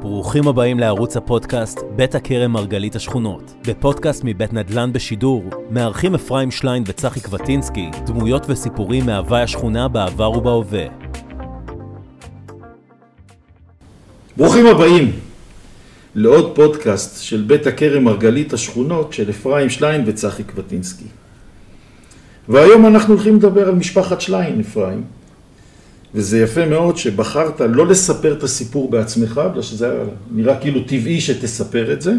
ברוכים 0.00 0.48
הבאים 0.48 0.78
לערוץ 0.78 1.16
הפודקאסט 1.16 1.78
בית 1.96 2.14
הכרם 2.14 2.50
מרגלית 2.50 2.96
השכונות. 2.96 3.54
בפודקאסט 3.68 4.22
מבית 4.24 4.52
נדל"ן 4.52 4.92
בשידור, 4.92 5.44
מארחים 5.70 6.14
אפרים 6.14 6.50
שליין 6.50 6.82
וצחי 6.86 7.20
קבטינסקי 7.20 7.90
דמויות 8.06 8.46
וסיפורים 8.48 9.06
מהווי 9.06 9.40
השכונה 9.40 9.88
בעבר 9.88 10.30
ובהווה. 10.30 10.84
ברוכים 14.36 14.66
הבאים 14.66 15.12
לעוד 16.14 16.56
פודקאסט 16.56 17.22
של 17.22 17.44
בית 17.46 17.66
הכרם 17.66 18.04
מרגלית 18.04 18.52
השכונות 18.52 19.12
של 19.12 19.30
אפרים 19.30 19.70
שליין 19.70 20.02
וצחי 20.06 20.44
קבטינסקי. 20.44 21.06
והיום 22.48 22.86
אנחנו 22.86 23.14
הולכים 23.14 23.36
לדבר 23.36 23.68
על 23.68 23.74
משפחת 23.74 24.20
שליין, 24.20 24.60
אפרים. 24.60 25.17
וזה 26.14 26.40
יפה 26.40 26.66
מאוד 26.66 26.96
שבחרת 26.96 27.60
לא 27.60 27.86
לספר 27.86 28.32
את 28.32 28.42
הסיפור 28.42 28.90
בעצמך, 28.90 29.40
בגלל 29.50 29.62
שזה 29.62 29.92
נראה 30.34 30.56
כאילו 30.56 30.80
טבעי 30.80 31.20
שתספר 31.20 31.92
את 31.92 32.02
זה, 32.02 32.12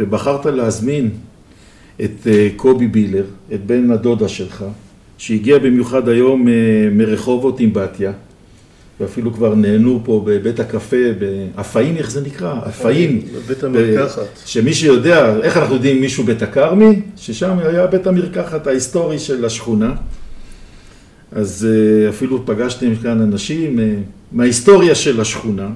ובחרת 0.00 0.46
להזמין 0.46 1.10
את 2.04 2.26
אה, 2.26 2.48
קובי 2.56 2.86
בילר, 2.86 3.24
את 3.54 3.66
בן 3.66 3.90
הדודה 3.90 4.28
שלך, 4.28 4.64
שהגיע 5.18 5.58
במיוחד 5.58 6.08
היום 6.08 6.48
אה, 6.48 6.52
מרחובות 6.92 7.60
עם 7.60 7.72
בתיה, 7.72 8.12
ואפילו 9.00 9.32
כבר 9.32 9.54
נהנו 9.54 10.00
פה 10.04 10.22
בבית 10.26 10.60
הקפה, 10.60 10.96
באפאים, 11.18 11.96
איך 11.96 12.10
זה 12.10 12.20
נקרא? 12.20 12.54
אפאים. 12.68 13.22
בבית 13.34 13.64
המרקחת. 13.64 14.22
שמי 14.44 14.74
שיודע, 14.74 15.36
איך 15.42 15.56
אנחנו 15.56 15.74
יודעים 15.74 16.00
מישהו 16.00 16.24
בית 16.24 16.42
הכרמי? 16.42 17.00
ששם 17.16 17.58
היה 17.58 17.86
בית 17.86 18.06
המרקחת 18.06 18.66
ההיסטורי 18.66 19.18
של 19.18 19.44
השכונה. 19.44 19.94
אז 21.34 21.68
אה, 21.70 22.08
אפילו 22.08 22.46
פגשתם 22.46 22.96
כאן 22.96 23.20
אנשים 23.20 23.80
אה, 23.80 23.94
מההיסטוריה 24.32 24.94
של 24.94 25.20
השכונה, 25.20 25.68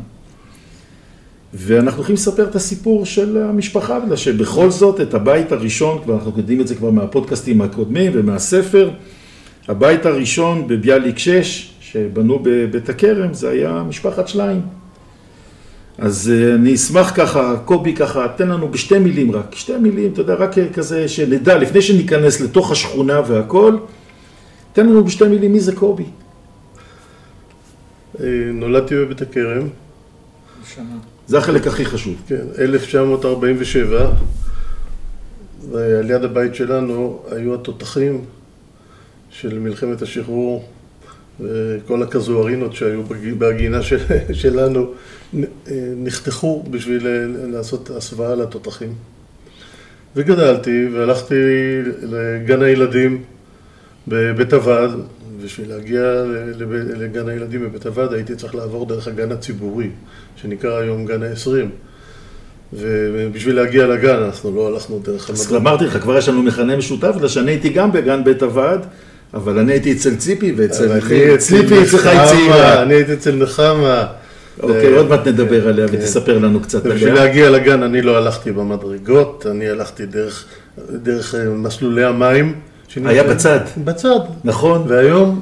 ואנחנו 1.55 1.99
הולכים 1.99 2.15
לספר 2.15 2.45
את 2.45 2.55
הסיפור 2.55 3.07
של 3.07 3.43
המשפחה, 3.43 4.01
בגלל 4.01 4.17
שבכל 4.17 4.71
זאת 4.71 5.01
את 5.01 5.15
הבית 5.15 5.53
הראשון, 5.53 5.99
כבר 6.05 6.15
אנחנו 6.15 6.33
יודעים 6.37 6.61
את 6.61 6.69
זה 6.69 6.75
כבר 6.75 6.91
מהפודקאסטים 6.91 7.61
הקודמים 7.61 8.13
ומהספר, 8.15 8.91
הבית 9.69 10.07
הראשון 10.07 10.69
בביאליק 10.69 11.19
6, 11.19 11.73
שבנו 11.81 12.39
בבית 12.43 12.89
הכרם, 12.89 13.35
זה 13.35 13.51
היה 13.51 13.83
משפחת 13.89 14.29
שליין. 14.29 14.61
אז 15.99 16.33
אה, 16.35 16.55
אני 16.55 16.75
אשמח 16.75 17.13
ככה, 17.15 17.57
קובי 17.65 17.95
ככה, 17.95 18.27
תן 18.37 18.49
לנו 18.49 18.69
בשתי 18.69 18.99
מילים 18.99 19.33
רק, 19.33 19.55
שתי 19.55 19.77
מילים, 19.81 20.13
אתה 20.13 20.21
יודע, 20.21 20.35
רק 20.35 20.55
כזה 20.73 21.09
שנדע, 21.09 21.59
לפני 21.59 21.83
שניכנס 21.83 22.41
לתוך 22.41 22.73
השכונה 22.73 23.21
והכל, 23.27 23.77
תן 24.77 24.87
לנו 24.87 25.05
בשתי 25.05 25.29
מילים 25.29 25.53
מי 25.53 25.61
זה 25.61 25.77
קובי. 25.77 26.05
אה, 28.21 28.27
נולדתי 28.53 28.95
בבית 28.95 29.23
הכרם. 29.23 29.69
זה 31.27 31.39
החלק 31.39 31.67
הכי 31.67 31.85
חשוב. 31.85 32.23
כן, 32.27 32.47
1947, 32.59 34.11
ועל 35.71 36.11
יד 36.11 36.25
הבית 36.25 36.55
שלנו 36.55 37.23
היו 37.31 37.55
התותחים 37.55 38.25
של 39.31 39.59
מלחמת 39.59 40.03
השחרור 40.03 40.69
וכל 41.41 42.03
הכזוארינות 42.03 42.75
שהיו 42.75 43.03
בהגינה 43.39 43.83
של, 43.83 43.99
שלנו 44.43 44.93
אה, 45.35 45.43
נחתכו 45.97 46.65
בשביל 46.71 47.07
לעשות 47.47 47.91
הסוואה 47.91 48.35
לתותחים. 48.35 48.93
וגדלתי 50.17 50.89
והלכתי 50.93 51.35
לגן 52.03 52.63
הילדים 52.63 53.23
בבית 54.09 54.53
הוועד, 54.53 54.91
בשביל 55.45 55.69
להגיע 55.69 56.23
לגן 56.99 57.29
הילדים 57.29 57.65
בבית 57.65 57.87
הוועד 57.87 58.13
הייתי 58.13 58.35
צריך 58.35 58.55
לעבור 58.55 58.87
דרך 58.87 59.09
הגן 59.09 59.33
הציבורי, 59.33 59.89
שנקרא 60.37 60.79
היום 60.79 61.07
גן 61.07 61.23
ה-20. 61.23 61.67
ובשביל 62.73 63.57
להגיע 63.57 63.87
לגן 63.87 64.23
אנחנו 64.23 64.57
לא 64.57 64.69
הלכנו 64.69 64.99
דרך 64.99 65.31
המדור. 65.31 65.45
אז 65.45 65.55
אמרתי 65.55 65.85
לך, 65.85 65.97
כבר 65.97 66.19
יש 66.19 66.29
לנו 66.29 66.43
מכנה 66.43 66.77
משותף, 66.77 67.13
בגלל 67.17 67.29
שאני 67.29 67.51
הייתי 67.51 67.69
גם 67.69 67.93
בגן 67.93 68.25
בית 68.25 68.43
הוועד, 68.43 68.81
אבל 69.35 69.59
אני 69.59 69.73
הייתי 69.73 69.93
אצל 69.93 70.17
ציפי 70.17 70.53
ואצל 70.57 71.01
ציפי 71.39 71.83
אצלך 71.83 72.07
היא 72.07 72.21
צעירה. 72.25 72.83
אני 72.83 72.95
הייתי 72.95 73.13
אצל 73.13 73.35
נחמה. 73.35 74.07
אוקיי, 74.63 74.97
עוד 74.97 75.09
מעט 75.09 75.27
נדבר 75.27 75.69
עליה 75.69 75.89
כן. 75.89 75.97
ותספר 75.97 76.39
לנו 76.39 76.61
קצת 76.61 76.85
עליה. 76.85 76.97
בשביל 76.97 77.15
להגיע 77.15 77.51
לגן 77.51 77.83
אני 77.83 78.03
לא 78.03 78.17
הלכתי 78.17 78.53
במדרגות, 78.53 79.47
אני 79.51 79.69
הלכתי 79.69 80.07
דרך 80.07 81.35
אה, 81.35 81.51
מסלולי 81.51 82.05
המים. 82.05 82.55
היה 83.05 83.25
בצד. 83.25 83.61
בצד. 83.85 84.19
נכון. 84.45 84.85
והיום, 84.89 85.41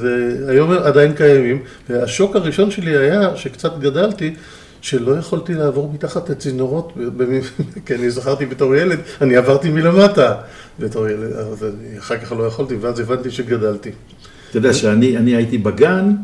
והיום 0.00 0.72
עדיין 0.72 1.12
קיימים, 1.12 1.58
והשוק 1.90 2.36
הראשון 2.36 2.70
שלי 2.70 2.96
היה, 2.96 3.36
שקצת 3.36 3.78
גדלתי, 3.78 4.34
שלא 4.80 5.12
יכולתי 5.12 5.54
לעבור 5.54 5.92
מתחת 5.94 6.30
לצינורות, 6.30 6.92
כי 7.86 7.94
אני 7.94 8.10
זכרתי 8.10 8.46
בתור 8.46 8.76
ילד, 8.76 8.98
אני 9.20 9.36
עברתי 9.36 9.70
מלמטה 9.70 10.34
בתור 10.78 11.08
ילד, 11.08 11.32
אז 11.32 11.66
אחר 11.98 12.18
כך 12.18 12.32
לא 12.32 12.44
יכולתי, 12.44 12.74
ואז 12.74 13.00
הבנתי 13.00 13.30
שגדלתי. 13.30 13.90
אתה 14.50 14.58
יודע 14.58 14.72
שאני 14.72 15.34
הייתי 15.36 15.58
בגן, 15.58 16.14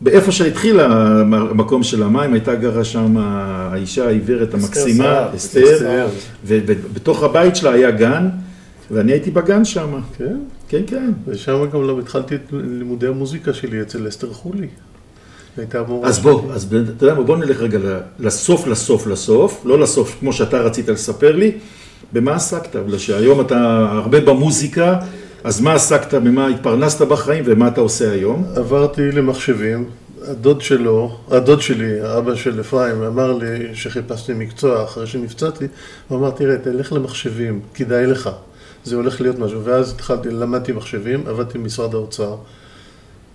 באיפה 0.00 0.32
שהתחיל 0.32 0.80
המקום 0.80 1.82
של 1.82 2.02
המים, 2.02 2.32
הייתה 2.32 2.54
גרה 2.54 2.84
שם 2.84 3.16
האישה 3.18 4.06
העיוורת 4.06 4.54
המקסימה, 4.54 5.28
אסתר, 5.36 6.08
ובתוך 6.46 7.22
הבית 7.22 7.56
שלה 7.56 7.72
היה 7.72 7.90
גן. 7.90 8.28
ואני 8.90 9.12
הייתי 9.12 9.30
בגן 9.30 9.64
שם. 9.64 10.00
כן? 10.18 10.36
כן, 10.68 10.82
כן. 10.86 11.10
ושם 11.26 11.64
גם 11.72 11.86
לא 11.86 12.00
התחלתי 12.00 12.34
את 12.34 12.40
לימודי 12.52 13.06
המוזיקה 13.06 13.54
שלי 13.54 13.82
אצל 13.82 14.08
אסתר 14.08 14.32
חולי. 14.32 14.68
הייתה 15.56 15.82
מורה. 15.82 16.08
אז 16.08 16.18
בוא, 16.18 16.52
אז 16.52 16.74
אתה 16.96 17.04
יודע 17.04 17.14
מה, 17.14 17.22
בוא 17.22 17.36
נלך 17.36 17.60
רגע 17.60 17.78
לסוף, 18.18 18.66
לסוף, 18.66 19.06
לסוף, 19.06 19.62
לא 19.64 19.78
לסוף 19.78 20.16
כמו 20.20 20.32
שאתה 20.32 20.58
רצית 20.60 20.88
לספר 20.88 21.36
לי, 21.36 21.52
במה 22.12 22.34
עסקת? 22.34 22.76
בגלל 22.76 22.98
שהיום 22.98 23.40
אתה 23.40 23.88
הרבה 23.90 24.20
במוזיקה, 24.20 24.98
אז 25.44 25.60
מה 25.60 25.72
עסקת, 25.74 26.14
במה 26.14 26.46
התפרנסת 26.46 27.02
בחיים 27.02 27.44
ומה 27.46 27.68
אתה 27.68 27.80
עושה 27.80 28.12
היום? 28.12 28.44
עברתי 28.56 29.12
למחשבים, 29.12 29.84
הדוד 30.28 30.60
שלו, 30.60 31.16
הדוד 31.30 31.62
שלי, 31.62 32.00
האבא 32.00 32.34
של 32.34 32.60
אפרים, 32.60 33.02
אמר 33.02 33.32
לי 33.32 33.74
שחיפשתי 33.74 34.32
מקצוע 34.34 34.84
אחרי 34.84 35.06
שנפצעתי, 35.06 35.64
הוא 36.08 36.18
אמר, 36.18 36.30
תראה, 36.30 36.56
תלך 36.58 36.92
למחשבים, 36.92 37.60
כדאי 37.74 38.06
לך. 38.06 38.30
זה 38.88 38.96
הולך 38.96 39.20
להיות 39.20 39.38
משהו. 39.38 39.64
ואז 39.64 39.92
התחלתי, 39.92 40.30
למדתי 40.30 40.72
מחשבים, 40.72 41.26
עבדתי 41.26 41.58
במשרד 41.58 41.94
האוצר, 41.94 42.36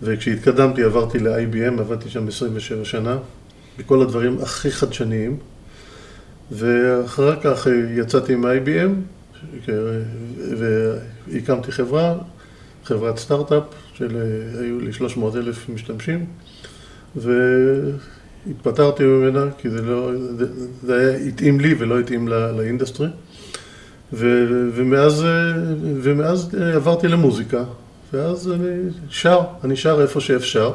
וכשהתקדמתי 0.02 0.84
עברתי 0.84 1.20
ל-IBM, 1.20 1.80
עבדתי 1.80 2.10
שם 2.10 2.28
27 2.28 2.86
שנה, 2.86 3.18
בכל 3.80 4.02
הדברים 4.02 4.38
הכי 4.42 4.72
חדשניים, 4.72 5.38
ואחר 6.52 7.42
כך 7.42 7.68
יצאתי 7.96 8.36
מ-IBM, 8.36 8.92
והקמתי 11.28 11.72
חברה, 11.72 12.16
חברת 12.86 13.18
סטארט-אפ, 13.18 13.64
שהיו 13.94 14.80
לי 14.80 14.94
300 14.94 15.36
אלף 15.36 15.70
משתמשים, 15.70 16.26
והתפטרתי 17.16 19.04
ממנה, 19.04 19.46
כי 19.58 19.70
זה 19.70 19.82
לא, 19.82 20.12
זה 20.84 21.00
היה 21.00 21.18
התאים 21.18 21.60
לי 21.60 21.76
ולא 21.80 22.00
התאים 22.00 22.28
לאינדסטרי. 22.28 23.08
ו, 24.14 24.46
ומאז, 24.76 25.26
ומאז 26.02 26.56
עברתי 26.76 27.08
למוזיקה, 27.08 27.64
ואז 28.14 28.52
אני 28.52 28.90
שר, 29.10 29.40
אני 29.64 29.76
שר 29.76 30.02
איפה 30.02 30.22
שאפשר. 30.22 30.72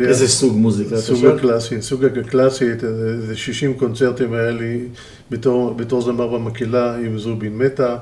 איזה 0.00 0.28
סוג 0.28 0.56
מוזיקה? 0.56 0.96
סוג 0.96 1.26
הקלאסי, 1.26 1.82
סוג 1.82 2.04
הקלאסי, 2.04 2.64
איזה 2.64 3.36
60 3.36 3.74
קונצרטים 3.74 4.32
היה 4.32 4.50
לי 4.50 4.80
בתור, 5.30 5.74
בתור 5.74 6.02
זמר 6.02 6.26
במקהלה 6.26 6.96
עם 6.96 7.18
זובין 7.18 7.58
מטה. 7.58 7.96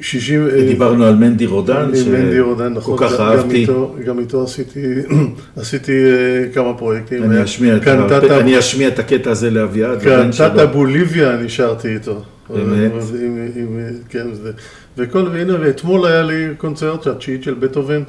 60... 0.00 0.48
דיברנו 0.68 1.04
על 1.04 1.14
מנדי 1.14 1.46
רודן, 1.46 1.90
מנדי 2.08 2.40
רודן, 2.40 2.72
נכון, 2.72 2.98
כל 2.98 3.08
כך 3.08 3.20
אהבתי. 3.20 3.66
גם 4.06 4.18
איתו 4.18 4.44
עשיתי, 4.44 4.80
עשיתי 5.56 5.92
אה, 5.92 6.52
כמה 6.54 6.74
פרויקטים. 6.74 7.22
אני 7.22 8.58
אשמיע 8.58 8.88
את 8.88 8.98
הקטע 8.98 9.30
הזה 9.30 9.50
לאביעד. 9.50 10.02
קנטטה 10.02 10.66
בוליביה 10.66 11.34
אני 11.34 11.48
שרתי 11.48 11.94
איתו. 11.94 12.22
באמת? 12.50 12.92
עם, 13.22 13.48
עם, 13.56 13.80
כן, 14.08 14.34
זה, 14.34 14.52
וכל, 14.98 15.28
והנה, 15.32 15.60
ואתמול 15.60 16.06
היה 16.06 16.22
לי 16.22 16.46
קונצרט, 16.58 17.06
התשיעית 17.06 17.42
של 17.42 17.54
בטהובן, 17.54 18.02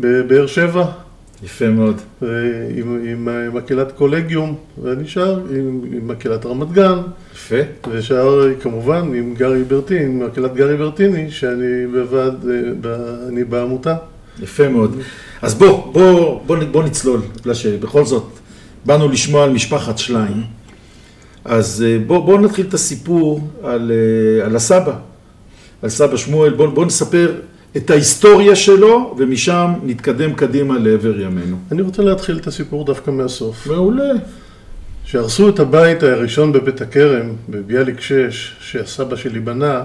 בבאר 0.00 0.46
שבע. 0.46 0.84
יפה 1.44 1.68
מאוד. 1.68 2.00
עם, 2.76 3.00
עם 3.04 3.28
מקהלת 3.54 3.92
קולגיום, 3.92 4.56
ואני 4.82 5.08
שר 5.08 5.40
עם, 5.50 5.80
עם 5.92 6.08
מקהלת 6.08 6.46
רמת 6.46 6.72
גן. 6.72 6.98
יפה. 7.34 7.56
ושר 7.90 8.48
כמובן 8.60 9.14
עם 9.14 9.34
גרי 9.34 9.64
ברטיני, 9.64 10.04
עם 10.04 10.26
מקהלת 10.26 10.54
גרי 10.54 10.76
ברטיני, 10.76 11.30
שאני 11.30 11.86
בוועד, 11.92 12.46
אני 13.28 13.44
בעמותה. 13.44 13.96
יפה 14.42 14.68
מאוד. 14.68 14.96
אז 15.42 15.54
בוא, 15.54 15.92
בוא, 15.92 16.40
בוא, 16.46 16.56
בוא 16.70 16.84
נצלול, 16.84 17.20
בגלל 17.40 17.54
שבכל 17.54 18.04
זאת 18.04 18.26
באנו 18.84 19.08
לשמוע 19.08 19.44
על 19.44 19.50
משפחת 19.50 19.98
שליין. 19.98 20.42
אז 21.48 21.84
אה, 21.86 21.98
בואו 22.06 22.22
בוא 22.22 22.38
נתחיל 22.38 22.66
את 22.68 22.74
הסיפור 22.74 23.40
על, 23.62 23.92
אה, 24.40 24.46
על 24.46 24.56
הסבא, 24.56 24.92
על 25.82 25.88
סבא 25.88 26.16
שמואל, 26.16 26.52
בואו 26.52 26.70
בוא 26.70 26.84
נספר 26.86 27.34
את 27.76 27.90
ההיסטוריה 27.90 28.56
שלו, 28.56 29.14
ומשם 29.18 29.72
נתקדם 29.84 30.34
קדימה 30.34 30.78
לעבר 30.78 31.20
ימינו. 31.20 31.56
אני 31.72 31.82
רוצה 31.82 32.02
להתחיל 32.02 32.36
את 32.38 32.46
הסיפור 32.46 32.84
דווקא 32.84 33.10
מהסוף. 33.10 33.66
מעולה. 33.66 34.12
כשהרסו 35.04 35.48
את 35.48 35.60
הבית 35.60 36.02
הראשון 36.02 36.52
בבית 36.52 36.80
הכרם, 36.80 37.26
בביאליק 37.48 38.00
6, 38.00 38.52
שהסבא 38.60 39.16
שלי 39.16 39.40
בנה, 39.40 39.82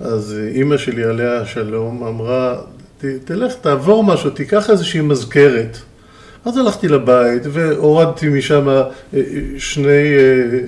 אז 0.00 0.38
אימא 0.54 0.76
שלי 0.76 1.04
עליה 1.04 1.40
השלום 1.40 2.02
אמרה, 2.06 2.56
"ת- 3.00 3.04
תלך, 3.24 3.52
תעבור 3.60 4.04
משהו, 4.04 4.30
תיקח 4.30 4.70
איזושהי 4.70 5.00
מזכרת. 5.00 5.78
אז 6.44 6.56
הלכתי 6.56 6.88
לבית 6.88 7.42
והורדתי 7.52 8.28
משם 8.28 8.68
אה, 8.68 8.82
אה, 9.14 9.20
שני, 9.58 9.86
אה, 9.86 10.58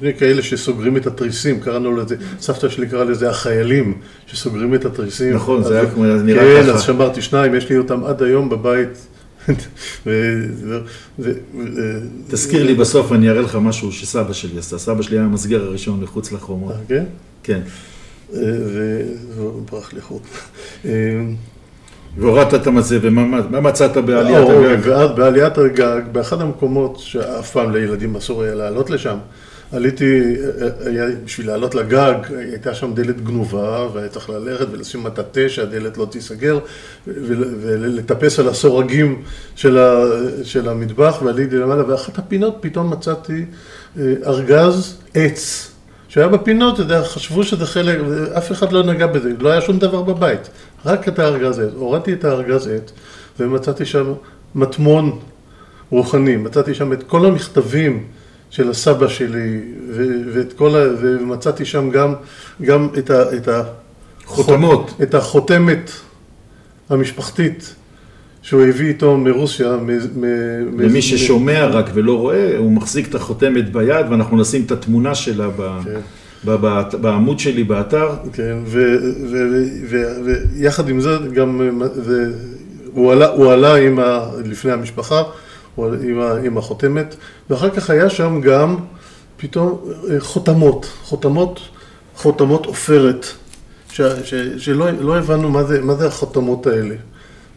שני 0.00 0.14
כאלה 0.18 0.42
שסוגרים 0.42 0.96
את 0.96 1.06
התריסים, 1.06 1.60
קראנו 1.60 1.96
לזה, 1.96 2.16
סבתא 2.40 2.68
שלי 2.68 2.86
קראה 2.88 3.04
לזה 3.04 3.30
החיילים 3.30 3.94
שסוגרים 4.26 4.74
את 4.74 4.84
התריסים. 4.84 5.34
נכון, 5.34 5.62
זה 5.64 5.80
היה 5.80 5.90
כמו- 5.90 6.04
נראה 6.04 6.42
כן, 6.62 6.62
ככה. 6.68 6.72
אז 6.76 6.82
שמרתי 6.82 7.22
שניים, 7.22 7.54
יש 7.54 7.68
לי 7.70 7.78
אותם 7.78 8.04
עד 8.04 8.22
היום 8.22 8.48
בבית. 8.48 9.06
תזכיר 12.30 12.64
לי 12.66 12.74
בסוף, 12.74 13.12
אני 13.12 13.30
אראה 13.30 13.40
לך 13.42 13.56
משהו 13.56 13.92
שסבא 13.92 14.32
שלי 14.32 14.58
עשה. 14.58 14.78
סבא 14.78 15.02
שלי 15.02 15.16
היה 15.16 15.24
המסגר 15.26 15.64
הראשון 15.64 16.00
מחוץ 16.00 16.32
לחומות. 16.32 16.74
כן? 16.88 17.04
כן. 17.42 17.60
והוא 19.36 19.62
ברח 19.72 19.92
לי 19.92 20.00
חוט. 20.00 20.22
והורדת 22.18 22.54
את 22.54 22.66
המצב, 22.66 22.94
ומה 23.02 23.40
מה 23.50 23.60
מצאת 23.60 23.96
בעליית 23.96 24.48
הגג? 24.48 24.78
ואז 24.82 25.10
בעליית 25.10 25.58
הגג, 25.58 26.00
באחד 26.12 26.40
המקומות 26.40 26.98
שאף 26.98 27.50
פעם 27.50 27.72
לילדים 27.72 28.16
אסור 28.16 28.42
היה 28.42 28.54
לעלות 28.54 28.90
לשם, 28.90 29.16
עליתי, 29.72 30.34
בשביל 31.24 31.46
לעלות 31.46 31.74
לגג, 31.74 32.14
הייתה 32.38 32.74
שם 32.74 32.94
דלת 32.94 33.24
גנובה, 33.24 33.86
והיה 33.92 34.08
צריך 34.08 34.30
ללכת 34.30 34.66
ולשים 34.72 35.02
מטאטא 35.04 35.48
שהדלת 35.48 35.98
לא 35.98 36.06
תיסגר, 36.10 36.58
ול- 37.06 37.54
ולטפס 37.60 38.38
על 38.38 38.48
הסורגים 38.48 39.22
של 39.56 40.68
המטבח, 40.68 41.18
ועליתי 41.24 41.56
למעלה, 41.56 41.90
ואחת 41.90 42.18
הפינות 42.18 42.56
פתאום 42.60 42.90
מצאתי 42.90 43.44
אה, 43.98 44.12
ארגז 44.26 44.96
עץ. 45.14 45.70
שהיה 46.08 46.28
בפינות, 46.28 46.74
אתה 46.74 46.82
יודע, 46.82 47.02
חשבו 47.04 47.44
שזה 47.44 47.66
חלק, 47.66 47.98
אף 48.38 48.52
אחד 48.52 48.72
לא 48.72 48.82
נגע 48.82 49.06
בזה, 49.06 49.30
לא 49.40 49.48
היה 49.48 49.60
שום 49.60 49.78
דבר 49.78 50.02
בבית, 50.02 50.48
רק 50.86 51.08
את 51.08 51.18
הארגז 51.18 51.58
עץ. 51.58 51.70
הורדתי 51.76 52.12
את 52.12 52.24
הארגז 52.24 52.66
עץ 52.68 52.92
ומצאתי 53.40 53.84
שם 53.84 54.12
מטמון 54.54 55.18
רוחני, 55.90 56.36
מצאתי 56.36 56.74
שם 56.74 56.92
את 56.92 57.02
כל 57.02 57.26
המכתבים 57.26 58.02
של 58.50 58.70
הסבא 58.70 59.08
שלי, 59.08 59.60
ו- 59.90 60.20
ואת 60.34 60.52
כל 60.52 60.76
ה... 60.76 60.84
ומצאתי 61.00 61.64
שם 61.64 61.90
גם, 61.90 62.14
גם 62.62 62.88
את 62.98 63.10
ה... 63.10 63.36
את 63.36 63.48
ה... 63.48 63.62
חותמות. 64.26 64.94
את 65.02 65.14
החותמת 65.14 65.90
המשפחתית 66.90 67.74
שהוא 68.42 68.62
הביא 68.62 68.88
איתו 68.88 69.16
מרוסיה. 69.16 69.72
מ- 69.76 69.86
מ- 70.20 70.80
למי 70.80 70.98
מ- 70.98 71.02
ששומע 71.02 71.66
רק 71.66 71.90
ולא 71.94 72.18
רואה, 72.18 72.58
הוא 72.58 72.72
מחזיק 72.72 73.08
את 73.08 73.14
החותמת 73.14 73.72
ביד, 73.72 74.06
ואנחנו 74.10 74.36
נשים 74.36 74.62
את 74.66 74.72
התמונה 74.72 75.14
שלה 75.14 75.48
ב- 75.56 75.80
כן. 75.84 76.00
בעמוד 77.00 77.38
שלי 77.38 77.64
באתר. 77.64 78.08
כן, 78.32 78.58
ויחד 80.54 80.88
עם 80.88 81.00
זה 81.00 81.16
גם, 81.32 81.80
הוא 82.92 83.52
עלה, 83.52 83.74
לפני 84.44 84.72
המשפחה, 84.72 85.22
עם, 86.42 86.58
החותמת, 86.58 87.16
ואחר 87.50 87.70
כך 87.70 87.90
היה 87.90 88.10
שם 88.10 88.40
גם 88.40 88.76
פתאום 89.36 89.80
אה, 90.10 90.20
חותמות, 90.20 90.86
חותמות, 91.02 91.60
חותמות 92.16 92.66
עופרת, 92.66 93.26
שלא 94.56 94.90
לא 94.90 95.18
הבנו 95.18 95.50
מה 95.50 95.64
זה, 95.64 95.80
מה 95.82 95.94
זה 95.94 96.06
החותמות 96.06 96.66
האלה. 96.66 96.94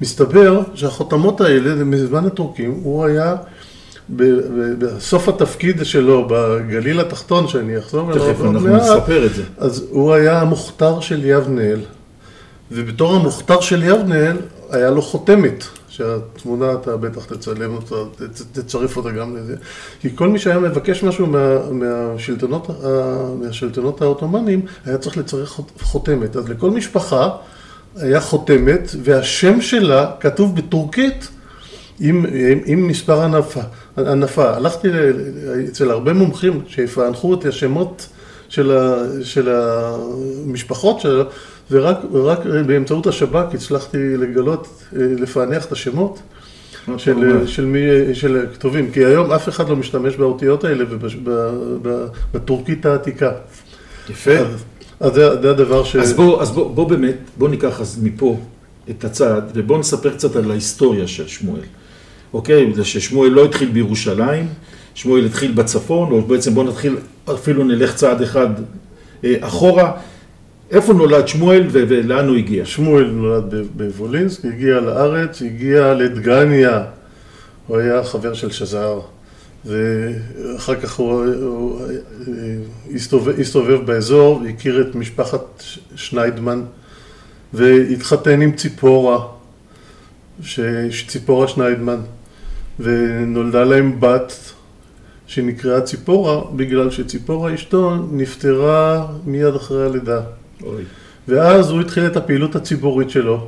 מסתבר 0.01 0.61
שהחותמות 0.73 1.41
האלה, 1.41 1.77
זה 1.77 1.85
מזמן 1.85 2.25
הטורקים, 2.25 2.79
הוא 2.83 3.05
היה 3.05 3.35
בסוף 4.09 5.29
התפקיד 5.29 5.79
שלו 5.85 6.27
בגליל 6.29 6.99
התחתון, 6.99 7.47
שאני 7.47 7.77
אחזור 7.77 8.11
אליו 8.11 8.33
תכף 8.33 8.41
אנחנו 8.41 8.59
מעט, 8.59 8.81
נספר 8.81 9.25
את 9.25 9.33
זה. 9.35 9.43
אז 9.57 9.85
הוא 9.89 10.13
היה 10.13 10.41
המוכתר 10.41 10.99
של 10.99 11.25
יבנאל, 11.25 11.79
ובתור 12.71 13.15
המוכתר 13.15 13.61
של 13.61 13.83
יבנאל, 13.83 14.37
היה 14.69 14.89
לו 14.89 15.01
חותמת, 15.01 15.63
שהתמונה 15.89 16.73
אתה 16.73 16.97
בטח 16.97 17.25
תצלם 17.25 17.75
אותה, 17.75 17.95
תצרף 18.51 18.97
אותה 18.97 19.11
גם 19.11 19.35
לזה. 19.37 19.55
כי 19.99 20.09
כל 20.15 20.27
מי 20.27 20.39
שהיה 20.39 20.59
מבקש 20.59 21.03
משהו 21.03 21.27
מה, 21.27 21.57
מהשלטונות, 21.71 22.67
מהשלטונות 23.41 24.01
העות'מאנים, 24.01 24.61
היה 24.85 24.97
צריך 24.97 25.17
לצרף 25.17 25.47
חות- 25.49 25.71
חותמת. 25.81 26.35
אז 26.35 26.49
לכל 26.49 26.71
משפחה 26.71 27.29
היה 27.95 28.21
חותמת, 28.21 28.91
והשם 29.03 29.61
שלה 29.61 30.11
כתוב 30.19 30.55
בטורקית 30.55 31.27
עם, 31.99 32.25
עם, 32.33 32.59
עם 32.65 32.87
מספר 32.87 33.21
הנפה. 33.21 33.61
הנפה. 33.97 34.55
הלכתי 34.55 34.87
אצל 35.69 35.91
הרבה 35.91 36.13
מומחים 36.13 36.61
שיפענחו 36.67 37.33
את 37.33 37.45
השמות 37.45 38.07
של, 38.49 38.71
ה, 38.71 39.03
של 39.23 39.49
המשפחות 39.51 40.99
שלו, 40.99 41.23
ורק, 41.71 41.97
ורק 42.11 42.39
באמצעות 42.65 43.07
השב"כ 43.07 43.53
הצלחתי 43.53 44.17
לגלות, 44.17 44.67
אה, 44.95 45.01
לפענח 45.19 45.65
את 45.65 45.71
השמות 45.71 46.19
של, 47.45 47.65
מי, 47.65 47.79
של 48.13 48.45
כתובים, 48.53 48.91
כי 48.91 49.05
היום 49.05 49.31
אף 49.31 49.49
אחד 49.49 49.69
לא 49.69 49.75
משתמש 49.75 50.15
באותיות 50.15 50.63
האלה 50.63 50.83
ובש- 50.89 51.15
ב- 51.23 51.29
ב- 51.81 52.05
בטורקית 52.33 52.85
העתיקה. 52.85 53.31
יפה. 54.09 54.31
אז, 54.37 54.63
אז 54.99 55.13
זה, 55.13 55.41
זה 55.41 55.49
הדבר 55.51 55.83
ש... 55.83 55.95
אז 55.95 56.13
בוא, 56.13 56.41
אז 56.41 56.51
בוא, 56.51 56.75
בוא 56.75 56.89
באמת, 56.89 57.15
בוא 57.37 57.49
ניקח 57.49 57.81
אז 57.81 57.99
מפה 58.03 58.39
את 58.89 59.05
הצעד, 59.05 59.51
ובוא 59.55 59.77
נספר 59.77 60.09
קצת 60.13 60.35
על 60.35 60.51
ההיסטוריה 60.51 61.07
של 61.07 61.27
שמואל. 61.27 61.61
אוקיי? 62.33 62.73
זה 62.73 62.85
ששמואל 62.85 63.29
לא 63.29 63.45
התחיל 63.45 63.69
בירושלים, 63.69 64.47
שמואל 64.95 65.25
התחיל 65.25 65.51
בצפון, 65.51 66.11
או 66.11 66.21
בעצם 66.21 66.53
בוא 66.53 66.63
נתחיל, 66.63 66.97
אפילו 67.33 67.63
נלך 67.63 67.95
צעד 67.95 68.21
אחד 68.21 68.47
אה, 69.23 69.35
אחורה. 69.39 69.91
איפה 70.71 70.93
נולד 70.93 71.27
שמואל 71.27 71.63
ולאן 71.71 72.27
הוא 72.27 72.35
הגיע? 72.35 72.65
שמואל 72.65 73.05
נולד 73.05 73.53
בוולינסק, 73.75 74.45
הגיע 74.45 74.79
לארץ, 74.79 75.41
הגיע 75.41 75.93
לדגניה, 75.93 76.83
הוא 77.67 77.77
היה 77.77 78.03
חבר 78.03 78.33
של 78.33 78.51
שזר, 78.51 78.99
ואחר 79.65 80.75
כך 80.75 80.95
הוא, 80.95 81.25
הוא 81.41 81.81
אה, 81.81 81.85
הסתובב, 82.95 83.39
הסתובב 83.39 83.85
באזור, 83.85 84.41
הכיר 84.49 84.81
את 84.81 84.95
משפחת 84.95 85.63
שניידמן, 85.95 86.61
והתחתן 87.53 88.41
עם 88.41 88.51
ציפורה, 88.51 89.27
ש- 90.41 90.59
ציפורה 91.07 91.47
שניידמן, 91.47 91.99
ונולדה 92.79 93.63
להם 93.63 93.99
בת 93.99 94.33
שנקראה 95.27 95.81
ציפורה, 95.81 96.41
בגלל 96.55 96.89
שציפורה 96.91 97.53
אשתו 97.53 97.95
נפטרה 98.11 99.07
מיד 99.25 99.55
אחרי 99.55 99.85
הלידה. 99.85 100.21
אוי. 100.63 100.83
ואז 101.27 101.69
הוא 101.69 101.81
התחיל 101.81 102.05
את 102.05 102.15
הפעילות 102.17 102.55
הציבורית 102.55 103.09
שלו. 103.09 103.47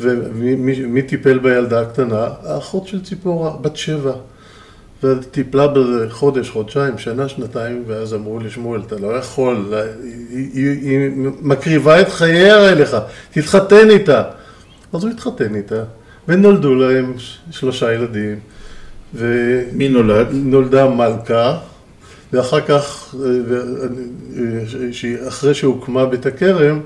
ומי 0.00 0.54
מי- 0.54 0.86
מי 0.86 1.02
טיפל 1.02 1.38
בילדה 1.38 1.80
הקטנה? 1.80 2.28
האחות 2.42 2.86
של 2.86 3.02
ציפורה, 3.04 3.56
בת 3.60 3.76
שבע. 3.76 4.12
וטיפלה 5.02 5.68
בזה 5.68 6.06
חודש, 6.10 6.50
חודשיים, 6.50 6.98
שנה, 6.98 7.28
שנתיים, 7.28 7.82
ואז 7.86 8.14
אמרו 8.14 8.38
לשמואל, 8.40 8.80
אתה 8.86 8.96
לא 8.98 9.06
יכול, 9.16 9.74
היא, 10.30 10.48
היא, 10.54 10.70
היא 10.90 11.10
מקריבה 11.42 12.00
את 12.00 12.08
חייה 12.08 12.68
אליך, 12.72 12.96
תתחתן 13.30 13.90
איתה. 13.90 14.22
אז 14.92 15.04
הוא 15.04 15.10
התחתן 15.10 15.54
איתה, 15.54 15.82
ונולדו 16.28 16.74
להם 16.74 17.14
שלושה 17.50 17.92
ילדים. 17.94 18.38
ו... 19.14 19.60
מי 19.72 19.88
נולד? 19.88 20.26
נולדה 20.32 20.88
מלכה, 20.88 21.58
ואחר 22.32 22.60
כך, 22.60 23.14
אה, 23.14 23.20
ו- 23.48 23.62
אה, 24.36 25.28
אחרי 25.28 25.54
שהוקמה 25.54 26.06
בית 26.06 26.26
הכרם, 26.26 26.80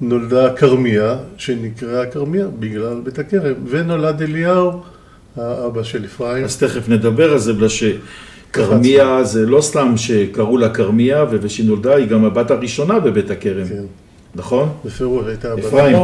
נולדה 0.00 0.52
כרמיה, 0.52 1.16
שנקראה 1.36 2.06
כרמיה 2.06 2.46
בגלל 2.58 3.00
בית 3.04 3.18
הכרם, 3.18 3.54
ונולד 3.66 4.22
אליהו, 4.22 4.72
האבא 5.36 5.82
של 5.82 6.04
אפרים. 6.04 6.44
אז 6.44 6.58
תכף 6.58 6.88
נדבר 6.88 7.32
על 7.32 7.38
זה, 7.38 7.52
בגלל 7.52 7.68
שכרמיה 7.68 9.24
זה 9.24 9.46
לא 9.46 9.60
סתם 9.60 9.96
שקראו 9.96 10.58
לה 10.58 10.68
כרמיה, 10.68 11.24
ושהיא 11.30 11.66
נולדה, 11.66 11.94
היא 11.94 12.06
גם 12.06 12.24
הבת 12.24 12.50
הראשונה 12.50 13.00
בבית 13.00 13.30
הכרם, 13.30 13.68
כן, 13.68 13.84
נכון? 14.34 14.68
בפירוש 14.84 15.26
הייתה 15.26 15.52
הבת. 15.52 15.64
אפרים. 15.64 15.96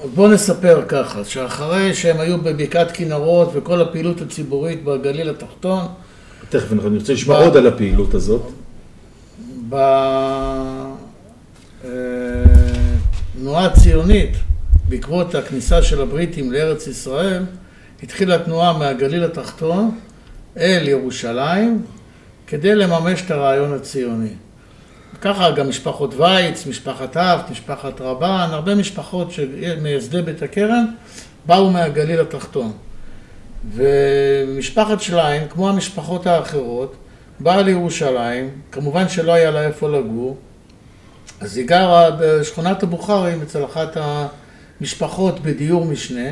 בוא, 0.00 0.10
בוא 0.14 0.28
נספר 0.28 0.82
ככה, 0.88 1.24
שאחרי 1.24 1.94
שהם 1.94 2.20
היו 2.20 2.38
בבקעת 2.38 2.90
כנרות 2.94 3.50
וכל 3.54 3.80
הפעילות 3.80 4.20
הציבורית 4.20 4.84
בגליל 4.84 5.30
התחתון, 5.30 5.86
תכף 6.48 6.72
אנחנו 6.72 6.88
נרצה 6.90 7.12
לשמוע 7.12 7.40
ב- 7.40 7.42
עוד 7.42 7.56
על 7.56 7.66
הפעילות 7.66 8.14
הזאת. 8.14 8.42
בתנועה 13.34 13.66
הציונית, 13.66 14.36
בעקבות 14.88 15.34
הכניסה 15.34 15.82
של 15.82 16.02
הבריטים 16.02 16.52
לארץ 16.52 16.86
ישראל, 16.86 17.42
התחילה 18.02 18.38
תנועה 18.38 18.78
מהגליל 18.78 19.24
התחתון 19.24 19.98
אל 20.56 20.88
ירושלים 20.88 21.82
כדי 22.46 22.74
לממש 22.74 23.22
את 23.22 23.30
הרעיון 23.30 23.74
הציוני. 23.74 24.32
ככה 25.20 25.50
גם 25.50 25.68
משפחות 25.68 26.14
וייץ, 26.14 26.66
משפחת 26.66 27.16
אבט, 27.16 27.50
משפחת 27.50 28.00
רבן, 28.00 28.48
הרבה 28.50 28.74
משפחות 28.74 29.32
מייסדי 29.82 30.22
בית 30.22 30.42
הכרם 30.42 30.86
באו 31.46 31.70
מהגליל 31.70 32.20
התחתון. 32.20 32.72
ומשפחת 33.74 35.00
שליין, 35.00 35.48
כמו 35.48 35.68
המשפחות 35.68 36.26
האחרות, 36.26 36.96
באה 37.40 37.62
לירושלים, 37.62 38.50
כמובן 38.72 39.08
שלא 39.08 39.32
היה 39.32 39.50
לה 39.50 39.66
איפה 39.66 39.88
לגור, 39.88 40.36
אז 41.40 41.56
היא 41.56 41.66
גרה 41.66 42.10
בשכונת 42.20 42.82
הבוכרים 42.82 43.42
אצל 43.42 43.64
אחת 43.64 43.96
המשפחות 44.80 45.40
בדיור 45.40 45.84
משנה, 45.84 46.30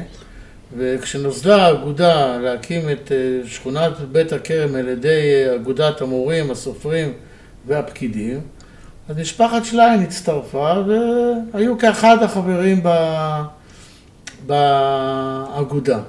וכשנוסדה 0.77 1.67
האגודה 1.67 2.39
להקים 2.39 2.91
את 2.91 3.13
אה, 3.13 3.49
שכונת 3.49 3.93
בית 4.13 4.33
הכרם 4.33 4.75
על 4.75 4.89
ידי 4.89 5.45
אגודת 5.55 6.01
המורים, 6.01 6.51
הסופרים 6.51 7.13
והפקידים, 7.67 8.41
אז 9.09 9.19
משפחת 9.19 9.65
שליין 9.65 10.03
הצטרפה 10.03 10.75
והיו 11.53 11.79
כאחד 11.79 12.23
החברים 12.23 12.83
באגודה. 14.47 16.01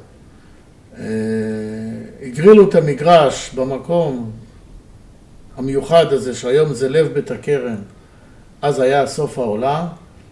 אה, 0.98 1.04
הגרילו 2.22 2.70
את 2.70 2.76
המגרש 2.76 3.52
במקום 3.56 4.32
המיוחד 5.58 6.14
הזה, 6.14 6.36
שהיום 6.36 6.74
זה 6.74 6.90
לב 6.90 7.08
בית 7.08 7.32
הכרם, 7.32 7.76
אז 8.62 8.80
היה 8.80 9.08
סוף 9.08 9.38
העולם, 9.38 9.86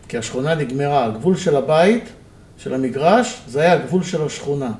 כי 0.07 0.17
השכונה 0.17 0.55
נגמרה. 0.55 1.05
הגבול 1.05 1.37
של 1.37 1.55
הבית, 1.55 2.09
של 2.57 2.73
המגרש, 2.73 3.41
זה 3.47 3.61
היה 3.61 3.73
הגבול 3.73 4.03
של 4.03 4.25
השכונה. 4.25 4.71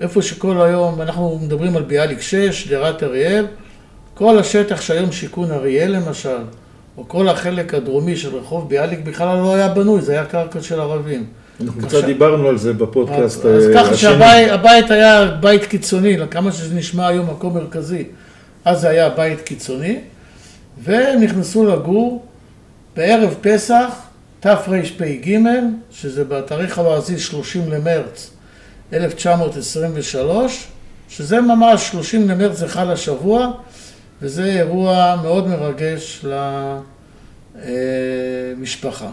איפה 0.00 0.22
שכל 0.22 0.60
היום, 0.62 1.02
אנחנו 1.02 1.38
מדברים 1.42 1.76
על 1.76 1.82
ביאליק 1.82 2.20
6, 2.20 2.64
שדרת 2.64 3.02
אריאל, 3.02 3.46
כל 4.14 4.38
השטח 4.38 4.80
שהיום 4.80 5.12
שיכון 5.12 5.50
אריאל 5.50 5.90
למשל, 5.96 6.38
או 6.98 7.08
כל 7.08 7.28
החלק 7.28 7.74
הדרומי 7.74 8.16
של 8.16 8.36
רחוב 8.36 8.68
ביאליק 8.68 9.00
בכלל 9.00 9.36
לא 9.36 9.54
היה 9.54 9.68
בנוי, 9.68 10.00
זה 10.00 10.12
היה 10.12 10.24
קרקע 10.24 10.62
של 10.62 10.80
ערבים. 10.80 11.26
אנחנו 11.60 11.82
קצת 11.82 12.04
דיברנו 12.04 12.48
על 12.48 12.58
זה 12.58 12.72
בפודקאסט 12.72 13.38
השני. 13.38 13.56
אז 13.56 13.70
ככה 13.74 13.96
שהבית 13.96 14.90
היה 14.90 15.24
בית 15.40 15.64
קיצוני, 15.64 16.16
כמה 16.30 16.52
שזה 16.52 16.74
נשמע 16.74 17.06
היום 17.06 17.30
מקום 17.30 17.54
מרכזי. 17.54 18.04
אז 18.64 18.80
זה 18.80 18.88
היה 18.88 19.10
בית 19.10 19.40
קיצוני, 19.40 19.98
והם 20.84 21.20
נכנסו 21.20 21.66
לגור 21.66 22.24
בערב 22.96 23.34
פסח, 23.40 23.86
תרפ"ג, 24.40 25.38
שזה 25.90 26.24
בתאריך 26.24 26.78
הלועזי 26.78 27.18
30 27.18 27.70
למרץ 27.70 28.30
1923, 28.92 30.66
שזה 31.08 31.40
ממש 31.40 31.88
30 31.88 32.28
למרץ 32.28 32.58
זה 32.58 32.68
חל 32.68 32.90
השבוע, 32.90 33.52
וזה 34.22 34.44
אירוע 34.44 35.16
מאוד 35.22 35.48
מרגש 35.48 36.24
למשפחה. 38.56 39.08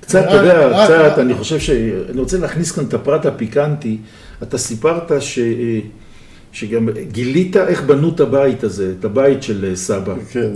קצת, 0.00 0.24
אתה 0.24 0.34
יודע, 0.34 0.84
קצת, 0.84 1.18
אני 1.18 1.34
חושב 1.34 1.58
ש... 1.58 1.70
אני 2.10 2.20
רוצה 2.20 2.38
להכניס 2.38 2.72
כאן 2.72 2.84
את 2.84 2.94
הפרט 2.94 3.26
הפיקנטי. 3.26 3.98
אתה 4.42 4.58
סיפרת 4.58 5.12
ש... 5.20 5.38
שגם 6.52 6.88
גילית 7.12 7.56
איך 7.56 7.82
בנו 7.82 8.08
את 8.08 8.20
הבית 8.20 8.64
הזה, 8.64 8.92
את 9.00 9.04
הבית 9.04 9.42
של 9.42 9.64
אה, 9.70 9.76
סבא. 9.76 10.14
כן, 10.30 10.50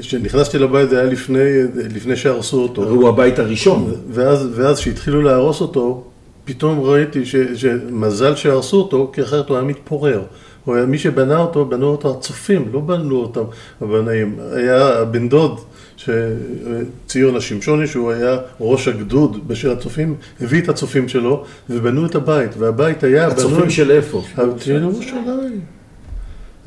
כשנכנסתי 0.00 0.58
לבית 0.58 0.90
זה 0.90 1.00
היה 1.00 1.10
לפני, 1.10 1.62
לפני 1.94 2.16
שהרסו 2.16 2.62
אותו. 2.62 2.88
הוא 2.88 3.08
הבית 3.08 3.38
הראשון. 3.38 3.94
ואז, 4.10 4.48
ואז 4.54 4.78
כשהתחילו 4.78 5.22
להרוס 5.22 5.60
אותו, 5.60 6.11
פתאום 6.44 6.80
ראיתי 6.80 7.26
ש, 7.26 7.36
שמזל 7.36 8.36
שהרסו 8.36 8.76
אותו, 8.76 9.10
כי 9.14 9.22
אחרת 9.22 9.48
הוא 9.48 9.56
היה 9.56 9.66
מתפורר. 9.66 10.22
הוא 10.64 10.74
היה, 10.74 10.86
מי 10.86 10.98
שבנה 10.98 11.38
אותו, 11.38 11.64
בנו 11.64 11.86
אותו 11.86 12.10
הצופים, 12.18 12.68
לא 12.72 12.80
בנו 12.80 13.16
אותם 13.16 13.44
הבנאים. 13.80 14.36
היה 14.52 15.04
בן 15.04 15.28
דוד 15.28 15.60
שציון 15.96 17.36
השמשוני, 17.36 17.86
שהוא 17.86 18.12
היה 18.12 18.38
ראש 18.60 18.88
הגדוד 18.88 19.48
בשל 19.48 19.70
הצופים, 19.70 20.14
הביא 20.40 20.62
את 20.62 20.68
הצופים 20.68 21.08
שלו 21.08 21.44
ובנו 21.70 22.06
את 22.06 22.14
הבית, 22.14 22.50
והבית 22.58 23.04
היה... 23.04 23.26
הצופים 23.26 23.60
בנו... 23.60 23.70
של 23.70 23.90
איפה? 23.90 24.22
של 24.58 24.82
ירושלים. 24.82 25.60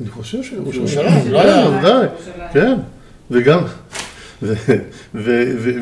אני 0.00 0.08
חושב 0.08 0.42
שירושלים, 0.42 1.32
לא 1.32 1.40
היה, 1.40 1.68
ודאי, 1.68 2.06
כן, 2.52 2.78
וגם, 3.30 3.60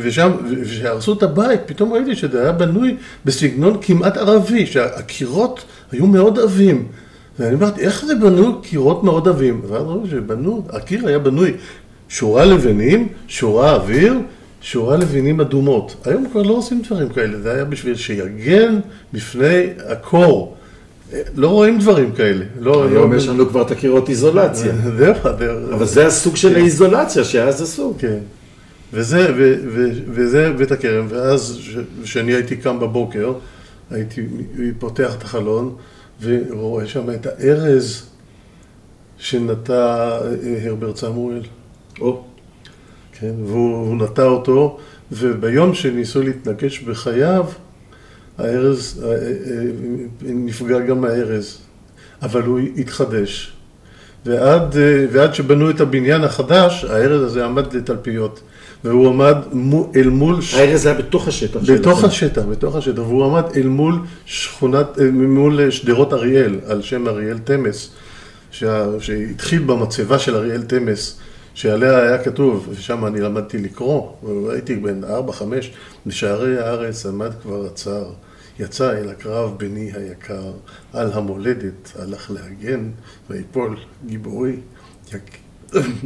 ושם, 0.02 0.30
כשהרסו 0.64 1.12
את 1.12 1.22
הבית, 1.22 1.60
פתאום 1.66 1.92
ראיתי 1.92 2.16
שזה 2.16 2.42
היה 2.42 2.52
בנוי 2.52 2.96
בסגנון 3.24 3.76
כמעט 3.82 4.16
ערבי, 4.16 4.66
שהקירות 4.66 5.64
היו 5.92 6.06
מאוד 6.06 6.38
עבים. 6.38 6.86
ואני 7.38 7.54
אמרתי, 7.54 7.80
איך 7.80 8.04
זה 8.06 8.14
בנוי 8.14 8.52
קירות 8.62 9.04
מאוד 9.04 9.28
עבים? 9.28 9.60
ואז 9.68 9.82
ראיתי 9.82 10.10
שבנו, 10.10 10.62
הקיר 10.70 11.06
היה 11.06 11.18
בנוי 11.18 11.52
שורה 12.08 12.44
לבנים, 12.44 13.08
שורה 13.28 13.74
אוויר, 13.74 14.14
שורה 14.60 14.96
לבנים 14.96 15.40
אדומות. 15.40 15.96
היום 16.04 16.26
כבר 16.32 16.42
לא 16.42 16.52
עושים 16.52 16.82
דברים 16.82 17.08
כאלה, 17.08 17.40
זה 17.40 17.52
היה 17.52 17.64
בשביל 17.64 17.96
שיגן 17.96 18.78
בפני 19.12 19.66
הקור. 19.86 20.56
לא 21.36 21.48
רואים 21.48 21.78
דברים 21.78 22.12
כאלה. 22.12 22.44
לא, 22.60 22.84
היום 22.88 23.12
לא... 23.12 23.16
יש 23.16 23.28
לנו 23.28 23.48
כבר 23.48 23.62
את 23.62 23.70
הקירות 23.70 24.08
איזולציה. 24.08 24.72
זהו, 24.98 25.14
אבל 25.74 25.86
זה 25.86 26.06
הסוג 26.06 26.36
של 26.36 26.48
כן. 26.48 26.54
האיזולציה 26.54 27.24
שאז 27.24 27.62
עשו. 27.62 27.94
כן. 27.98 28.18
וזה, 28.94 29.32
ו, 29.36 29.54
ו, 29.74 29.88
וזה 30.06 30.52
בית 30.52 30.72
הכרם, 30.72 31.06
ואז 31.08 31.60
כשאני 32.02 32.34
הייתי 32.34 32.56
קם 32.56 32.80
בבוקר, 32.80 33.32
הייתי 33.90 34.26
פותח 34.78 35.14
את 35.14 35.22
החלון 35.22 35.76
ורואה 36.20 36.86
שם 36.86 37.10
את 37.10 37.26
הארז 37.26 38.06
שנטע 39.18 39.72
אה, 39.72 40.66
הרברט 40.66 40.96
סמואל. 40.96 41.42
או. 42.00 42.24
כן, 43.20 43.34
והוא 43.44 43.96
נטע 43.96 44.24
אותו, 44.24 44.78
וביום 45.12 45.74
שניסו 45.74 46.22
להתנגש 46.22 46.80
בחייו, 46.80 47.46
הארז, 48.38 49.04
אה, 49.04 49.10
אה, 49.10 49.16
אה, 49.16 49.22
נפגע 50.22 50.78
גם 50.80 51.04
הארז, 51.04 51.58
אבל 52.22 52.42
הוא 52.42 52.60
התחדש. 52.76 53.52
ועד, 54.26 54.76
ועד 55.10 55.34
שבנו 55.34 55.70
את 55.70 55.80
הבניין 55.80 56.24
החדש, 56.24 56.84
הארז 56.84 57.22
הזה 57.22 57.44
עמד 57.44 57.74
לתלפיות. 57.74 58.40
והוא 58.84 59.08
עמד 59.08 59.36
אל 59.96 60.08
מול... 60.08 60.36
הארז 60.56 60.86
היה 60.86 60.94
בתוך 60.94 61.28
השטח. 61.28 61.60
בתוך 61.70 62.04
השטח, 62.04 62.42
בתוך 62.42 62.76
השטח, 62.76 62.98
והוא 62.98 63.24
עמד 63.24 63.44
אל 63.56 63.66
מול 63.66 63.98
שכונת, 64.26 64.98
מול 65.12 65.70
שדרות 65.70 66.12
אריאל, 66.12 66.60
על 66.66 66.82
שם 66.82 67.08
אריאל 67.08 67.38
תמס, 67.38 67.90
שהתחיל 68.50 69.62
במצבה 69.62 70.18
של 70.18 70.36
אריאל 70.36 70.62
תמס. 70.62 71.18
שעליה 71.54 72.02
היה 72.02 72.24
כתוב, 72.24 72.68
ושם 72.70 73.06
אני 73.06 73.20
למדתי 73.20 73.58
לקרוא, 73.58 74.12
והייתי 74.22 74.76
בן 74.76 75.04
ארבע, 75.04 75.32
חמש, 75.32 75.72
בשערי 76.06 76.58
הארץ 76.58 77.06
עמד 77.06 77.30
כבר 77.42 77.66
הצער, 77.66 78.12
יצא 78.58 78.92
אל 78.92 79.08
הקרב 79.08 79.54
בני 79.58 79.90
היקר, 79.94 80.52
על 80.92 81.12
המולדת 81.12 81.92
הלך 81.98 82.30
להגן, 82.30 82.90
ויפול 83.30 83.76
גיבורי, 84.06 84.56
יק... 85.14 85.38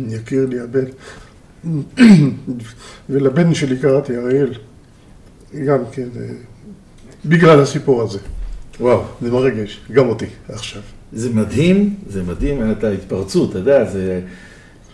יכיר 0.09 0.47
לי 0.47 0.61
הבן. 0.61 0.85
ולבן 3.11 3.55
שלי 3.55 3.79
קראתי 3.79 4.17
אריאל, 4.17 4.53
גם 5.67 5.79
כן, 5.93 6.09
אה, 6.17 6.27
בגלל 7.25 7.61
הסיפור 7.61 8.03
הזה. 8.03 8.19
וואו. 8.81 9.03
זה 9.23 9.31
מרגש, 9.31 9.81
גם 9.93 10.09
אותי, 10.09 10.27
עכשיו. 10.49 10.83
זה 11.13 11.31
מדהים, 11.31 11.95
זה 12.09 12.23
מדהים, 12.23 12.73
את 12.73 12.85
ההתפרצות, 12.85 13.51
אתה 13.51 13.59
יודע, 13.59 13.85
זה... 13.85 14.21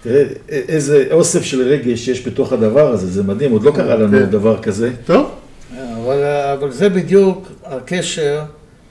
תראה 0.02 0.24
איזה 0.48 1.06
אוסף 1.10 1.42
של 1.42 1.62
רגש 1.62 2.08
יש 2.08 2.26
בתוך 2.26 2.52
הדבר 2.52 2.90
הזה, 2.90 3.06
זה 3.06 3.22
מדהים, 3.22 3.52
עוד 3.52 3.62
לא 3.62 3.72
קרה 3.76 3.96
לנו 3.96 4.18
כן. 4.18 4.24
דבר 4.24 4.62
כזה. 4.62 4.90
טוב. 5.06 5.30
אבל, 5.72 6.24
אבל 6.58 6.72
זה 6.72 6.88
בדיוק 6.88 7.48
הקשר 7.64 8.42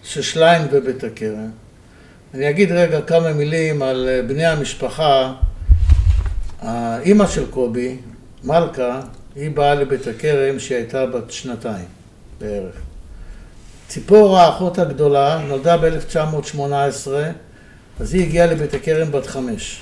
של 0.04 0.22
שליין 0.22 0.62
ובית 0.72 1.04
הכרם. 1.04 1.50
אני 2.34 2.50
אגיד 2.50 2.72
רגע 2.72 3.02
כמה 3.02 3.34
מילים 3.34 3.82
על 3.82 4.10
בני 4.28 4.46
המשפחה. 4.46 5.34
האימא 6.64 7.28
של 7.28 7.52
קובי, 7.52 7.98
מלכה, 8.44 9.02
היא 9.36 9.52
באה 9.52 9.76
לבית 9.76 10.08
הכרם 10.08 10.60
שהיא 10.60 10.78
הייתה 10.78 11.06
בת 11.06 11.32
שנתיים 11.32 11.86
בערך. 12.40 12.76
ציפורה, 13.88 14.46
האחות 14.46 14.80
הגדולה, 14.80 15.42
נולדה 15.48 15.78
ב-1918, 15.78 16.60
אז 18.00 18.14
היא 18.14 18.24
הגיעה 18.24 18.48
לבית 18.48 18.74
הכרם 18.74 19.12
בת 19.12 19.26
חמש. 19.26 19.82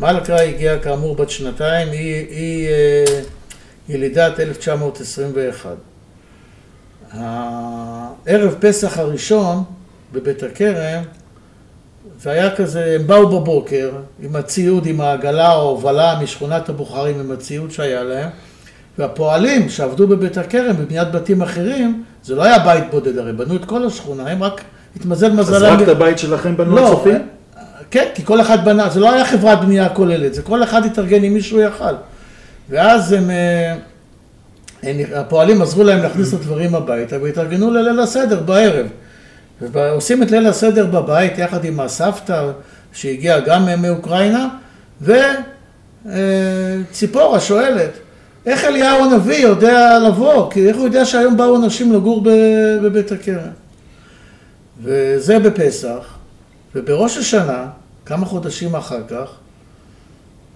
מלכה 0.00 0.42
הגיעה 0.42 0.78
כאמור 0.78 1.16
בת 1.16 1.30
שנתיים, 1.30 1.88
היא, 1.88 2.26
היא 2.30 2.68
אה, 2.68 3.22
ילידת 3.88 4.40
1921. 4.40 5.76
הערב 7.10 8.54
פסח 8.60 8.98
הראשון 8.98 9.64
בבית 10.12 10.42
הכרם, 10.42 11.02
זה 12.24 12.30
היה 12.30 12.56
כזה, 12.56 12.96
הם 13.00 13.06
באו 13.06 13.40
בבוקר 13.40 13.90
עם 14.22 14.36
הציוד, 14.36 14.86
עם 14.86 15.00
העגלה 15.00 15.54
או 15.54 15.62
הובלה 15.62 16.18
משכונת 16.22 16.68
הבוחרים, 16.68 17.20
עם 17.20 17.30
הציוד 17.30 17.70
שהיה 17.70 18.04
להם, 18.04 18.28
והפועלים 18.98 19.68
שעבדו 19.68 20.08
בבית 20.08 20.38
הכרם, 20.38 20.76
בבניית 20.76 21.12
בתים 21.12 21.42
אחרים, 21.42 22.02
זה 22.22 22.34
לא 22.34 22.44
היה 22.44 22.58
בית 22.58 22.84
בודד, 22.90 23.18
הרי 23.18 23.32
בנו 23.32 23.56
את 23.56 23.64
כל 23.64 23.86
השכונה, 23.86 24.30
הם 24.30 24.42
רק 24.42 24.60
התמזל 24.96 25.32
מזלם. 25.32 25.56
אז 25.56 25.62
רק 25.62 25.82
את 25.82 25.88
הבית 25.88 26.18
שלכם 26.18 26.56
בנו 26.56 26.76
לא, 26.76 26.92
הצופים? 26.92 27.28
כן, 27.90 28.08
כי 28.14 28.24
כל 28.24 28.40
אחד 28.40 28.64
בנה, 28.64 28.88
זה 28.90 29.00
לא 29.00 29.12
היה 29.12 29.24
חברת 29.24 29.60
בנייה 29.60 29.88
כוללת, 29.88 30.34
זה 30.34 30.42
כל 30.42 30.62
אחד 30.62 30.84
התארגן 30.84 31.24
עם 31.24 31.34
מישהו 31.34 31.60
יכל. 31.60 31.94
ואז 32.70 33.12
הם, 33.12 33.30
אה, 33.30 33.74
הם, 34.82 34.96
הפועלים 35.14 35.62
עזרו 35.62 35.84
להם 35.84 36.02
להכניס 36.02 36.34
את 36.34 36.38
הדברים 36.40 36.74
הביתה 36.74 37.16
והתארגנו 37.22 37.70
לליל 37.70 38.00
הסדר 38.00 38.40
בערב. 38.40 38.86
ועושים 39.60 40.22
את 40.22 40.30
ליל 40.30 40.46
הסדר 40.46 40.86
בבית 40.86 41.38
יחד 41.38 41.64
עם 41.64 41.80
הסבתא 41.80 42.50
שהגיעה 42.92 43.40
גם 43.40 43.68
מאוקראינה, 43.82 44.48
וציפורה 46.04 47.40
שואלת, 47.40 47.90
איך 48.46 48.64
אליהו 48.64 49.04
הנביא 49.04 49.36
יודע 49.36 49.98
לבוא? 49.98 50.50
כי 50.50 50.68
איך 50.68 50.76
הוא 50.76 50.84
יודע 50.84 51.04
שהיום 51.04 51.36
באו 51.36 51.56
אנשים 51.56 51.92
לגור 51.92 52.24
בבית 52.82 53.12
הכרם? 53.12 53.50
וזה 54.82 55.38
בפסח, 55.38 56.04
ובראש 56.74 57.16
השנה, 57.16 57.66
כמה 58.06 58.26
חודשים 58.26 58.74
אחר 58.76 59.00
כך, 59.08 59.28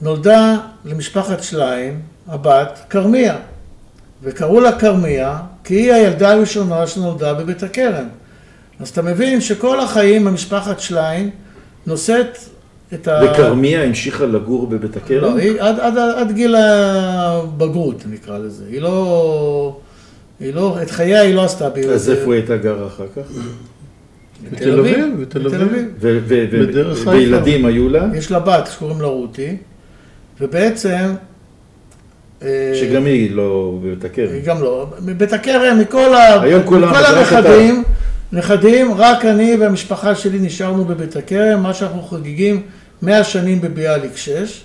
נולדה 0.02 0.57
למשפחת 0.85 1.43
שליין 1.43 2.00
הבת 2.28 2.78
כרמיה, 2.90 3.37
וקראו 4.23 4.61
לה 4.61 4.78
כרמיה 4.78 5.38
כי 5.64 5.75
היא 5.75 5.93
הילדה 5.93 6.33
הראשונה 6.33 6.87
שנולדה 6.87 7.35
בבית 7.35 7.62
הכרם. 7.62 8.09
אז 8.80 8.88
אתה 8.88 9.02
מבין 9.02 9.40
שכל 9.40 9.80
החיים 9.80 10.26
המשפחת 10.26 10.80
שליין 10.80 11.30
נושאת 11.87 12.38
את 12.94 13.08
ה... 13.08 13.20
וכרמיה 13.25 13.82
המשיכה 13.82 14.26
לגור 14.26 14.66
בבית 14.66 14.97
הכרם? 14.97 15.20
לא, 15.20 15.37
היא 15.37 15.61
עד, 15.61 15.80
עד, 15.80 15.99
עד 15.99 16.32
גיל 16.32 16.56
הבגרות 16.56 18.04
נקרא 18.11 18.38
לזה. 18.38 18.64
היא 18.70 18.80
לא... 18.80 19.80
היא 20.40 20.54
לא... 20.54 20.78
את 20.82 20.90
חייה 20.90 21.20
היא 21.20 21.35
לא 21.35 21.44
עשתה. 21.44 21.68
אז 21.94 22.11
איפה 22.11 22.23
היא 22.25 22.32
הייתה 22.32 22.56
גרה 22.56 22.87
אחר 22.87 23.06
כך? 23.16 23.32
בתל 24.52 24.80
אביב, 24.80 25.20
בתל 25.20 25.47
אביב. 25.47 26.04
וילדים 27.06 27.64
היו 27.64 27.88
לה? 27.88 28.06
יש 28.14 28.30
לה 28.30 28.40
בת 28.40 28.68
שקוראים 28.73 29.00
לה 29.00 29.06
רותי, 29.06 29.56
ובעצם... 30.40 31.14
אה, 32.42 32.73
שגם 32.75 33.04
היא 33.04 33.30
לא 33.30 33.78
בבית 33.82 34.04
הכרם. 34.04 34.32
היא 34.32 34.42
גם 34.44 34.62
לא. 34.62 34.87
בבית 35.00 35.32
הכרם. 35.32 35.78
מכל 35.80 36.14
הנכדים, 36.85 37.82
נכדים, 38.32 38.94
רק 38.94 39.25
אני 39.25 39.56
והמשפחה 39.61 40.14
שלי 40.14 40.38
נשארנו 40.38 40.85
בבית 40.85 41.16
הכרם, 41.16 41.62
מה 41.62 41.75
שאנחנו 41.75 42.02
חוגגים 42.02 42.62
100 43.02 43.25
שנים 43.25 43.61
בביאליק 43.61 44.16
6. 44.16 44.62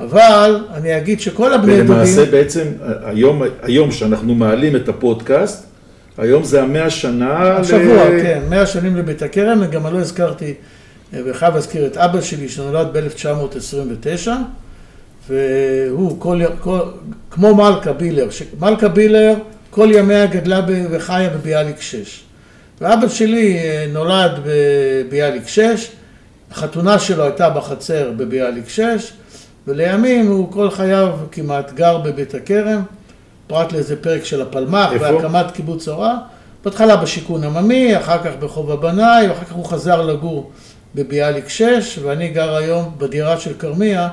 אבל 0.00 0.64
אני 0.74 0.96
אגיד 0.96 1.20
שכל 1.20 1.52
הבני 1.52 1.76
דודים... 1.76 1.90
ולמעשה 1.90 2.24
בעצם, 2.30 2.64
היום, 3.04 3.42
היום 3.62 3.92
שאנחנו 3.92 4.34
מעלים 4.34 4.76
את 4.76 4.88
הפודקאסט, 4.88 5.66
היום 6.18 6.44
זה 6.44 6.62
המאה 6.62 6.90
שנה... 6.90 7.56
השבוע, 7.56 8.08
ל... 8.08 8.22
כן, 8.22 8.42
מאה 8.48 8.66
שנים 8.66 8.96
לבית 8.96 9.22
הכרם, 9.22 9.58
וגם 9.62 9.86
לא 9.86 9.98
הזכרתי, 9.98 10.54
וחייב 11.12 11.54
להזכיר 11.54 11.86
את 11.86 11.96
אבא 11.96 12.20
שלי 12.20 12.48
שנולד 12.48 12.88
ב-1929, 12.92 14.28
והוא 15.28 16.20
כל, 16.20 16.40
כל, 16.60 16.80
כמו 17.30 17.54
מלכה 17.54 17.92
בילר. 17.92 18.28
מלכה 18.60 18.88
בילר 18.88 19.34
כל 19.70 19.88
ימיה 19.92 20.26
גדלה 20.26 20.60
וחיה 20.90 21.30
בביאליק 21.30 21.80
6. 21.80 22.22
ואבא 22.80 23.08
שלי 23.08 23.58
אה, 23.58 23.86
נולד 23.92 24.32
בביאליק 24.44 25.48
6, 25.48 25.90
החתונה 26.50 26.98
שלו 26.98 27.24
הייתה 27.24 27.50
בחצר 27.50 28.10
בביאליק 28.16 28.68
6, 28.68 29.12
ולימים 29.66 30.26
הוא 30.26 30.52
כל 30.52 30.70
חייו 30.70 31.16
כמעט 31.32 31.72
גר 31.72 31.98
בבית 31.98 32.34
הכרם. 32.34 32.82
פרט 33.46 33.72
לאיזה 33.72 33.96
פרק 34.02 34.24
של 34.24 34.42
הפלמ"ח 34.42 34.90
והקמת 35.00 35.50
קיבוץ 35.50 35.88
הוראה, 35.88 36.14
בהתחלה 36.64 36.96
בשיכון 36.96 37.44
עממי, 37.44 37.96
אחר 37.96 38.18
כך 38.24 38.30
בחוב 38.40 38.70
הבנאי, 38.70 39.28
ואחר 39.28 39.44
כך 39.44 39.52
הוא 39.52 39.64
חזר 39.64 40.02
לגור 40.02 40.50
בביאליק 40.94 41.48
6, 41.48 41.98
ואני 42.02 42.28
גר 42.28 42.54
היום 42.54 42.94
בדירה 42.98 43.40
של 43.40 43.52
כרמיה 43.58 44.08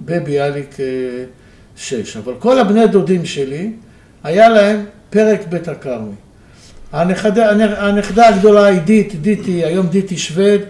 בביאליק 0.00 0.76
6. 1.76 2.16
אבל 2.16 2.32
כל 2.38 2.58
הבני 2.58 2.86
דודים 2.86 3.24
שלי, 3.24 3.72
היה 4.24 4.48
להם 4.48 4.84
פרק 5.10 5.40
בית 5.48 5.68
הכרמי. 5.68 6.14
הנכדה, 6.94 7.50
הנכדה 7.78 8.28
הגדולה 8.28 8.68
עידית, 8.68 9.22
דיטי, 9.22 9.64
היום 9.64 9.86
דיטי 9.86 10.16
שווד, 10.16 10.60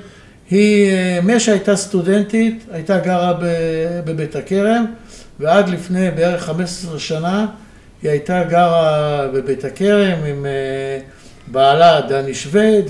היא, 0.51 0.91
אה, 0.91 1.19
מי 1.23 1.41
שהייתה 1.41 1.77
סטודנטית, 1.77 2.65
הייתה 2.73 2.99
גרה 2.99 3.33
בבית 4.05 4.37
הכרם, 4.37 4.85
ועד 5.41 5.69
לפני 5.69 6.11
בערך 6.11 6.43
15 6.43 6.99
שנה 6.99 7.47
היא 8.03 8.11
הייתה 8.11 8.45
גרה 8.45 9.29
בבית 9.35 9.65
הכרם 9.65 10.25
עם 10.27 10.47
אה, 10.47 10.99
בעלה 11.47 12.01
דני 12.01 12.35
שווד 12.35 12.85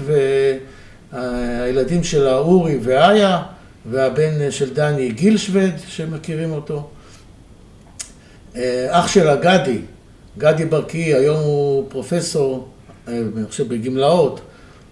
והילדים 1.12 2.04
שלה 2.04 2.36
אורי 2.36 2.78
ואיה 2.82 3.42
והבן 3.90 4.50
של 4.50 4.74
דני 4.74 5.12
גיל 5.12 5.36
שווד 5.36 5.72
שמכירים 5.86 6.52
אותו. 6.52 6.88
אה, 8.56 8.86
אח 8.90 9.08
שלה 9.08 9.36
גדי, 9.36 9.78
גדי 10.38 10.64
ברקי, 10.64 11.14
היום 11.14 11.40
הוא 11.40 11.84
פרופסור, 11.88 12.68
אה, 12.68 12.73
אני 13.08 13.46
חושב 13.48 13.68
בגמלאות, 13.68 14.40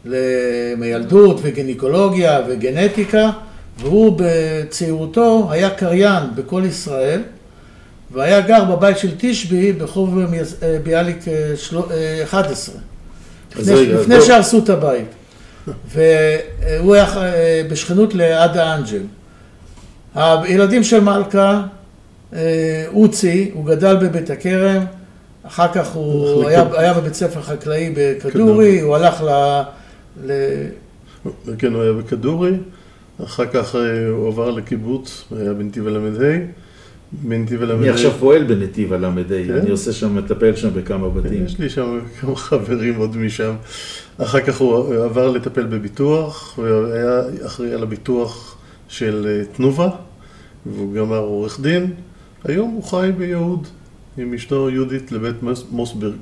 למיילדות 0.05 1.41
וגינקולוגיה 1.43 2.41
וגנטיקה 2.49 3.31
והוא 3.79 4.21
בצעירותו 4.21 5.49
היה 5.51 5.71
קריין 5.71 6.25
בכל 6.35 6.63
ישראל 6.67 7.23
והיה 8.13 8.41
גר 8.41 8.65
בבית 8.65 8.99
של 8.99 9.11
תשבי 9.19 9.73
בחוב 9.73 10.19
אה, 10.19 10.79
ביאליק 10.83 11.19
11, 12.25 12.75
אה, 12.75 12.81
לפני, 13.61 13.87
לפני 13.87 14.21
שהרסו 14.21 14.59
את 14.59 14.69
הבית. 14.69 15.09
והוא 15.89 16.95
היה 16.95 17.05
אה, 17.17 17.63
בשכנות 17.71 18.15
לעדה 18.15 18.75
אנג'ל. 18.75 19.03
הילדים 20.15 20.85
של 20.85 21.01
מלכה, 21.01 21.63
אוצי, 22.95 23.51
הוא 23.55 23.67
גדל 23.67 23.97
בבית 23.97 24.31
הכרם, 24.31 24.85
אחר 25.47 25.73
כך 25.73 25.93
הוא 25.93 26.49
היה, 26.49 26.65
היה 26.73 26.95
בבית 26.95 27.15
ספר 27.15 27.43
חקלאי 27.43 27.95
בכדורי, 27.97 28.81
הוא 28.81 28.97
הלך 28.97 29.23
ל... 29.23 29.63
ל... 30.25 30.33
כן, 31.59 31.75
הוא 31.75 31.83
היה 31.83 31.93
בכדורי, 31.93 32.53
אחר 33.25 33.47
כך 33.47 33.77
הוא 34.11 34.29
עבר 34.29 34.51
לקיבוץ, 34.51 35.25
היה 35.37 35.53
בנתיב 35.53 35.87
הל"ה. 35.87 36.39
בנתיב 37.13 37.63
הל"ה. 37.63 37.75
אני 37.75 37.89
עכשיו 37.89 38.11
פועל 38.11 38.45
בנתיב 38.45 38.93
הל"ה, 38.93 39.11
כן? 39.29 39.55
אני 39.55 39.71
עושה 39.71 39.93
שם, 39.93 40.17
מטפל 40.17 40.57
שם 40.57 40.69
בכמה 40.75 41.09
בתים. 41.09 41.45
יש 41.45 41.59
לי 41.59 41.71
שם 41.71 42.01
כמה 42.21 42.37
חברים 42.37 42.97
עוד 42.97 43.17
משם. 43.17 43.55
אחר 44.19 44.41
כך 44.41 44.61
הוא 44.61 44.95
עבר 44.95 45.31
לטפל 45.31 45.67
בביטוח, 45.67 46.53
הוא 46.57 46.67
היה 46.67 47.21
אחראי 47.47 47.73
על 47.73 47.83
הביטוח 47.83 48.57
של 48.89 49.27
אה, 49.29 49.45
תנובה, 49.57 49.89
והוא 50.67 50.95
גמר 50.95 51.19
עורך 51.19 51.61
דין. 51.61 51.93
היום 52.45 52.71
הוא 52.71 52.85
חי 52.85 53.11
ביהוד 53.19 53.67
עם 54.19 54.35
אשתו 54.35 54.71
יהודית 54.71 55.13
לבית 55.13 55.37
מוסברג. 55.71 56.17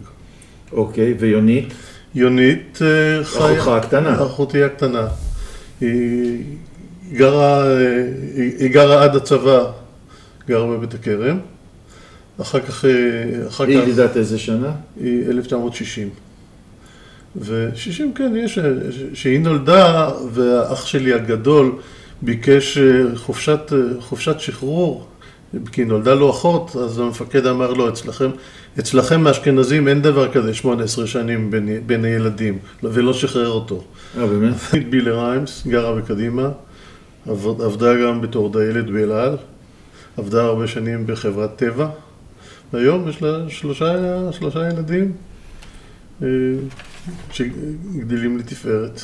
אוקיי, 0.72 1.14
ויונית? 1.18 1.72
יונית 2.14 2.78
אה, 2.82 3.24
חי... 3.24 3.38
אחותך 3.38 3.68
הקטנה. 3.68 4.22
אחותי 4.26 4.62
הקטנה. 4.62 5.08
היא 5.80 6.44
גרה, 7.12 7.66
אה, 7.66 8.08
היא 8.58 8.70
גרה 8.70 9.04
עד 9.04 9.16
הצבא 9.16 9.72
גר 10.48 10.66
בבית 10.66 10.94
הכרם. 10.94 11.38
אחר 12.40 12.60
כך... 12.60 12.84
אה, 12.84 12.90
אחר 13.48 13.64
היא 13.64 13.78
ילידת 13.78 14.16
איזה 14.16 14.38
שנה? 14.38 14.72
היא 15.00 15.28
1960. 15.28 16.08
ו-60, 17.36 18.02
כן, 18.14 18.32
יש... 18.36 18.58
שהיא 19.14 19.40
נולדה, 19.40 20.10
והאח 20.32 20.86
שלי 20.86 21.14
הגדול 21.14 21.72
ביקש 22.22 22.78
חופשת, 23.14 23.72
חופשת 24.00 24.40
שחרור, 24.40 25.09
כי 25.72 25.84
נולדה 25.84 26.14
לו 26.14 26.30
אחות, 26.30 26.76
אז 26.76 26.98
המפקד 26.98 27.46
אמר 27.46 27.72
לו, 27.72 27.88
אצלכם, 27.88 28.30
אצלכם 28.78 29.26
האשכנזים 29.26 29.88
אין 29.88 30.02
דבר 30.02 30.32
כזה 30.32 30.54
18 30.54 31.06
שנים 31.06 31.50
בין, 31.50 31.68
בין 31.86 32.04
הילדים, 32.04 32.58
ולא 32.82 33.12
שחרר 33.12 33.48
אותו. 33.48 33.84
אה, 34.18 34.26
באמת? 34.26 34.54
בילה 34.90 35.12
ריימס, 35.12 35.66
גרה 35.66 35.94
בקדימה, 35.94 36.48
עבדה 37.26 37.94
גם 37.94 38.20
בתור 38.20 38.52
דיילת 38.52 38.86
באל 38.90 39.12
על. 39.12 39.36
עבדה 40.16 40.42
הרבה 40.42 40.66
שנים 40.66 41.06
בחברת 41.06 41.56
טבע, 41.56 41.88
והיום 42.72 43.08
יש 43.08 43.22
לה 43.22 43.38
שלושה, 43.48 43.94
שלושה 44.32 44.68
ילדים 44.68 45.12
אה, 46.22 46.28
שגדלים 47.32 48.38
לתפארת. 48.38 49.00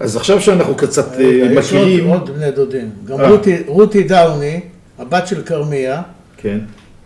אז 0.00 0.16
עכשיו 0.16 0.40
שאנחנו 0.40 0.74
קצת 0.76 1.12
אה, 1.12 1.48
מכירים... 1.58 1.98
יש 1.98 2.14
עוד 2.14 2.30
בני 2.30 2.50
דודים. 2.50 2.90
גם 3.04 3.20
אה. 3.20 3.30
רותי, 3.30 3.56
רותי 3.66 4.02
דאוני, 4.02 4.60
הבת 4.98 5.26
של 5.26 5.42
כרמיה, 5.42 6.02
כן. 6.36 6.58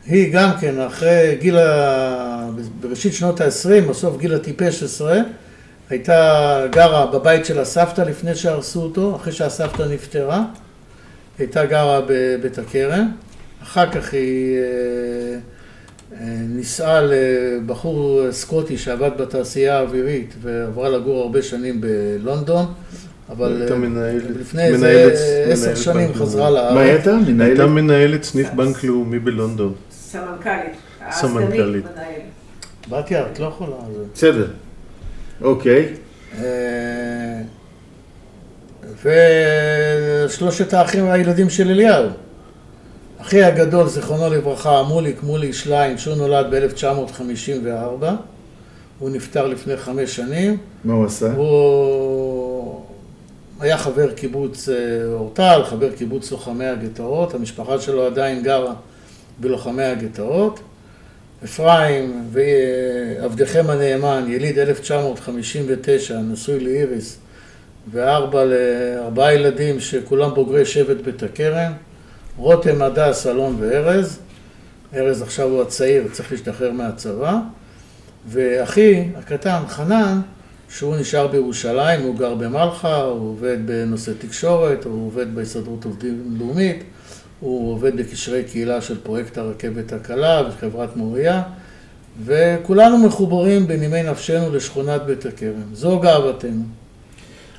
היא 0.06 0.32
גם 0.32 0.50
כן, 0.60 0.80
אחרי 0.80 1.36
גיל 1.40 1.58
ה... 1.58 2.50
בראשית 2.80 3.14
שנות 3.14 3.40
ה-20, 3.40 3.88
בסוף 3.90 4.18
גיל 4.18 4.34
הטיפש 4.34 4.82
עשרה, 4.82 5.18
הייתה 5.90 6.66
גרה 6.70 7.06
בבית 7.06 7.46
של 7.46 7.58
הסבתא 7.58 8.00
לפני 8.00 8.34
שהרסו 8.34 8.82
אותו, 8.82 9.16
אחרי 9.16 9.32
שהסבתא 9.32 9.82
נפטרה. 9.82 10.44
הייתה 11.38 11.66
גרה 11.66 12.00
בבית 12.08 12.58
הכרם, 12.58 13.08
אחר 13.62 13.90
כך 13.90 14.12
היא 14.12 14.56
אה, 14.58 15.38
אה, 16.20 16.36
נישאה 16.48 17.00
לבחור 17.00 18.32
סקוטי 18.32 18.78
שעבד 18.78 19.10
בתעשייה 19.18 19.78
האווירית 19.78 20.34
ועברה 20.42 20.88
לגור 20.88 21.22
הרבה 21.22 21.42
שנים 21.42 21.80
בלונדון, 21.80 22.66
אבל 23.36 23.60
הייתה 23.60 23.74
מנהלת, 23.74 24.22
לפני 24.40 24.62
איזה 24.64 25.12
עשר 25.52 25.74
שנים 25.74 26.14
חזרה 26.14 26.50
לארץ. 26.50 26.74
מה 26.74 26.80
הייתה? 26.80 27.16
הייתה 27.40 27.66
מנהלת 27.66 28.22
סניף 28.22 28.48
בנק 28.56 28.84
לאומי 28.84 29.18
בלונדון. 29.18 29.74
סמנכ"לית. 29.90 30.72
סמנכ"לית. 31.10 31.84
בתיה, 32.90 33.26
את 33.32 33.38
לא 33.40 33.46
יכולה. 33.46 33.76
זה- 33.96 34.02
בסדר. 34.14 34.46
אוקיי. 35.42 35.88
אה, 36.38 36.44
ושלושת 40.26 40.74
האחים 40.74 41.08
והילדים 41.08 41.50
של 41.50 41.70
אליהו. 41.70 42.06
אחי 43.20 43.42
הגדול, 43.42 43.88
זיכרונו 43.88 44.30
לברכה, 44.34 44.82
מוליק, 44.82 45.22
מולי 45.22 45.52
שליין, 45.52 45.98
שהוא 45.98 46.14
נולד 46.16 46.46
ב-1954, 46.50 48.04
הוא 48.98 49.10
נפטר 49.10 49.46
לפני 49.46 49.76
חמש 49.76 50.16
שנים, 50.16 50.56
מה 50.84 50.94
הוא 50.94 51.04
עשה? 51.06 51.32
הוא 51.32 52.51
היה 53.62 53.78
חבר 53.78 54.12
קיבוץ 54.12 54.68
אה, 54.68 54.74
אורטל, 55.12 55.62
חבר 55.64 55.92
קיבוץ 55.92 56.32
לוחמי 56.32 56.66
הגטאות, 56.66 57.34
המשפחה 57.34 57.80
שלו 57.80 58.06
עדיין 58.06 58.42
גרה 58.42 58.74
בלוחמי 59.40 59.84
הגטאות. 59.84 60.60
אפרים 61.44 62.28
ועבדכם 62.30 63.70
הנאמן, 63.70 64.24
יליד 64.28 64.58
1959, 64.58 66.18
נשוי 66.18 66.60
לאיריס, 66.60 67.18
וארבע 67.90 68.44
לארבעה 68.44 69.34
ילדים 69.34 69.80
שכולם 69.80 70.34
בוגרי 70.34 70.64
שבט 70.64 71.04
בית 71.04 71.22
הכרם, 71.22 71.72
רותם, 72.36 72.82
הדס, 72.82 73.26
אלון 73.26 73.56
וארז. 73.60 74.18
ארז 74.94 75.22
עכשיו 75.22 75.48
הוא 75.48 75.62
הצעיר, 75.62 76.08
צריך 76.12 76.32
להשתחרר 76.32 76.72
מהצבא. 76.72 77.38
ואחי 78.28 79.04
הקטן, 79.16 79.62
חנן, 79.68 80.20
שהוא 80.78 80.96
נשאר 80.96 81.26
בירושלים, 81.26 82.00
הוא 82.00 82.16
גר 82.18 82.34
במלחה, 82.34 83.02
הוא 83.02 83.30
עובד 83.30 83.58
בנושא 83.66 84.12
תקשורת, 84.18 84.84
הוא 84.84 85.06
עובד 85.06 85.34
בהסתדרות 85.34 85.84
עובדים 85.84 86.36
לאומית, 86.38 86.84
הוא 87.40 87.72
עובד 87.72 87.96
בקשרי 87.96 88.44
קהילה 88.44 88.80
של 88.80 89.00
פרויקט 89.02 89.38
הרכבת 89.38 89.92
הקלה 89.92 90.42
וחברת 90.48 90.96
מוריה, 90.96 91.42
וכולנו 92.24 92.98
מחוברים 92.98 93.66
בנימי 93.66 94.02
נפשנו 94.02 94.54
לשכונת 94.54 95.02
בית 95.06 95.26
הכרם. 95.26 95.74
זו 95.74 95.98
גאוותנו. 95.98 96.62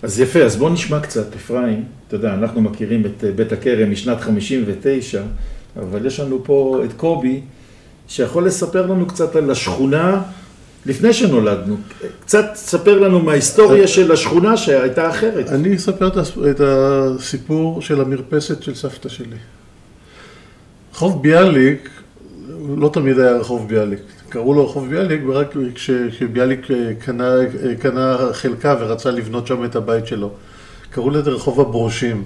אז 0.04 0.20
יפה, 0.20 0.40
אז 0.40 0.56
בוא 0.56 0.70
נשמע 0.70 1.00
קצת, 1.00 1.36
אפרים. 1.36 1.84
אתה 2.08 2.16
יודע, 2.16 2.34
אנחנו 2.34 2.62
מכירים 2.62 3.06
את 3.06 3.24
אה, 3.24 3.32
בית 3.32 3.52
הכרם 3.52 3.92
משנת 3.92 4.22
59, 4.22 5.24
אבל 5.80 6.06
יש 6.06 6.20
לנו 6.20 6.44
פה 6.44 6.82
את 6.86 6.94
קובי, 6.94 7.42
שיכול 8.08 8.46
לספר 8.46 8.86
לנו 8.86 9.06
קצת 9.06 9.36
על 9.36 9.52
השכונה 9.52 10.22
לפני 10.86 11.14
שנולדנו. 11.14 11.78
קצת 12.26 12.46
ספר 12.56 13.00
לנו 13.00 13.20
מההיסטוריה 13.20 13.88
של 13.88 14.12
השכונה 14.12 14.58
שהייתה 14.58 15.10
אחרת. 15.10 15.50
אני 15.50 15.76
אספר 15.76 16.08
את 16.08 16.18
הס- 16.18 16.38
את 16.52 16.62
הסיפור 16.64 17.82
של 17.82 18.02
המרפסת 18.02 18.64
של 18.64 18.76
סבתא 18.76 19.10
שלי. 19.10 19.36
רחוב 20.94 21.24
ביאליק, 21.24 21.90
לא 22.78 22.90
תמיד 22.94 23.20
היה 23.20 23.32
רחוב 23.38 23.68
ביאליק. 23.70 24.00
קראו 24.30 24.54
לו 24.54 24.66
רחוב 24.66 24.90
ביאליק 24.90 25.22
רק 25.34 25.48
כש- 25.76 25.90
כשביאליק 26.10 26.72
אה, 26.72 26.92
קנה, 27.06 27.36
אה, 27.36 27.76
קנה 27.80 28.18
חלקה 28.34 28.76
ורצה 28.80 29.12
לבנות 29.12 29.48
שם 29.48 29.66
את 29.66 29.76
הבית 29.76 30.08
שלו. 30.08 30.30
קראו 30.92 31.10
לזה 31.10 31.30
רחוב 31.30 31.62
הברושים. 31.62 32.24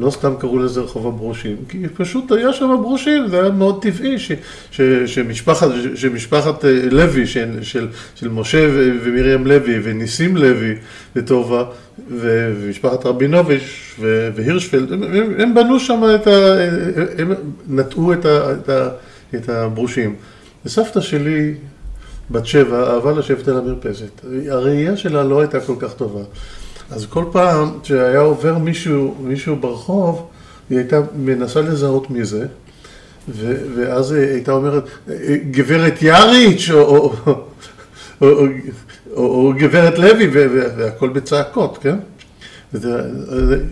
לא 0.00 0.10
סתם 0.10 0.34
קראו 0.38 0.58
לזה 0.58 0.80
רחוב 0.80 1.06
הברושים, 1.06 1.56
כי 1.68 1.78
פשוט 1.96 2.32
היה 2.32 2.52
שם 2.52 2.76
ברושים, 2.82 3.28
זה 3.28 3.40
היה 3.40 3.50
מאוד 3.50 3.82
טבעי 3.82 4.18
ש, 4.18 4.32
ש, 4.70 4.80
שמשפחת, 5.06 5.68
שמשפחת 5.94 6.64
אה, 6.64 6.70
לוי, 6.90 7.26
של, 7.26 7.58
של, 7.62 7.88
של 8.14 8.28
משה 8.28 8.68
ומרים 8.74 9.46
לוי 9.46 9.80
וניסים 9.82 10.36
לוי 10.36 10.74
וטובה 11.16 11.64
ומשפחת 12.10 13.06
רבינוביץ' 13.06 13.96
והירשפלד, 14.34 14.92
הם, 14.92 15.02
הם, 15.02 15.34
הם 15.38 15.54
בנו 15.54 15.80
שם 15.80 16.02
את 16.14 16.26
ה... 16.26 16.30
הם 17.18 17.32
נטעו 17.68 18.12
את, 18.12 18.24
ה, 18.24 18.52
את, 18.52 18.68
ה, 18.68 18.88
את 19.34 19.48
הברושים. 19.48 20.14
וסבתא 20.64 21.00
שלי, 21.00 21.54
בת 22.30 22.46
שבע, 22.46 22.92
אהבה 22.92 23.12
לשבת 23.12 23.48
על 23.48 23.58
המרפסת. 23.58 24.20
הראייה 24.50 24.96
שלה 24.96 25.24
לא 25.24 25.40
הייתה 25.40 25.60
כל 25.60 25.74
כך 25.78 25.92
טובה. 25.94 26.22
אז 26.90 27.06
כל 27.06 27.24
פעם 27.32 27.78
שהיה 27.82 28.20
עובר 28.20 28.58
מישהו, 28.58 29.14
מישהו 29.20 29.56
ברחוב, 29.56 30.28
היא 30.70 30.78
הייתה 30.78 31.00
מנסה 31.16 31.60
לזהות 31.60 32.10
מי 32.10 32.24
זה, 32.24 32.46
ו, 33.28 33.54
ואז 33.76 34.12
היא 34.12 34.30
הייתה 34.30 34.52
אומרת, 34.52 34.84
גברת 35.50 36.02
יאריץ', 36.02 36.70
או, 36.70 36.80
או, 36.80 37.14
או, 37.26 37.34
או, 38.20 38.46
או, 39.16 39.24
או 39.24 39.52
גברת 39.58 39.98
לוי, 39.98 40.30
והכל 40.76 41.08
בצעקות, 41.08 41.78
כן? 41.78 41.96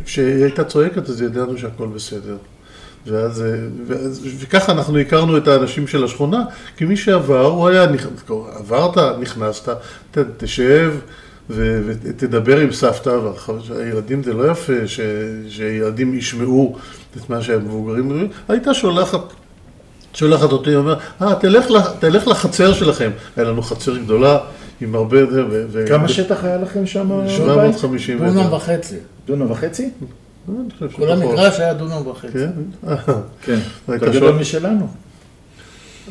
כשהיא 0.04 0.44
הייתה 0.44 0.64
צועקת, 0.64 1.08
אז 1.08 1.22
ידענו 1.22 1.58
שהכל 1.58 1.86
בסדר. 1.86 2.36
ואז, 3.06 3.44
ואז, 3.86 4.26
וככה 4.40 4.72
אנחנו 4.72 4.98
הכרנו 4.98 5.36
את 5.36 5.48
האנשים 5.48 5.86
של 5.86 6.04
השכונה, 6.04 6.44
כי 6.76 6.84
מי 6.84 6.96
שעבר, 6.96 7.46
הוא 7.46 7.68
היה, 7.68 7.86
עברת, 8.52 8.98
נכנסת, 9.20 9.68
ת, 10.10 10.18
תשב 10.36 10.94
ותדבר 11.50 12.58
עם 12.58 12.72
סבתא, 12.72 13.18
והילדים 13.68 14.22
זה 14.22 14.32
לא 14.32 14.50
יפה 14.50 14.86
ש, 14.86 15.00
שילדים 15.48 16.14
ישמעו 16.14 16.76
את 17.16 17.30
מה 17.30 17.42
שהמבוגרים 17.42 18.10
אומרים, 18.10 18.28
הייתה 18.48 18.74
שולחת 18.74 19.20
שולחת 20.14 20.52
אותי, 20.52 20.76
אומר, 20.76 20.96
אה, 21.22 21.34
תלך, 22.00 22.28
לחצר 22.28 22.72
שלכם. 22.72 23.10
היה 23.36 23.46
לנו 23.46 23.62
חצר 23.62 23.96
גדולה, 23.96 24.38
עם 24.80 24.94
הרבה... 24.94 25.26
זה, 25.30 25.42
ו- 25.48 25.84
כמה 25.88 26.08
שטח 26.08 26.44
היה 26.44 26.56
לכם 26.56 26.86
שם 26.86 27.08
בבית? 27.08 27.30
750 27.36 28.16
מטר. 28.16 28.26
דונם 28.26 28.52
וחצי. 28.52 28.96
דונם 29.26 29.50
וחצי? 29.50 29.90
חושב 30.78 30.96
כל. 30.96 31.08
המגרש 31.12 31.60
היה 31.60 31.74
דונם 31.74 32.06
וחצי. 32.06 32.32
כן? 32.32 32.50
אה, 32.88 32.96
כן. 33.42 33.58
הייתה 33.88 34.06
יותר 34.06 34.16
גדול 34.18 34.34
משלנו. 34.34 34.88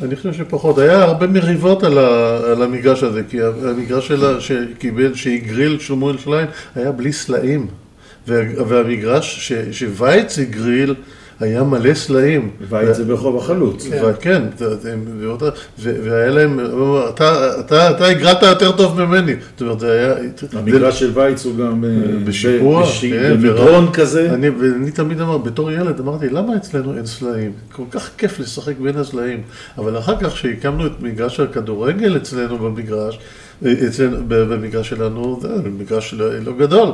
אני 0.02 0.16
חושב 0.16 0.32
שפחות. 0.32 0.78
היה 0.78 1.02
הרבה 1.02 1.26
מריבות 1.26 1.82
על, 1.82 1.98
ה, 1.98 2.38
על 2.52 2.62
המגרש 2.62 3.02
הזה, 3.02 3.22
כי 3.30 3.42
המגרש 3.42 4.08
שלה, 4.08 4.40
שקיבל, 4.40 5.14
שהגריל 5.14 5.78
שלמואל 5.78 6.18
שליין, 6.18 6.46
היה 6.74 6.92
בלי 6.92 7.12
סלעים. 7.12 7.66
וה, 8.28 8.42
והמגרש 8.66 9.48
ש, 9.48 9.52
שווייץ 9.78 10.38
הגריל, 10.38 10.94
היה 11.40 11.62
מלא 11.62 11.94
סלעים. 11.94 12.50
בית 12.70 12.94
זה 12.94 13.04
ברחוב 13.04 13.36
החלוץ. 13.36 13.88
כן. 14.20 14.42
והיה 15.82 16.30
להם, 16.30 16.60
אתה- 17.08 18.06
הגרלת 18.06 18.42
יותר 18.42 18.72
טוב 18.72 19.00
ממני. 19.04 19.32
זאת 19.52 19.60
אומרת, 19.62 19.80
זה 19.80 19.92
היה... 19.92 20.14
המגרש 20.52 21.00
של 21.00 21.10
וייץ 21.14 21.44
הוא 21.44 21.56
גם 21.56 21.84
אה, 21.84 21.90
בשיפוע, 22.24 22.82
בש- 22.82 23.04
כן, 23.04 23.34
במדרון 23.36 23.92
כזה. 23.92 24.30
אני, 24.34 24.48
ואני 24.48 24.90
תמיד 24.90 25.20
אמר, 25.20 25.38
בתור 25.38 25.70
ילד, 25.72 26.00
אמרתי, 26.00 26.28
למה 26.28 26.56
אצלנו 26.56 26.96
אין 26.96 27.06
סלעים? 27.06 27.52
כל 27.72 27.82
כך 27.90 28.10
כיף 28.18 28.38
לשחק 28.40 28.74
בין 28.82 28.96
הסלעים. 28.96 29.42
אבל 29.78 29.98
אחר 29.98 30.16
כך, 30.20 30.36
שהקמנו 30.36 30.86
את 30.86 30.92
מגרש 31.00 31.40
הכדורגל 31.40 32.16
אצלנו 32.16 32.58
במגרש, 32.58 33.18
במגרש 34.28 34.88
שלנו, 34.88 35.38
זה 35.42 35.48
מגרש 35.78 36.14
לא, 36.14 36.38
לא 36.38 36.52
גדול, 36.58 36.88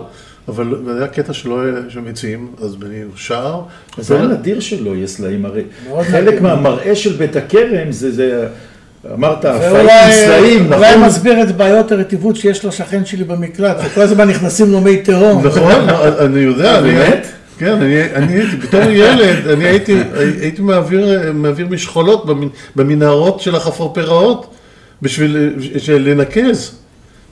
אבל 0.48 0.74
זה 0.86 0.98
היה 0.98 1.06
קטע 1.08 1.32
שלא 1.32 1.62
היה 1.62 1.72
שם 1.88 2.06
עצים, 2.10 2.48
אז 2.62 2.76
בנינו 2.76 3.10
שער. 3.16 3.60
זה 3.98 4.14
היה 4.16 4.26
נדיר 4.26 4.60
שלא 4.60 4.90
יהיה 4.96 5.06
סלעים, 5.06 5.44
הרי 5.44 5.62
חלק. 6.02 6.40
מהמראה 6.40 6.94
של 6.96 7.12
בית 7.12 7.36
הכרם 7.36 7.92
זה, 7.92 8.12
זה 8.12 8.46
אמרת, 9.14 9.44
הפעים 9.44 9.70
אולי 9.76 10.12
סלעים, 10.12 10.72
אולי 10.72 10.90
נכון? 10.96 11.06
מסביר 11.08 11.42
את 11.42 11.56
בעיות 11.56 11.92
הרטיבות 11.92 12.36
שיש 12.36 12.64
לשכן 12.64 13.04
שלי 13.04 13.24
במקלט, 13.24 13.76
וכל 13.86 14.00
הזמן 14.00 14.28
נכנסים 14.28 14.72
לו 14.72 14.80
מי 14.80 14.96
תהום. 15.02 15.46
נכון, 15.46 15.88
אני 16.20 16.40
יודע. 16.40 16.78
אני- 16.78 16.88
באמת? 16.94 17.26
כן, 17.58 17.72
אני, 17.72 18.02
אני 18.14 18.32
הייתי, 18.32 18.56
בתור 18.56 18.80
ילד, 18.90 19.48
אני 19.48 19.64
הייתי, 19.64 19.96
הייתי 20.40 20.62
מעביר, 20.62 21.32
מעביר 21.34 21.66
משחולות 21.70 22.24
במנ- 22.26 22.48
במנהרות 22.76 23.40
של 23.40 23.54
החפרפראות 23.54 24.53
בשביל 25.02 25.36
לנקז. 25.88 26.78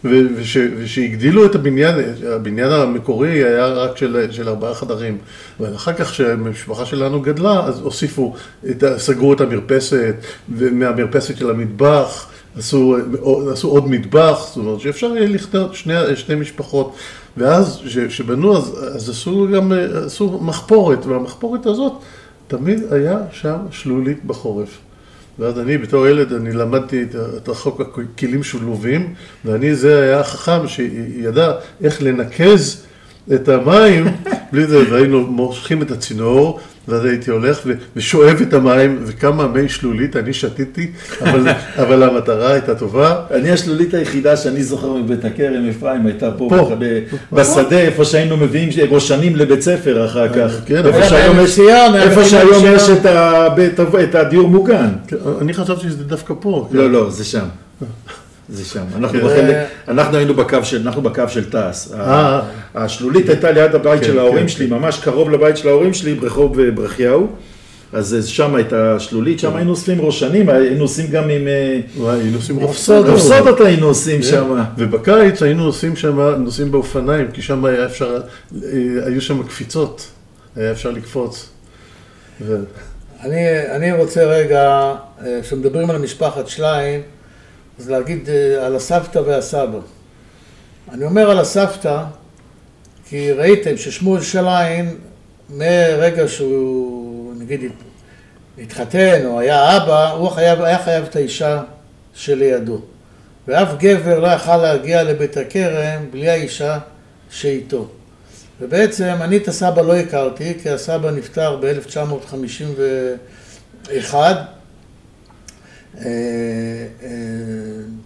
וש- 0.05 0.57
ושהגדילו 0.79 1.47
את 1.47 1.55
הבניין, 1.55 1.95
הבניין 2.27 2.73
המקורי 2.73 3.31
היה 3.31 3.67
רק 3.67 3.97
של, 3.97 4.27
של 4.31 4.49
ארבעה 4.49 4.75
חדרים. 4.75 5.19
אבל 5.61 5.75
אחר 5.75 5.93
כך 5.93 6.11
כשהמשפחה 6.11 6.87
שלנו 6.87 7.21
גדלה, 7.21 7.65
אז 7.67 7.81
הוסיפו, 7.81 8.35
את, 8.71 8.85
סגרו 8.97 9.33
את 9.33 9.41
המרפסת, 9.41 10.15
ומהמרפסת 10.57 11.37
של 11.37 11.51
המטבח 11.51 12.27
עשו, 12.57 12.97
עשו 13.53 13.69
עוד 13.69 13.91
מטבח, 13.91 14.45
זאת 14.47 14.57
אומרת 14.57 14.81
שאפשר 14.81 15.17
יהיה 15.17 15.29
לכתוב 15.29 15.75
שני, 15.75 15.95
שני 16.15 16.35
משפחות. 16.35 16.95
ואז 17.37 17.81
כשבנו, 18.09 18.57
אז, 18.57 18.79
אז 18.97 19.11
עשו 19.11 19.49
גם, 19.55 19.73
עשו 20.07 20.39
מחפורת, 20.43 21.07
והמחפורת 21.07 21.67
הזאת, 21.67 21.93
תמיד 22.49 22.93
היה 22.93 23.19
שם 23.33 23.57
שלולית 23.71 24.25
בחורף. 24.25 24.79
ואז 25.39 25.59
אני 25.59 25.79
בתור 25.79 26.07
ילד, 26.07 26.33
אני 26.33 26.53
למדתי 26.53 27.03
את, 27.37 27.49
החוק 27.49 27.81
הכלים 27.81 28.43
שלובים, 28.43 29.15
ואני, 29.45 29.75
זה 29.75 30.03
היה 30.03 30.21
החכם 30.21 30.69
שידע 30.69 31.53
איך 31.85 32.03
לנקז 32.03 32.87
את 33.35 33.49
המים, 33.49 34.05
בלי 34.53 34.67
זה, 34.67 34.91
והיינו 34.91 35.21
מושכים 35.27 35.83
את 35.83 35.91
הצינור, 35.91 36.61
ואז 36.89 37.05
הייתי 37.05 37.31
הולך 37.31 37.61
ושואב 37.97 38.37
את 38.43 38.55
המים, 38.55 38.99
וכמה 39.05 39.47
מי 39.49 39.69
שלולית 39.69 40.17
אני 40.17 40.33
שתיתי, 40.33 40.91
אבל, 41.21 41.49
אבל 41.83 42.03
המטרה 42.03 42.53
הייתה 42.53 42.75
טובה. 42.75 43.17
אני 43.31 43.51
השלולית 43.51 43.95
היחידה 43.95 44.37
שאני 44.37 44.63
זוכר 44.63 44.93
מבית 44.93 45.25
הכרם, 45.25 45.69
אפרים, 45.71 46.07
הייתה 46.07 46.31
פה, 46.31 46.47
פה. 46.49 46.71
ב- 46.79 47.01
בשדה, 47.33 47.79
איפה 47.79 48.05
שהיינו 48.05 48.37
מביאים 48.37 48.69
ראשנים 48.91 49.37
לבית 49.37 49.61
ספר 49.63 50.07
אחר 50.07 50.29
כך. 50.29 50.53
כן, 50.67 50.87
איפה 50.87 51.03
שהיום 51.09 51.37
יש- 51.45 51.59
איפה 51.95 52.25
שהיום. 52.25 52.65
יש 52.75 52.91
את 52.91 53.07
הבית- 53.07 53.81
את 54.05 54.15
הדיור 54.15 54.49
מוגן. 54.49 54.89
אני 55.41 55.55
חשבתי 55.55 55.81
שזה 55.81 56.05
דווקא 56.05 56.35
פה. 56.41 56.69
לא, 56.73 56.91
לא, 56.91 57.11
זה 57.11 57.25
שם. 57.25 57.45
זה 58.49 58.65
שם. 58.65 58.85
אנחנו 58.97 59.19
כן. 59.19 59.27
בחלק, 59.27 59.57
אנחנו 59.89 60.17
היינו 60.17 60.35
בקו 60.35 60.65
של, 60.65 60.83
אנחנו 60.87 61.03
בקו 61.03 61.23
של 61.29 61.51
תעש. 61.51 61.89
אה. 61.93 62.41
השלולית 62.75 63.29
הייתה 63.29 63.51
ליד 63.51 63.75
הבית 63.75 64.01
כן, 64.01 64.07
של 64.07 64.19
ההורים 64.19 64.43
כן, 64.43 64.49
שלי, 64.49 64.69
כן. 64.69 64.75
ממש 64.75 64.99
קרוב 64.99 65.31
לבית 65.31 65.57
של 65.57 65.69
ההורים 65.69 65.95
שלי, 65.95 66.15
ברחוב 66.15 66.61
אה, 66.61 66.71
ברכיהו. 66.71 67.27
אז 67.93 68.15
אה, 68.15 68.23
שם 68.23 68.55
הייתה 68.55 69.01
שלולית. 69.01 69.39
שם 69.39 69.57
היינו 69.57 69.71
אוספים 69.71 70.01
ראשנים, 70.01 70.49
היינו 70.49 70.83
עושים 70.83 71.11
גם 71.11 71.31
עם... 71.31 71.49
וואי, 71.97 72.21
היינו 72.21 72.37
עושים 72.37 72.61
רפסודות. 72.61 73.15
רפסודות 73.15 73.61
היינו 73.61 73.87
עושים. 73.87 74.23
שם. 74.23 74.63
ובקיץ 74.79 75.43
היינו 75.43 75.65
נוסעים 75.65 75.97
שם, 75.97 76.21
נוסעים 76.21 76.73
באופניים, 76.73 77.31
כי 77.33 77.43
שם 77.43 77.65
היה 77.65 77.87
אפשר, 77.87 78.21
היו 79.07 79.21
שם 79.21 79.43
קפיצות, 79.43 80.07
היה 80.57 80.71
אפשר 80.71 80.91
לקפוץ. 80.91 81.49
אני, 83.21 83.71
אני 83.71 83.93
רוצה 83.93 84.25
רגע, 84.25 84.95
כשמדברים 85.43 85.91
על 85.91 85.99
משפחת 85.99 86.49
שליין, 86.49 87.01
אז 87.83 87.91
להגיד 87.91 88.29
אה, 88.29 88.67
על 88.67 88.77
הסבתא 88.77 89.19
והסבא. 89.19 89.79
אני 90.93 91.05
אומר 91.05 91.31
על 91.31 91.39
הסבתא, 91.39 92.05
כי 93.09 93.33
ראיתם 93.33 93.77
ששמואל 93.77 94.23
שליין, 94.23 94.97
מרגע 95.51 96.29
שהוא, 96.29 97.35
נגיד, 97.39 97.61
התחתן 98.59 99.27
או 99.27 99.41
היה 99.41 99.77
אבא, 99.77 100.11
הוא 100.11 100.29
חייב, 100.29 100.63
היה 100.63 100.79
חייב 100.79 101.05
את 101.05 101.17
האישה 101.17 101.63
שלידו. 102.15 102.81
ואף 103.49 103.69
גבר 103.79 104.19
לא 104.19 104.27
יכל 104.27 104.57
להגיע 104.57 105.03
לבית 105.03 105.37
הכרם 105.37 106.07
בלי 106.11 106.31
האישה 106.31 106.79
שאיתו. 107.31 107.89
ובעצם 108.61 109.15
אני 109.21 109.37
את 109.37 109.49
הסבא 109.49 109.83
לא 109.83 109.97
הכרתי, 109.97 110.55
כי 110.63 110.71
הסבא 110.71 111.11
נפטר 111.11 111.57
ב-1951, 111.57 114.15
אה, 114.15 114.33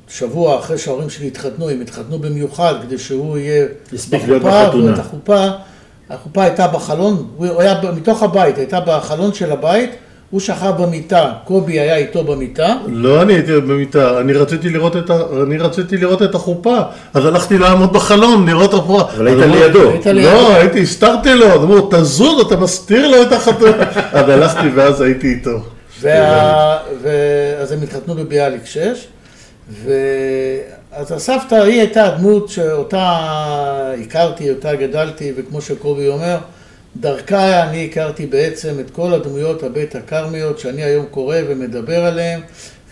שבוע 0.09 0.59
אחרי 0.59 0.79
שההורים 0.79 1.11
שלי 1.11 1.27
התחתנו, 1.27 1.71
הם 1.71 1.81
התחתנו 1.81 2.19
במיוחד 2.19 2.75
כדי 2.83 2.99
שהוא 2.99 3.39
יהיה 3.39 3.67
בחופה. 4.11 4.71
ואת 4.85 4.99
החופה, 4.99 5.47
החופה 6.11 6.43
הייתה 6.43 6.67
בחלון, 6.67 7.27
הוא 7.37 7.61
היה 7.63 7.81
מתוך 7.97 8.23
הבית, 8.23 8.59
הייתה 8.59 8.81
בחלון 8.87 9.35
של 9.35 9.53
הבית, 9.53 9.91
הוא 10.31 10.41
שכב 10.41 10.73
במיטה, 10.79 11.33
קובי 11.45 11.81
היה 11.81 11.97
איתו 11.97 12.25
במיטה, 12.25 12.75
לא 12.87 13.23
אני 13.23 13.33
הייתי 13.33 13.61
במיטה, 13.61 14.21
אני 14.21 14.33
רציתי 14.33 14.71
לראות 14.71 14.97
את, 14.97 15.11
ה... 15.11 15.21
אני 15.43 15.59
רציתי 15.59 15.97
לראות 15.97 16.23
את 16.23 16.35
החופה, 16.35 16.79
אז 17.15 17.27
הלכתי 17.27 17.59
לעמוד 17.59 17.93
בחלון 17.93 18.49
לראות 18.49 18.71
את 18.71 18.75
החופה. 18.75 19.03
אבל 19.17 19.27
היית 19.27 19.39
לידו. 19.39 19.91
היית 19.91 20.07
לידו. 20.07 20.29
לא, 20.29 20.55
הייתי, 20.55 20.83
הסתרתי 20.83 21.35
לו, 21.35 21.55
אמרו, 21.55 21.89
תזוז, 21.91 22.47
אתה 22.47 22.57
מסתיר 22.57 23.09
לו 23.09 23.23
את 23.23 23.33
החתונה. 23.33 23.85
אז 24.13 24.29
הלכתי 24.29 24.69
ואז 24.75 25.01
הייתי 25.01 25.29
איתו. 25.29 25.76
ו... 26.01 26.09
אז 27.59 27.73
הם 27.73 27.83
התחתנו 27.83 28.15
בביאליק 28.15 28.67
6, 28.67 29.07
ו... 29.71 29.93
אז 30.93 31.13
הסבתא 31.13 31.55
היא 31.55 31.81
הייתה 31.81 32.05
הדמות 32.05 32.49
שאותה 32.49 33.95
הכרתי, 34.03 34.51
אותה 34.51 34.75
גדלתי, 34.75 35.33
וכמו 35.37 35.61
שקובי 35.61 36.09
אומר, 36.09 36.39
דרכה 36.97 37.63
אני 37.63 37.89
הכרתי 37.91 38.27
בעצם 38.27 38.81
את 38.81 38.91
כל 38.91 39.15
הדמויות 39.15 39.63
הבית 39.63 39.95
הכרמיות 39.95 40.59
שאני 40.59 40.83
היום 40.83 41.07
קורא 41.07 41.37
ומדבר 41.49 42.05
עליהן, 42.05 42.41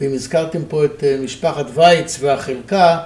ואם 0.01 0.15
הזכרתם 0.15 0.63
פה 0.69 0.85
את 0.85 1.05
אה, 1.05 1.17
משפחת 1.25 1.67
וייץ 1.75 2.19
והחלקה, 2.21 2.99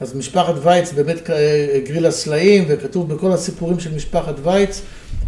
אז 0.00 0.14
משפחת 0.14 0.54
וייץ 0.62 0.92
באמת 0.92 1.30
אה, 1.30 1.78
גריל 1.84 2.06
הסלעים, 2.06 2.64
וכתוב 2.68 3.14
בכל 3.14 3.32
הסיפורים 3.32 3.80
של 3.80 3.94
משפחת 3.94 4.34
וייץ, 4.42 4.82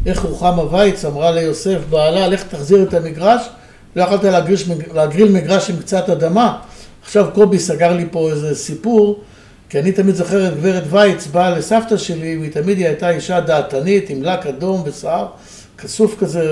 איך 0.06 0.22
רוחמה 0.22 0.74
וייץ 0.74 1.04
אמרה 1.04 1.30
ליוסף 1.30 1.78
בעלה, 1.90 2.28
לך 2.28 2.42
תחזיר 2.42 2.82
את 2.82 2.94
המגרש, 2.94 3.42
לא 3.96 4.02
יכולת 4.02 4.24
להגריש, 4.24 4.68
להגריל 4.94 5.32
מגרש 5.32 5.70
עם 5.70 5.76
קצת 5.76 6.10
אדמה. 6.10 6.58
עכשיו 7.02 7.26
קובי 7.34 7.58
סגר 7.58 7.92
לי 7.92 8.06
פה 8.10 8.30
איזה 8.30 8.54
סיפור, 8.54 9.20
כי 9.68 9.78
אני 9.78 9.92
תמיד 9.92 10.14
זוכר 10.14 10.48
את 10.48 10.56
גברת 10.56 10.82
וייץ 10.90 11.26
באה 11.26 11.50
לסבתא 11.50 11.96
שלי, 11.96 12.36
והיא 12.38 12.52
תמיד 12.52 12.78
היא 12.78 12.86
הייתה 12.86 13.10
אישה 13.10 13.40
דעתנית 13.40 14.10
עם 14.10 14.22
לק 14.22 14.46
אדום 14.46 14.82
ושיער 14.86 15.26
כסוף 15.78 16.18
כזה, 16.20 16.44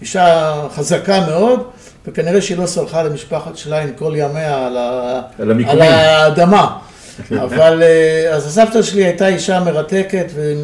אישה 0.00 0.54
חזקה 0.74 1.26
מאוד, 1.26 1.60
וכנראה 2.06 2.42
שהיא 2.42 2.58
לא 2.58 2.66
סלחה 2.66 3.02
למשפחת 3.02 3.56
שליין 3.56 3.92
כל 3.96 4.12
ימיה 4.16 4.66
על, 4.66 4.76
ה... 4.76 5.20
על 5.38 5.50
המיקומים. 5.50 5.82
על 5.82 5.88
האדמה. 5.88 6.78
אבל 7.44 7.82
אה, 7.82 8.34
אז 8.34 8.46
הסבתא 8.46 8.82
שלי 8.82 9.04
הייתה 9.04 9.28
אישה 9.28 9.60
מרתקת, 9.60 10.26
ועם... 10.34 10.58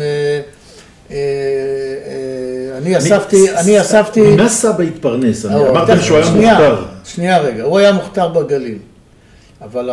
אה, 1.10 1.16
אה, 1.16 2.72
אה, 2.72 2.78
אני 2.78 2.98
אספתי, 2.98 3.56
אני 3.56 3.80
אספתי... 3.80 4.36
ממה 4.36 4.48
סבא 4.48 4.82
התפרנס? 4.82 5.46
או, 5.46 5.70
אמרתם 5.70 6.00
שהוא 6.00 6.18
היה 6.18 6.30
מוכתר. 6.30 6.84
שנייה 7.04 7.38
רגע, 7.38 7.62
הוא 7.62 7.78
היה 7.78 7.92
מוכתר 7.92 8.28
בגליל. 8.28 8.78
אבל 9.64 9.90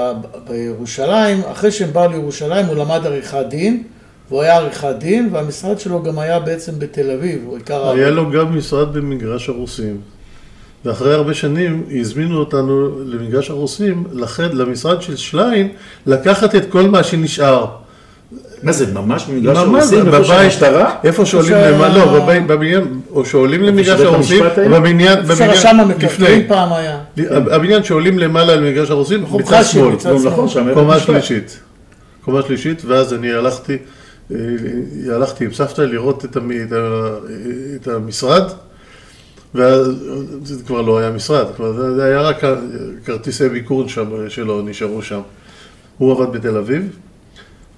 בירושלים, 0.49 1.41
אחרי 1.51 1.71
שהם 1.71 1.93
באו 1.93 2.11
לירושלים, 2.11 2.65
הוא 2.65 2.75
למד 2.75 3.05
עריכת 3.05 3.45
דין, 3.49 3.83
והוא 4.29 4.41
היה 4.41 4.55
עריכת 4.55 4.95
דין, 4.97 5.29
והמשרד 5.31 5.79
שלו 5.79 6.03
גם 6.03 6.19
היה 6.19 6.39
בעצם 6.39 6.79
בתל 6.79 7.11
אביב, 7.11 7.43
הוא 7.45 7.57
עיקר... 7.57 7.89
היה 7.89 8.09
לו 8.09 8.31
גם 8.31 8.57
משרד 8.57 8.93
במגרש 8.93 9.49
הרוסים. 9.49 10.01
ואחרי 10.85 11.13
הרבה 11.13 11.33
שנים 11.33 11.83
הזמינו 11.99 12.39
אותנו 12.39 13.03
למגרש 13.05 13.49
הרוסים, 13.49 14.03
למשרד 14.53 15.01
של 15.01 15.15
שליין, 15.15 15.69
לקחת 16.05 16.55
את 16.55 16.69
כל 16.69 16.81
מה 16.81 17.03
שנשאר. 17.03 17.67
מה 18.63 18.71
זה, 18.71 18.93
ממש 18.93 19.25
במגרש 19.25 19.57
הרוסים? 19.57 20.07
איפה 20.07 20.23
שהמשטרה? 20.23 20.95
איפה 21.03 21.25
שעולים 21.25 21.53
למעלה, 21.55 22.05
לא, 22.05 22.25
בבניין, 22.47 22.99
או 23.11 23.25
שעולים 23.25 23.63
למגרש 23.63 24.01
הרוסים? 24.01 24.43
בבניין, 24.71 25.19
בבניין, 25.23 25.55
שם 25.55 25.77
לפני, 25.99 26.43
פעם 26.47 26.73
היה. 26.73 26.99
הבניין 27.29 27.83
שעולים 27.83 28.19
למעלה 28.19 28.55
למגרש 28.55 28.89
הרוסים, 28.91 29.23
מצד 29.33 29.55
חשי, 29.55 29.71
שמאל, 29.73 29.93
מצד 29.93 30.09
נו, 30.11 30.19
שמאל. 30.19 30.63
נכון, 30.71 30.73
קומה. 30.73 30.99
שלישית. 30.99 31.59
קומה 32.25 32.41
שלישית, 32.41 32.81
ואז 32.85 33.13
אני 33.13 33.31
הלכתי, 33.33 33.77
אה, 34.31 34.37
הלכתי 35.15 35.45
עם 35.45 35.53
סבתא 35.53 35.81
לראות 35.81 36.25
את, 36.25 36.37
המשרד, 37.87 38.43
ואז 39.55 39.87
זה 40.43 40.63
כבר 40.67 40.81
לא 40.81 40.97
היה 40.97 41.11
משרד, 41.11 41.45
כבר 41.55 41.73
זה- 41.73 41.95
זה 41.95 42.03
היה 42.05 42.21
רק 42.21 42.43
כרטיסי 43.05 43.49
ביקור 43.49 43.87
שם, 43.89 44.05
שלו 44.29 44.61
נשארו 44.61 45.01
שם. 45.01 45.19
הוא 45.97 46.11
עבד 46.11 46.37
בתל 46.37 46.57
אביב, 46.57 46.97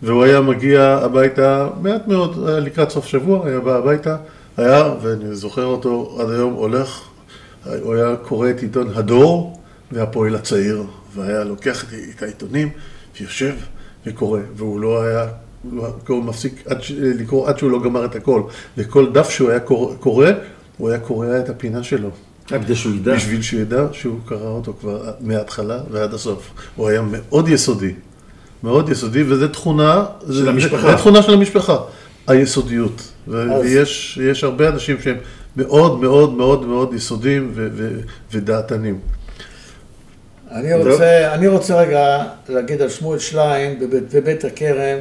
והוא 0.03 0.23
היה 0.23 0.41
מגיע 0.41 0.99
הביתה 1.01 1.67
מעט 1.81 2.07
מאוד, 2.07 2.47
היה 2.49 2.59
לקראת 2.59 2.89
סוף 2.89 3.05
שבוע, 3.05 3.47
היה 3.47 3.59
בא 3.59 3.75
הביתה, 3.77 4.17
היה, 4.57 4.93
ואני 5.01 5.35
זוכר 5.35 5.65
אותו 5.65 6.17
עד 6.19 6.29
היום, 6.29 6.53
הולך, 6.53 7.01
הוא 7.81 7.93
היה 7.95 8.15
קורא 8.15 8.49
את 8.49 8.61
עיתון 8.61 8.87
הדור 8.95 9.59
והפועל 9.91 10.35
הצעיר, 10.35 10.83
והיה 11.15 11.43
לוקח 11.43 11.83
את- 11.83 12.23
העיתונים, 12.23 12.69
ויושב 13.19 13.53
וקורא, 14.05 14.39
והוא 14.55 14.79
לא 14.79 15.03
היה, 15.03 15.27
הוא 15.63 15.83
לא- 16.09 16.21
מפסיק 16.21 16.63
עד, 16.67 16.77
לקרוא 16.99 17.47
עד 17.49 17.57
שהוא 17.57 17.71
לא 17.71 17.81
גמר 17.83 18.05
את 18.05 18.15
הכל, 18.15 18.41
וכל 18.77 19.11
דף 19.11 19.29
שהוא 19.29 19.49
היה 19.49 19.59
קורא, 19.59 19.95
קורא, 19.95 20.27
הוא 20.77 20.89
היה 20.89 20.99
קורע 20.99 21.39
את 21.39 21.49
הפינה 21.49 21.83
שלו. 21.83 22.09
כדי 22.63 22.75
שהוא 22.75 22.95
ידע. 22.95 23.15
בשביל 23.15 23.41
שהוא 23.41 23.61
ידע 23.61 23.85
שהוא 23.91 24.19
קרא 24.25 24.47
אותו 24.47 24.73
כבר 24.79 25.11
מההתחלה 25.21 25.79
ועד 25.91 26.13
הסוף. 26.13 26.49
הוא 26.75 26.87
היה 26.89 27.01
מאוד 27.01 27.49
יסודי. 27.49 27.93
מאוד 28.63 28.89
יסודי, 28.89 29.23
וזו 29.23 29.47
תכונה... 29.47 30.05
של 30.27 30.33
זה- 30.33 30.49
המשפחה. 30.49 30.91
זו 30.91 30.97
תכונה 30.97 31.21
של 31.21 31.33
המשפחה, 31.33 31.77
היסודיות. 32.27 33.01
אז- 33.27 33.33
ויש 33.61 34.19
יש 34.23 34.43
הרבה 34.43 34.67
אנשים 34.67 34.97
שהם 35.03 35.17
מאוד 35.55 35.99
מאוד 35.99 36.33
מאוד 36.33 36.65
מאוד 36.65 36.93
יסודיים 36.93 37.51
ו- 37.55 37.67
ו- 37.73 37.99
ודעתנים. 38.31 38.99
אני 40.51 40.73
רוצה, 40.73 41.33
אני 41.33 41.47
רוצה 41.47 41.81
רגע 41.81 42.17
להגיד 42.49 42.81
על 42.81 42.89
שמואל 42.89 43.19
שליין 43.19 43.79
בבית, 43.79 44.13
בבית 44.13 44.45
הכרם, 44.45 44.97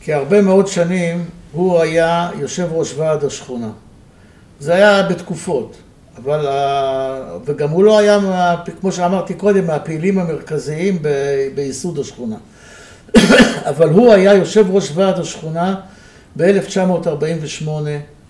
כי 0.00 0.12
הרבה 0.12 0.42
מאוד 0.42 0.66
שנים 0.66 1.24
הוא 1.52 1.80
היה 1.80 2.30
יושב 2.40 2.66
ראש 2.72 2.94
ועד 2.96 3.24
השכונה. 3.24 3.70
זה 4.60 4.74
היה 4.74 5.02
בתקופות, 5.02 5.76
אבל, 6.24 6.46
וגם 7.44 7.70
הוא 7.70 7.84
לא 7.84 7.98
היה, 7.98 8.18
כמו 8.80 8.92
שאמרתי 8.92 9.34
קודם, 9.34 9.66
מהפעילים 9.66 10.18
המרכזיים 10.18 10.98
בייסוד 11.54 11.98
השכונה. 11.98 12.36
אבל 13.70 13.88
הוא 13.88 14.12
היה 14.12 14.34
יושב 14.34 14.66
ראש 14.70 14.90
ועד 14.94 15.18
השכונה 15.18 15.74
ב-1948, 16.36 17.68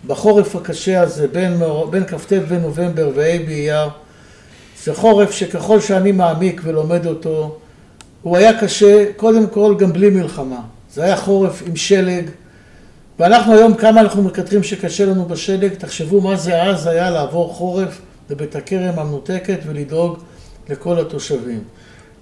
בחורף 0.07 0.57
הקשה 0.57 1.01
הזה, 1.01 1.29
בין, 1.29 1.61
בין 1.91 2.07
כ"ט 2.07 2.33
בנובמבר 2.33 3.11
וה' 3.15 3.39
באייר. 3.47 3.89
זה 4.85 4.95
חורף 4.95 5.31
שככל 5.31 5.81
שאני 5.81 6.13
מעמיק 6.13 6.61
ולומד 6.65 7.07
אותו, 7.07 7.59
הוא 8.23 8.37
היה 8.37 8.61
קשה, 8.61 9.05
קודם 9.17 9.47
כל 9.47 9.75
גם 9.79 9.93
בלי 9.93 10.11
מלחמה. 10.11 10.61
זה 10.95 11.05
היה 11.05 11.17
חורף 11.17 11.63
עם 11.67 11.77
שלג, 11.77 12.31
ואנחנו 13.19 13.55
היום, 13.55 13.75
כמה 13.75 14.01
אנחנו 14.01 14.23
מקטרים 14.23 14.63
שקשה 14.63 15.07
לנו 15.07 15.25
בשלג, 15.25 15.75
תחשבו 15.75 16.21
מה 16.21 16.37
זה 16.37 16.63
אז 16.63 16.87
היה 16.87 17.11
לעבור 17.11 17.55
חורף 17.55 18.01
בבית 18.31 18.57
הכרם 18.57 18.99
המנותקת 18.99 19.59
ולדאוג 19.67 20.19
לכל 20.69 21.01
התושבים. 21.01 21.63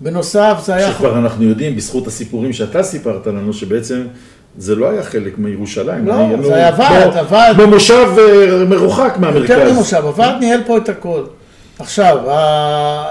בנוסף, 0.01 0.57
זה 0.65 0.75
היה... 0.75 0.91
שכבר 0.93 1.19
אנחנו 1.19 1.45
יודעים, 1.45 1.77
בזכות 1.77 2.07
הסיפורים 2.07 2.53
שאתה 2.53 2.83
סיפרת 2.83 3.27
לנו, 3.27 3.53
שבעצם 3.53 4.07
זה 4.59 4.75
לא 4.75 4.91
היה 4.91 5.03
חלק 5.03 5.39
מירושלים. 5.39 6.07
לא, 6.07 6.15
זה 6.43 6.55
היה 6.55 6.71
ועד, 6.79 7.17
הוועד- 7.17 7.57
במושב 7.57 8.07
אה, 8.19 8.65
מרוחק 8.65 9.15
מהמרכז. 9.19 9.51
יותר 9.51 9.73
ממושב, 9.73 9.97
הוועד 10.05 10.35
ניהל 10.41 10.61
פה 10.67 10.77
את 10.77 10.89
הכל. 10.89 11.25
עכשיו, 11.79 12.19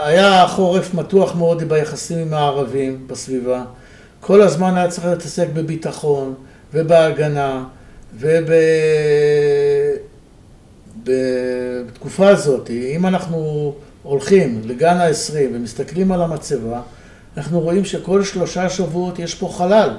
היה 0.05 0.45
חורף 0.47 0.93
מתוח 0.93 1.35
מאוד 1.35 1.63
ביחסים 1.63 2.17
עם 2.17 2.33
הערבים 2.33 2.97
בסביבה. 3.07 3.61
כל 4.19 4.41
הזמן 4.41 4.77
היה 4.77 4.87
צריך 4.87 5.07
להתעסק 5.07 5.47
בביטחון 5.53 6.33
ובהגנה 6.73 7.63
וב... 8.19 8.49
בתקופה 11.03 12.27
הזאת, 12.29 12.69
אם 12.95 13.05
אנחנו 13.05 13.73
הולכים 14.05 14.61
לגן 14.65 14.97
ה-20 14.97 15.33
ומסתכלים 15.53 16.11
על 16.11 16.21
המצבה, 16.21 16.81
אנחנו 17.37 17.59
רואים 17.59 17.85
שכל 17.85 18.23
שלושה 18.23 18.69
שבועות 18.69 19.19
יש 19.19 19.35
פה 19.35 19.53
חלל. 19.57 19.89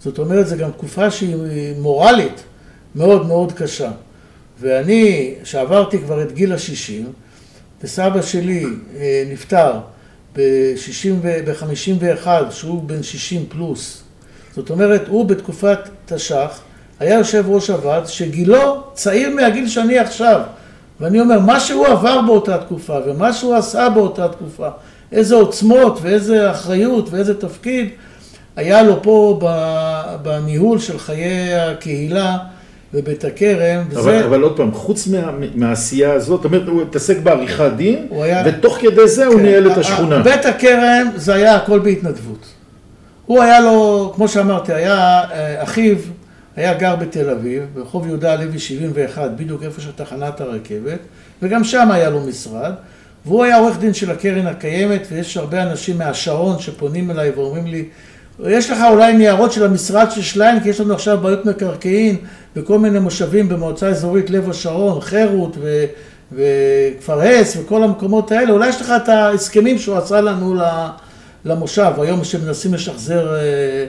זאת 0.00 0.18
אומרת, 0.18 0.46
זו 0.46 0.56
גם 0.56 0.70
תקופה 0.70 1.10
שהיא 1.10 1.36
מורלית 1.78 2.42
מאוד 2.94 3.26
מאוד 3.26 3.52
קשה. 3.52 3.90
ואני, 4.60 5.34
שעברתי 5.44 5.98
כבר 5.98 6.22
את 6.22 6.32
גיל 6.32 6.52
ה-60, 6.52 7.06
וסבא 7.82 8.22
שלי 8.22 8.64
אה, 8.96 9.24
נפטר 9.32 9.72
ב-60 10.36 11.08
ו- 11.22 11.38
ב-51, 11.44 12.28
שהוא 12.50 12.82
בן 12.82 13.02
60 13.02 13.46
פלוס. 13.48 14.02
זאת 14.54 14.70
אומרת, 14.70 15.08
הוא 15.08 15.24
בתקופת 15.24 15.78
תש"ח 16.06 16.60
היה 17.00 17.14
יושב 17.14 17.44
ראש 17.48 17.70
הוועד, 17.70 18.06
שגילו 18.06 18.84
צעיר 18.94 19.30
מהגיל 19.30 19.68
שאני 19.68 19.98
עכשיו. 19.98 20.40
ואני 21.00 21.20
אומר, 21.20 21.40
מה 21.40 21.60
שהוא 21.60 21.86
עבר 21.86 22.20
באותה 22.22 22.58
תקופה, 22.58 22.98
ומה 23.06 23.32
שהוא 23.32 23.54
עשה 23.54 23.88
באותה 23.88 24.28
תקופה, 24.28 24.68
איזה 25.12 25.34
עוצמות 25.34 25.98
ואיזה 26.02 26.50
אחריות 26.50 27.08
ואיזה 27.10 27.40
תפקיד, 27.40 27.88
היה 28.56 28.82
לו 28.82 29.02
פה 29.02 29.40
בניהול 30.22 30.78
של 30.78 30.98
חיי 30.98 31.54
הקהילה 31.54 32.36
בבית 32.94 33.24
הכרם, 33.24 33.80
אבל, 33.92 33.98
וזה... 34.00 34.24
אבל 34.24 34.42
עוד 34.42 34.56
פעם, 34.56 34.72
חוץ 34.72 35.06
מה, 35.06 35.18
מהעשייה 35.54 36.12
הזאת, 36.12 36.26
זאת 36.42 36.44
אומרת, 36.44 36.68
הוא 36.68 36.82
התעסק 36.82 37.18
בעריכת 37.18 37.70
דין, 37.76 38.06
הוא 38.08 38.24
היה- 38.24 38.42
ותוך 38.46 38.78
כדי 38.80 39.08
זה 39.08 39.26
הוא 39.26 39.34
כן, 39.36 39.42
ניהל 39.42 39.72
את 39.72 39.78
השכונה. 39.78 40.18
בית 40.18 40.44
הכרם 40.46 41.06
זה 41.16 41.34
היה 41.34 41.54
הכל 41.56 41.78
בהתנדבות. 41.78 42.46
הוא 43.26 43.42
היה 43.42 43.60
לו, 43.60 44.12
כמו 44.16 44.28
שאמרתי, 44.28 44.72
היה, 44.72 44.94
אה, 45.32 45.62
אחיו 45.62 45.96
היה 46.56 46.74
גר 46.74 46.96
בתל 46.96 47.30
אביב, 47.30 47.62
ברחוב 47.74 48.06
יהודה 48.06 48.32
הלוי 48.32 48.58
71, 48.58 49.30
בדיוק 49.36 49.62
איפה 49.62 49.80
שתחנת 49.80 50.40
הרכבת, 50.40 50.98
וגם 51.42 51.64
שם 51.64 51.90
היה 51.90 52.10
לו 52.10 52.20
משרד, 52.20 52.72
והוא 53.26 53.44
היה 53.44 53.56
עורך 53.56 53.78
דין 53.78 53.94
של 53.94 54.10
הקרן 54.10 54.46
הקיימת, 54.46 55.06
ויש 55.10 55.36
הרבה 55.36 55.62
אנשים 55.62 55.98
מהשרון 55.98 56.58
שפונים 56.58 57.10
אליי 57.10 57.30
ואומרים 57.30 57.66
לי, 57.66 57.88
יש 58.44 58.70
לך 58.70 58.78
אולי 58.90 59.12
ניירות 59.12 59.52
של 59.52 59.64
המשרד 59.64 60.10
של 60.10 60.22
שליין, 60.22 60.62
כי 60.62 60.68
יש 60.68 60.80
לנו 60.80 60.94
עכשיו 60.94 61.18
בעיות 61.18 61.44
מקרקעין 61.44 62.16
בכל 62.56 62.78
מיני 62.78 62.98
מושבים 62.98 63.48
במועצה 63.48 63.88
אזורית 63.88 64.30
לב 64.30 64.50
השרון, 64.50 65.00
חירות 65.00 65.56
ו... 65.60 65.84
וכפר 66.32 67.20
הס 67.20 67.56
וכל 67.60 67.82
המקומות 67.82 68.32
האלה, 68.32 68.52
אולי 68.52 68.68
יש 68.68 68.80
לך 68.80 68.92
את 69.02 69.08
ההסכמים 69.08 69.78
שהוא 69.78 69.96
עשה 69.96 70.20
לנו 70.20 70.54
למושב, 71.44 71.92
היום 71.98 72.24
שמנסים 72.24 72.74
לשחזר 72.74 73.34
אה, 73.34 73.86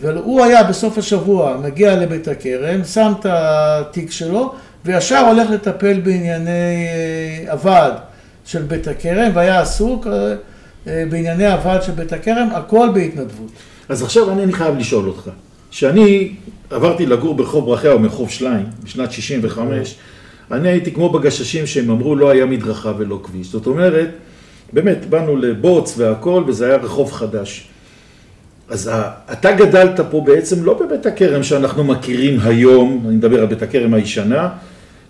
והוא 0.00 0.44
היה 0.44 0.62
בסוף 0.62 0.98
השבוע 0.98 1.56
מגיע 1.62 1.96
לבית 1.96 2.28
הכרם, 2.28 2.84
שם 2.84 3.12
את 3.20 3.26
התיק 3.28 4.10
שלו, 4.10 4.54
וישר 4.84 5.18
הולך 5.18 5.50
לטפל 5.50 6.00
בענייני 6.00 6.86
אה, 7.48 7.52
הוועד 7.52 7.92
של 8.44 8.62
בית 8.62 8.88
הכרם, 8.88 9.30
והיה 9.34 9.60
עסוק 9.60 10.06
אה, 10.06 10.34
אה, 10.86 11.04
בענייני 11.10 11.46
הוועד 11.46 11.82
של 11.82 11.92
בית 11.92 12.12
הכרם, 12.12 12.48
הכל 12.52 12.88
בהתנדבות. 12.94 13.50
אז 13.88 14.02
עכשיו 14.02 14.30
אני, 14.30 14.42
אני 14.42 14.52
חייב 14.52 14.78
לשאול 14.78 15.08
אותך. 15.08 15.30
כשאני 15.70 16.34
עברתי 16.70 17.06
לגור 17.06 17.34
ברחוב 17.34 17.66
ברכיה 17.66 17.92
או 17.92 17.98
מרחוב 17.98 18.30
שליין, 18.30 18.66
בשנת 18.84 19.12
65, 19.12 19.94
אני 20.50 20.68
הייתי 20.68 20.92
כמו 20.92 21.10
בגששים 21.10 21.66
שהם 21.66 21.90
אמרו 21.90 22.16
לא 22.16 22.30
היה 22.30 22.46
מדרכה 22.46 22.92
ולא 22.98 23.20
כביש. 23.24 23.46
זאת 23.46 23.66
אומרת, 23.66 24.08
באמת, 24.72 25.10
באנו 25.10 25.36
לבוץ 25.36 25.94
והכל, 25.98 26.44
וזה 26.46 26.66
היה 26.66 26.76
רחוב 26.76 27.12
חדש. 27.12 27.68
אז 28.70 28.90
אתה 29.32 29.52
גדלת 29.52 30.00
פה 30.10 30.20
בעצם 30.26 30.64
לא 30.64 30.80
בבית 30.80 31.06
הכרם 31.06 31.42
שאנחנו 31.42 31.84
מכירים 31.84 32.40
היום, 32.40 33.04
אני 33.08 33.16
מדבר 33.16 33.40
על 33.40 33.46
בית 33.46 33.62
הכרם 33.62 33.94
הישנה, 33.94 34.48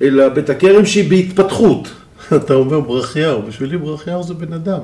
אלא 0.03 0.29
בית 0.29 0.51
הכרם 0.51 0.87
שהיא 0.87 1.11
בהתפתחות. 1.11 1.89
אתה 2.37 2.55
אומר 2.55 2.81
ברכיהו, 2.81 3.43
בשבילי 3.43 3.77
ברכיהו 3.79 4.23
זה 4.23 4.35
בן 4.35 4.53
אדם. 4.53 4.81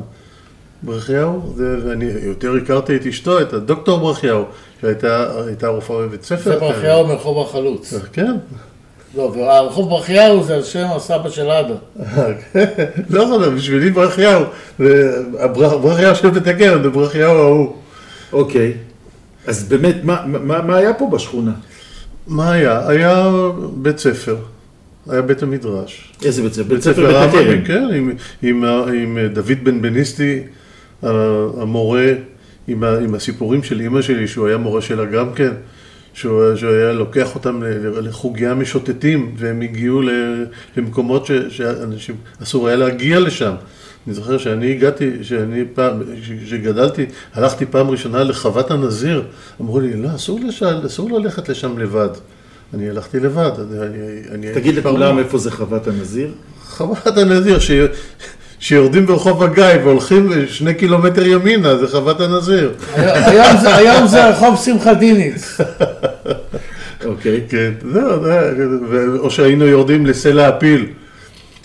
ברכיהו, 0.83 1.53
זה, 1.57 1.77
ואני 1.85 2.05
יותר 2.23 2.53
הכרתי 2.63 2.97
את 2.97 3.07
אשתו, 3.07 3.41
את 3.41 3.53
הדוקטור 3.53 3.99
ברכיהו, 3.99 4.45
שהייתה 4.81 5.27
הייתה 5.47 5.69
רופאה 5.69 6.03
בבית 6.03 6.25
ספר. 6.25 6.51
זה 6.51 6.57
ברכיהו 6.57 7.07
מרחוב 7.07 7.47
החלוץ. 7.49 7.95
כן. 8.13 8.37
לא, 9.17 9.23
והרחוב 9.23 9.89
ברכיהו 9.91 10.43
זה 10.43 10.55
על 10.55 10.63
שם 10.63 10.87
הסבא 10.97 11.31
של 11.31 11.51
עדה. 11.51 11.75
לא 13.11 13.23
יודע, 13.23 13.49
בשבילי 13.49 13.91
ברכיהו, 13.91 14.45
ברכיהו 15.55 16.17
של 16.17 16.31
בית 16.31 16.47
הכרם, 16.47 16.83
זה 16.83 16.91
ברכיהו 16.91 17.39
ההוא. 17.39 17.84
אוקיי. 18.35 18.73
אז 19.47 19.69
באמת, 19.69 19.97
מה, 20.05 20.23
מה, 20.27 20.63
מה 20.63 20.77
היה 20.77 20.95
פה 20.95 21.11
בשכונה? 21.13 21.53
מה 22.27 22.53
היה? 22.53 22.89
היה 22.89 23.31
בית 23.77 23.99
ספר, 23.99 24.37
היה 25.09 25.23
בית 25.23 25.43
המדרש. 25.43 26.13
איזה 26.25 26.43
בית 26.43 26.53
ספר? 26.55 26.63
בית 26.75 26.83
ספר 26.83 27.07
בית 27.07 27.17
הכרם. 27.29 27.41
רמב"ם, 27.49 27.65
כן, 27.65 27.89
עם, 27.95 28.13
עם, 28.43 28.65
ה- 28.65 28.85
עם 28.93 29.19
דוד 29.33 29.59
בן 29.65 29.83
בניסטי, 29.83 30.41
המורה, 31.03 32.07
עם, 32.69 32.85
ה, 32.85 32.99
עם 32.99 33.15
הסיפורים 33.15 33.63
של 33.63 33.81
אימא 33.81 34.03
שלי, 34.03 34.29
שהוא 34.29 34.47
היה 34.47 34.57
מורה 34.57 34.83
שלה 34.83 35.05
גם 35.05 35.33
כן, 35.35 35.53
שהוא, 36.15 36.57
שהוא 36.57 36.71
היה 36.71 36.93
לוקח 36.93 37.35
אותם 37.35 37.63
לחוגיה 38.03 38.55
משוטטים, 38.55 39.35
והם 39.39 39.61
הגיעו 39.61 40.03
למקומות 40.77 41.27
ש, 41.27 41.33
שאנשים, 41.49 42.15
אסור 42.43 42.69
היה 42.69 42.77
להגיע 42.77 43.21
לשם. 43.21 43.55
אני 44.07 44.15
זוכר 44.15 44.39
שאני 44.39 44.71
הגעתי, 44.73 45.11
שאני 45.23 45.65
פעם, 45.75 46.03
כשגדלתי, 46.47 47.07
הלכתי 47.35 47.67
פעם 47.67 47.91
ראשונה 47.91 48.25
לחוות 48.25 48.71
הנזיר, 48.71 49.23
אמרו 49.61 49.81
לי, 49.81 49.97
לא, 50.03 50.09
אסור, 50.15 50.41
לשם, 50.49 50.67
אסור 50.87 51.19
ללכת 51.19 51.49
לשם 51.49 51.79
לבד. 51.79 52.09
אני 52.75 52.91
הלכתי 52.91 53.21
לבד. 53.21 53.51
אני, 53.59 53.79
אני, 53.87 54.47
אני 54.47 54.55
תגיד 54.55 54.75
לכולם 54.75 55.19
איפה 55.19 55.39
זה 55.39 55.51
חוות 55.51 55.87
הנזיר? 55.89 56.29
חוות 56.69 57.17
הנזיר, 57.19 57.59
ש... 57.59 57.71
שיורדים 58.59 59.07
ברחוב 59.07 59.43
הגיא 59.43 59.65
והולכים 59.85 60.31
שני 60.49 60.75
קילומטר 60.75 61.27
ימינה, 61.27 61.77
זה 61.77 61.89
חוות 61.89 62.21
הנזיר. 62.21 62.73
היום 62.95 63.57
זה- 63.63 63.77
היום 63.77 64.07
זה 64.07 64.29
רחוב 64.29 64.57
שמחה 64.65 64.95
דיניץ. 64.95 65.59
אוקיי. 67.05 67.41
כן, 67.49 67.73
זהו, 67.93 68.25
זה, 68.25 68.53
ו- 68.91 69.19
או 69.19 69.31
שהיינו 69.31 69.67
יורדים 69.67 70.07
לסלע 70.07 70.49
הפיל. 70.49 70.87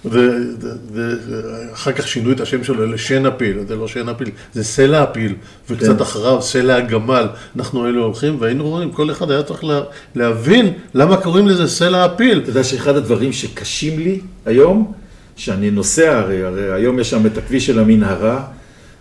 ואחר 0.06 1.92
כך 1.92 2.08
שינו 2.08 2.32
את 2.32 2.40
השם 2.40 2.64
שלו 2.64 2.86
לשן 2.86 3.26
הפיל, 3.26 3.58
זה 3.68 3.76
לא 3.76 3.88
שן 3.88 4.10
הפיל, 4.10 4.30
זה 4.54 4.64
סלע 4.64 5.04
הפיל, 5.04 5.36
וקצת 5.70 5.96
כן. 5.96 6.02
אחריו 6.02 6.42
סלע 6.42 6.76
הגמל. 6.76 7.28
אנחנו 7.56 7.86
היינו 7.86 8.04
הולכים 8.04 8.36
והיינו 8.40 8.70
רואים, 8.70 8.92
כל 8.92 9.12
אחד 9.12 9.32
היה 9.32 9.44
צריך 9.44 9.64
לה, 9.64 9.82
להבין 10.16 10.74
למה 10.94 11.18
קוראים 11.18 11.48
לזה 11.48 11.68
סלע 11.68 12.06
הפיל. 12.06 12.40
אתה 12.40 12.50
יודע 12.50 12.64
שאחד 12.64 12.96
הדברים 12.96 13.34
שקשים 13.34 14.00
לי 14.00 14.20
היום, 14.46 14.94
שאני 15.36 15.72
נוסע 15.72 16.18
הרי, 16.18 16.44
הרי 16.44 16.74
היום 16.74 17.00
יש 17.00 17.10
שם 17.10 17.26
את 17.26 17.38
הכביש 17.38 17.66
של 17.66 17.80
המנהרה, 17.80 18.44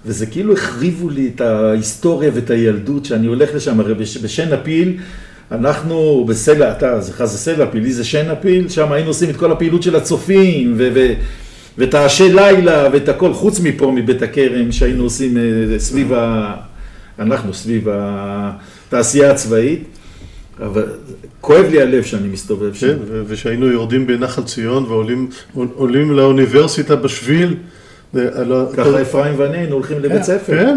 וזה 0.07 0.27
כאילו 0.27 0.53
החריבו 0.53 1.11
לי 1.11 1.31
את 1.35 1.41
ההיסטוריה 1.41 2.31
ואת 2.35 2.51
הילדות, 2.51 3.05
שאני 3.05 3.27
הולך 3.27 3.55
לשם, 3.55 3.81
הרי 3.81 3.95
בש, 3.95 4.17
בשן 4.17 4.53
הפיל, 4.53 4.97
אנחנו 5.53 6.25
בסלע, 6.29 6.73
אתה, 6.73 6.99
לך 6.99 7.25
זה 7.25 7.39
סלע 7.39 7.65
הפיל, 7.65 7.83
לי 7.83 7.93
זה 7.93 8.05
שן 8.05 8.31
הפיל, 8.31 8.69
שם 8.69 8.93
היינו 8.93 9.09
עושים 9.09 9.31
את 9.31 9.37
כל 9.37 9.53
הפעילות 9.53 9.83
של 9.83 9.97
הצופים, 9.97 10.75
ו... 10.77 10.89
ו 10.95 11.13
ואת 11.79 11.95
האשי 11.95 12.33
לילה, 12.33 12.89
ואת 12.93 13.09
הכל, 13.09 13.33
חוץ 13.35 13.61
מפה, 13.61 13.93
מבית 13.97 14.23
הכרם, 14.23 14.73
שהיינו 14.73 15.03
עושים 15.03 15.37
אה, 15.37 15.79
סביב 15.79 16.13
ה... 16.13 16.55
אנחנו 17.19 17.55
סביב 17.55 17.89
התעשייה 17.91 19.31
הצבאית. 19.31 19.83
אבל 20.61 20.87
כואב 21.41 21.65
לי 21.71 21.83
הלב 21.83 22.03
שאני 22.03 22.29
מסתובב 22.29 22.75
שם. 22.75 22.87
כן, 22.87 22.97
ושהיינו 23.27 23.67
יורדים 23.67 24.07
בנחל 24.07 24.43
ציון 24.43 24.85
ועולים 24.85 25.29
עולים 25.55 26.13
לאוניברסיטה 26.13 26.97
בשביל. 26.97 27.57
זה- 28.13 28.45
לא- 28.45 28.65
ככה 28.77 29.03
אפרים 29.03 29.35
ואני 29.37 29.59
היינו 29.59 29.75
הולכים 29.75 29.99
לבית 30.01 30.23
ספר. 30.23 30.57
כן, 30.57 30.77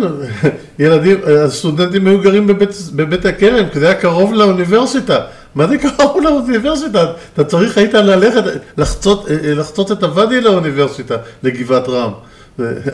ילדים, 0.80 1.18
הסטודנטים 1.46 2.08
היו 2.08 2.22
גרים 2.22 2.48
בבית, 2.96 3.26
הכרם, 3.26 3.66
כי 3.74 3.80
זה 3.80 3.86
היה 3.86 3.96
קרוב 3.96 4.34
לאוניברסיטה. 4.34 5.20
מה 5.56 5.68
זה 5.68 5.78
קרוב 5.78 6.22
לאוניברסיטה? 6.24 7.06
אתה 7.34 7.44
צריך 7.44 7.78
היית 7.78 7.94
ללכת, 7.94 8.44
לחצות, 8.78 9.26
לחצות 9.44 9.92
את 9.92 10.04
הוואדי 10.04 10.42
לאוניברסיטה, 10.42 11.16
לגבעת 11.44 11.90
רם. 11.90 12.12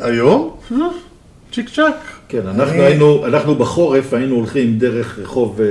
היום? 0.01 0.57
צ'יק 1.53 1.69
צ'אק. 1.69 1.93
כן, 2.29 2.41
אנחנו 2.47 2.81
היינו, 2.81 3.25
אנחנו 3.25 3.55
בחורף 3.55 4.13
היינו 4.13 4.35
הולכים 4.35 4.77
דרך 4.79 5.19
רחוב 5.21 5.61
אה, 5.61 5.65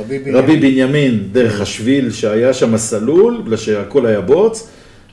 רבי 0.00 0.18
בנימין. 0.18 0.36
רבי 0.36 0.56
בנימין, 0.56 1.28
דרך 1.32 1.60
השביל 1.60 2.10
שהיה 2.10 2.52
שם 2.52 2.76
סלול, 2.76 3.40
בגלל 3.44 3.56
שהכל 3.56 4.06
היה 4.06 4.20
בוץ, 4.20 4.68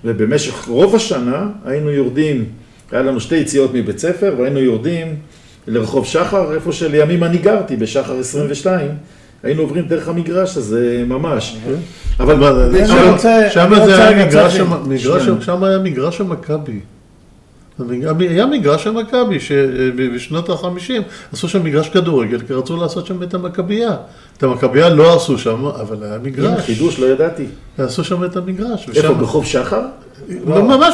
ובמשך 0.06 0.66
רוב 0.68 0.96
השנה 0.96 1.46
היינו 1.66 1.92
יורדים, 1.92 2.46
היה 2.92 3.02
לנו 3.02 3.20
שתי 3.20 3.36
יציאות 3.36 3.72
מבית 3.74 4.00
ספר, 4.00 4.34
והיינו 4.38 4.60
יורדים 4.60 5.16
לרחוב 5.68 6.06
שחר, 6.06 6.54
איפה 6.54 6.72
שלימים 6.72 7.24
אני 7.24 7.38
גרתי, 7.38 7.76
בשחר 7.76 8.20
22, 8.20 8.90
היינו 9.44 9.62
עוברים 9.62 9.86
דרך 9.88 10.08
המגרש 10.08 10.58
הזה 10.58 11.04
ממש. 11.08 11.58
אבל 12.20 12.36
מה, 12.36 12.50
אני 12.50 12.88
שם- 12.88 13.16
זה 13.86 14.08
היה 14.08 14.26
מגרש. 14.26 14.58
שם 15.46 15.64
היה 15.64 15.80
מגרש 15.80 16.22
המכבי. 16.22 16.80
היה 18.30 18.46
מגרש 18.46 18.88
המכבי, 18.88 19.40
שבשנות 19.40 20.50
ה-50 20.50 20.94
עשו 21.34 21.50
שם 21.50 21.64
מגרש 21.64 21.90
כדורגל, 21.90 22.40
כי 22.48 22.54
רצו 22.54 22.78
לעשות 22.78 23.06
שם 23.06 23.24
את 23.24 23.34
המכבייה. 23.34 23.96
את 24.38 24.44
המכבייה 24.44 24.90
לא 24.90 25.16
עשו 25.16 25.38
שם, 25.38 25.66
אבל 25.66 26.04
היה 26.04 26.18
מגרש. 26.24 26.62
חידוש, 26.66 27.00
לא 27.00 27.06
ידעתי. 27.06 27.46
עשו 27.78 28.04
שם 28.04 28.24
את 28.24 28.38
המגרש. 28.38 28.90
איפה, 28.96 29.14
ברחוב 29.14 29.46
שחר? 29.46 29.82
לא, 30.30 30.64
ממש 30.64 30.94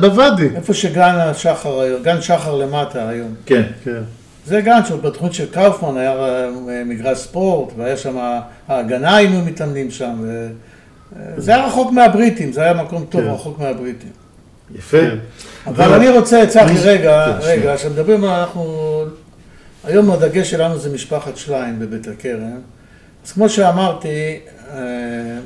בוואדי. 0.00 0.48
איפה 0.56 0.74
שגן 0.74 1.14
השחר 1.14 2.02
גן 2.02 2.22
שחר 2.22 2.54
למטה 2.54 3.08
היום. 3.08 3.34
כן. 3.46 3.62
כן. 3.84 4.00
זה 4.46 4.60
גן 4.60 4.80
שהוא 4.86 5.00
בתוכנית 5.00 5.34
של 5.34 5.46
קאופמן, 5.50 5.96
היה 5.96 6.12
אה, 6.12 6.48
מגרש 6.84 7.18
ספורט, 7.18 7.72
והיה 7.76 7.96
שם, 7.96 8.38
ההגנה 8.68 9.16
היינו 9.16 9.44
מתאמנים 9.44 9.90
שם. 9.90 10.16
ו... 10.20 10.48
אה, 11.16 11.22
זה 11.36 11.54
היה 11.54 11.66
רחוק 11.66 11.92
מהבריטים, 11.92 12.52
זה 12.52 12.62
היה 12.62 12.74
מקום 12.74 13.04
טוב 13.08 13.20
כן. 13.20 13.28
רחוק 13.28 13.58
מהבריטים. 13.58 14.10
יפה. 14.74 15.00
כן. 15.00 15.16
אבל 15.66 15.92
אני 15.92 16.08
רוצה, 16.08 16.46
צחי, 16.48 16.74
רגע, 16.82 17.26
כן. 17.26 17.46
רגע, 17.46 17.76
כשמדברים, 17.76 18.24
אנחנו... 18.24 19.04
היום 19.84 20.10
הדגש 20.10 20.50
שלנו 20.50 20.78
זה 20.78 20.92
משפחת 20.92 21.36
שליין 21.36 21.78
בבית 21.78 22.08
הכרם. 22.08 22.60
אז 23.26 23.32
כמו 23.32 23.48
שאמרתי, 23.48 24.38
אה, 24.72 24.78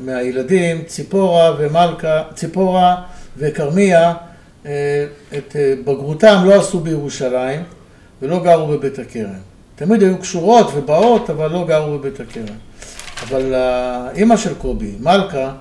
מהילדים, 0.04 0.84
ציפורה 0.86 1.54
ומלכה, 1.58 2.22
ציפורה 2.34 2.96
וכרמיה, 3.36 4.14
אה, 4.66 5.06
את 5.38 5.56
אה, 5.56 5.74
בגרותם 5.84 6.42
לא 6.46 6.54
עשו 6.54 6.80
בירושלים 6.80 7.62
ולא 8.22 8.44
גרו 8.44 8.66
בבית 8.66 8.98
הכרם. 8.98 9.38
תמיד 9.76 10.02
היו 10.02 10.18
קשורות 10.18 10.70
ובאות, 10.74 11.30
אבל 11.30 11.50
לא 11.50 11.66
גרו 11.68 11.98
בבית 11.98 12.20
הכרם. 12.20 12.56
אבל 13.22 13.54
האימא 13.54 14.36
של 14.36 14.54
קובי, 14.54 14.94
מלכה, 15.00 15.52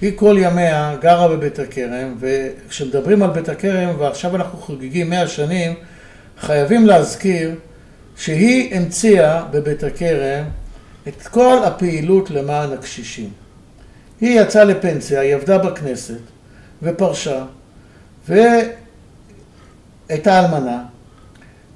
היא 0.00 0.12
כל 0.16 0.36
ימיה 0.38 0.96
גרה 1.00 1.28
בבית 1.28 1.58
הכרם, 1.58 2.14
וכשמדברים 2.20 3.22
על 3.22 3.30
בית 3.30 3.48
הכרם, 3.48 3.94
ועכשיו 3.98 4.36
אנחנו 4.36 4.58
חוגגים 4.58 5.10
100 5.10 5.28
שנים, 5.28 5.74
חייבים 6.40 6.86
להזכיר 6.86 7.50
שהיא 8.16 8.76
המציאה 8.76 9.42
בבית 9.50 9.84
הכרם 9.84 10.44
את 11.08 11.22
כל 11.22 11.58
הפעילות 11.64 12.30
למען 12.30 12.72
הקשישים. 12.72 13.30
היא 14.20 14.40
יצאה 14.40 14.64
לפנסיה, 14.64 15.20
היא 15.20 15.34
עבדה 15.34 15.58
בכנסת, 15.58 16.20
ופרשה, 16.82 17.44
והייתה 18.28 18.70
אלמנה, 20.40 20.82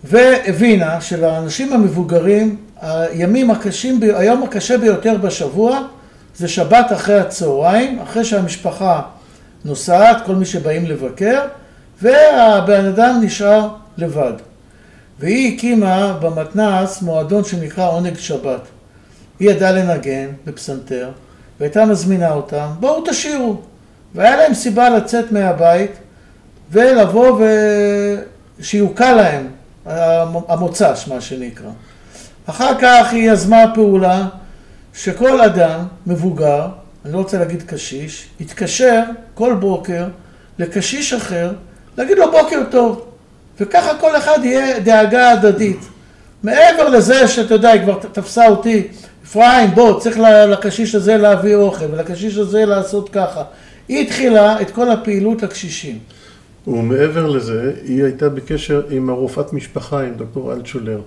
והבינה 0.05 1.01
שלאנשים 1.01 1.73
המבוגרים, 1.73 2.57
הימים 2.81 3.51
הקשים, 3.51 4.01
היום 4.03 4.43
הקשה 4.43 4.79
ביותר 4.79 5.17
בשבוע 5.17 5.81
זה 6.37 6.49
שבת 6.49 6.87
אחרי 6.93 7.21
הצהריים, 7.21 7.99
אחרי 7.99 8.25
שהמשפחה 8.25 9.03
נוסעת, 9.65 10.27
כל 10.27 10.35
מי 10.35 10.45
שבאים 10.45 10.87
לבקר, 10.87 11.47
והבן 12.03 12.85
אדם 12.85 13.21
נשאר 13.23 13.69
לבד. 13.97 14.33
והיא 15.19 15.57
הקימה 15.57 16.19
במתנ"ס 16.21 17.03
מועדון 17.03 17.45
שנקרא 17.45 17.91
עונג 17.91 18.19
שבת. 18.19 18.61
היא 19.41 19.51
ידעה 19.51 19.73
לנגן 19.73 20.29
בפסנתר, 20.47 21.11
והייתה 21.61 21.85
מזמינה 21.85 22.33
אותם, 22.33 22.67
בואו 22.81 23.05
תשאירו. 23.07 23.57
והיה 24.15 24.37
להם 24.37 24.55
סיבה 24.55 24.91
לצאת 24.91 25.33
מהבית 25.33 25.91
ולבוא 26.73 27.41
ושיוקל 28.61 29.15
להם 29.15 29.47
המוצ"ש, 30.49 31.09
מה 31.09 31.21
שנקרא. 31.21 31.71
אחר 32.47 32.79
כך 32.81 33.13
היא 33.13 33.33
יזמה 33.33 33.65
פעולה 33.75 34.29
שכל 34.95 35.41
אדם 35.41 35.87
מבוגר, 36.07 36.67
אני 37.05 37.13
לא 37.13 37.19
רוצה 37.19 37.39
להגיד 37.39 37.63
קשיש, 37.63 38.29
יתקשר 38.41 39.03
כל 39.35 39.55
בוקר 39.55 40.07
לקשיש 40.59 41.13
אחר, 41.13 41.53
להגיד 41.99 42.19
לו 42.19 42.31
בוקר 42.31 42.63
טוב. 42.71 43.05
וככה 43.61 43.99
כל 44.01 44.17
אחד 44.17 44.39
יהיה 44.43 44.81
דאגה 44.81 45.31
הדדית. 45.31 45.81
מעבר 46.43 46.89
לזה 46.89 47.29
שאתה 47.29 47.55
יודע, 47.55 47.69
היא 47.69 47.83
כבר 47.83 47.99
תפסה 48.13 48.49
אותי, 48.49 48.89
אפרים, 49.29 49.71
בוא, 49.75 50.01
צריך 50.01 50.19
לקשיש 50.49 50.95
הזה 50.95 51.17
להביא 51.17 51.55
אוכל, 51.55 51.85
ולקשיש 51.93 52.37
הזה 52.37 52.65
לעשות 52.65 53.09
ככה. 53.09 53.43
היא 53.89 54.07
התחילה 54.07 54.61
את 54.61 54.71
כל 54.71 54.91
הפעילות 54.91 55.43
לקשישים. 55.43 55.99
ומעבר 56.67 57.27
לזה, 57.27 57.73
היא 57.85 58.05
הייתה 58.05 58.29
בקשר 58.29 58.83
עם 58.91 59.11
הרופאת 59.11 59.53
משפחה, 59.53 60.01
עם 60.03 60.15
דוקטור 60.17 60.53
אלטשולר. 60.53 61.01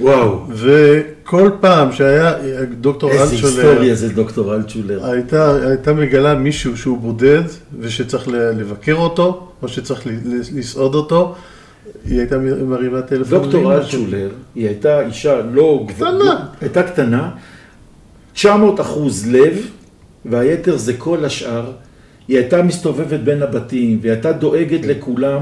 וואו. 0.00 0.46
וכל 0.50 1.50
פעם 1.60 1.92
שהיה 1.92 2.32
דוקטור 2.80 3.10
איזה 3.10 3.22
אלטשולר, 3.22 3.68
היסטוריה 3.68 3.94
זה 3.94 4.08
דוקטור 4.08 4.54
אלטשולר. 4.54 5.06
הייתה, 5.10 5.56
הייתה 5.66 5.92
מגלה 5.92 6.34
מישהו 6.34 6.76
שהוא 6.76 6.98
בודד 6.98 7.42
ושצריך 7.80 8.28
לבקר 8.28 8.94
אותו, 8.94 9.48
או 9.62 9.68
שצריך 9.68 10.02
לסעוד 10.54 10.94
אותו, 10.94 11.34
היא 12.04 12.18
הייתה 12.18 12.38
מרימה 12.38 13.02
טלפון. 13.02 13.42
דוקטור 13.42 13.74
אלטשולר, 13.74 14.28
היא 14.54 14.66
הייתה 14.66 15.00
אישה 15.06 15.40
לא... 15.52 15.86
קטנה. 15.88 16.46
הייתה 16.60 16.82
קטנה, 16.82 17.30
900 18.34 18.80
אחוז 18.80 19.26
לב, 19.28 19.66
והיתר 20.24 20.76
זה 20.76 20.92
כל 20.98 21.24
השאר. 21.24 21.64
היא 22.28 22.36
הייתה 22.38 22.62
מסתובבת 22.62 23.20
בין 23.20 23.42
הבתים, 23.42 23.98
והיא 24.02 24.12
הייתה 24.12 24.32
דואגת 24.32 24.86
לכולם. 24.86 25.40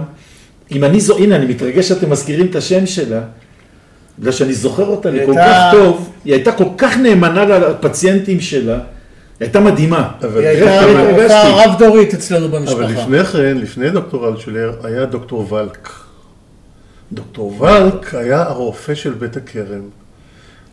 אם 0.72 0.84
אני 0.84 1.00
זו... 1.00 1.18
הנה, 1.18 1.36
אני 1.36 1.46
מתרגש 1.46 1.88
שאתם 1.88 2.10
מזכירים 2.10 2.46
את 2.46 2.56
השם 2.56 2.86
שלה. 2.86 3.20
בגלל 4.18 4.32
שאני 4.32 4.54
זוכר 4.54 4.86
אותה 4.86 5.10
לי 5.10 5.18
היא 5.20 5.26
כל 5.26 5.34
כך 5.38 5.72
טוב, 5.72 6.12
היא 6.24 6.34
הייתה 6.34 6.52
כל 6.52 6.64
כך 6.78 6.96
נאמנה 6.96 7.44
לפציינטים 7.44 8.40
שלה, 8.40 8.74
היא 8.74 8.80
הייתה 9.40 9.60
מדהימה. 9.60 10.10
אבל- 10.22 10.40
היא 10.40 10.48
הייתה 10.48 11.42
רב-דורית 11.48 12.14
אצלנו 12.14 12.46
אבל 12.46 12.58
במשפחה. 12.58 12.82
לפני 12.82 13.24
כן, 13.24 13.58
לפני 13.58 13.90
דוקטור 13.90 14.28
אלטשולר, 14.28 14.72
היה 14.84 15.04
דוקטור 15.04 15.52
ולק. 15.52 15.88
דוקטור 17.12 17.62
ולק 17.62 18.14
היה 18.14 18.42
הרופא 18.42 18.94
של 18.94 19.10
בית 19.12 19.36
הכרם. 19.36 19.82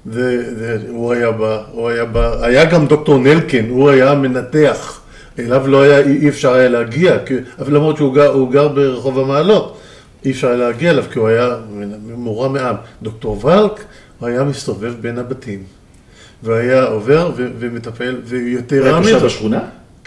והוא 0.05 1.13
היה 1.13 1.31
בא, 1.31 1.61
הוא 1.71 1.89
היה 1.89 2.05
בא, 2.05 2.45
היה 2.45 2.65
גם 2.65 2.87
דוקטור 2.87 3.19
נלקן, 3.19 3.69
הוא 3.69 3.89
היה 3.89 4.11
המנתח. 4.11 5.01
אליו 5.39 5.67
לא 5.67 5.81
היה, 5.81 5.99
אי 5.99 6.29
אפשר 6.29 6.53
היה 6.53 6.69
להגיע, 6.69 7.17
כי, 7.25 7.33
למרות 7.67 7.97
שהוא 7.97 8.15
גר, 8.15 8.31
הוא 8.33 8.51
גר 8.51 8.67
ברחוב 8.67 9.19
המעלות, 9.19 9.77
אי 10.25 10.31
אפשר 10.31 10.47
היה 10.47 10.57
להגיע 10.57 10.91
אליו 10.91 11.03
כי 11.11 11.19
הוא 11.19 11.27
היה 11.27 11.55
מורם 12.15 12.53
מעם. 12.53 12.75
דוקטור 13.01 13.45
ולק, 13.45 13.83
הוא 14.19 14.29
היה 14.29 14.43
מסתובב 14.43 14.93
בין 15.01 15.17
הבתים. 15.17 15.63
והיה 16.43 16.83
עובר 16.83 17.31
ו- 17.35 17.47
ומטפל, 17.59 18.15
ויותר 18.25 18.79
הוא 18.79 18.85
היה 18.85 19.01
תושב 19.01 19.25
בשכונה? 19.25 19.59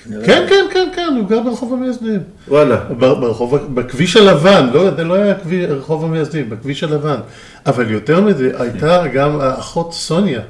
כן, 0.05 0.45
כן, 0.49 0.67
כן, 0.73 0.89
כן, 0.95 1.15
הוא 1.21 1.29
גר 1.29 1.41
ברחוב 1.41 1.73
המייסדים. 1.73 2.21
וואלה. 2.49 2.77
בר- 2.99 3.15
ברחוב, 3.15 3.75
בכביש 3.75 4.17
הלבן, 4.17 4.71
לא, 4.73 4.91
זה 4.97 5.05
לא 5.05 5.15
היה 5.15 5.35
כביש, 5.35 5.67
רחוב 5.71 6.05
המייסדים, 6.05 6.51
בכביש 6.51 6.85
הלבן. 6.85 7.17
אבל 7.67 7.91
יותר 7.91 8.21
מזה, 8.21 8.51
הייתה 8.59 9.07
גם 9.15 9.41
האחות 9.41 9.93
סוניה, 9.95 10.41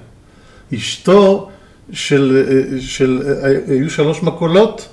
אשתו 0.74 1.48
של, 1.92 2.44
של, 2.80 3.22
היו 3.68 3.90
שלוש 3.90 4.22
מכולות, 4.22 4.88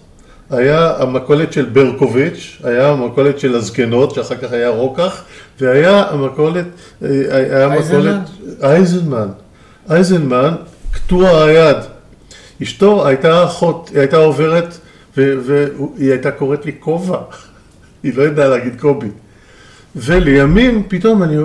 היה 0.49 0.93
המכולת 0.99 1.53
של 1.53 1.65
ברקוביץ', 1.65 2.57
היה 2.63 2.89
המכולת 2.89 3.39
של 3.39 3.55
הזקנות, 3.55 4.15
שאחר 4.15 4.35
כך 4.35 4.51
היה 4.51 4.69
רוקח, 4.69 5.23
והיה 5.61 6.03
המכולת, 6.09 6.65
אה, 7.03 7.09
היה 7.31 7.73
אייזנמן? 7.73 7.99
מכולת, 7.99 8.29
אייזנמן, 8.63 9.27
אייזנמן, 9.89 10.53
קטוע 10.91 11.43
היד. 11.43 11.77
אשתו 12.63 13.07
הייתה 13.07 13.43
אחות, 13.43 13.89
היא 13.93 13.99
הייתה 13.99 14.17
עוברת, 14.17 14.77
והיא 15.17 16.11
הייתה 16.11 16.31
קוראת 16.31 16.65
לי 16.65 16.71
כובע, 16.79 17.17
היא 18.03 18.17
לא 18.17 18.23
ידעה 18.23 18.47
להגיד 18.47 18.81
קובי. 18.81 19.09
ולימים, 19.95 20.83
פתאום 20.87 21.23
אני, 21.23 21.35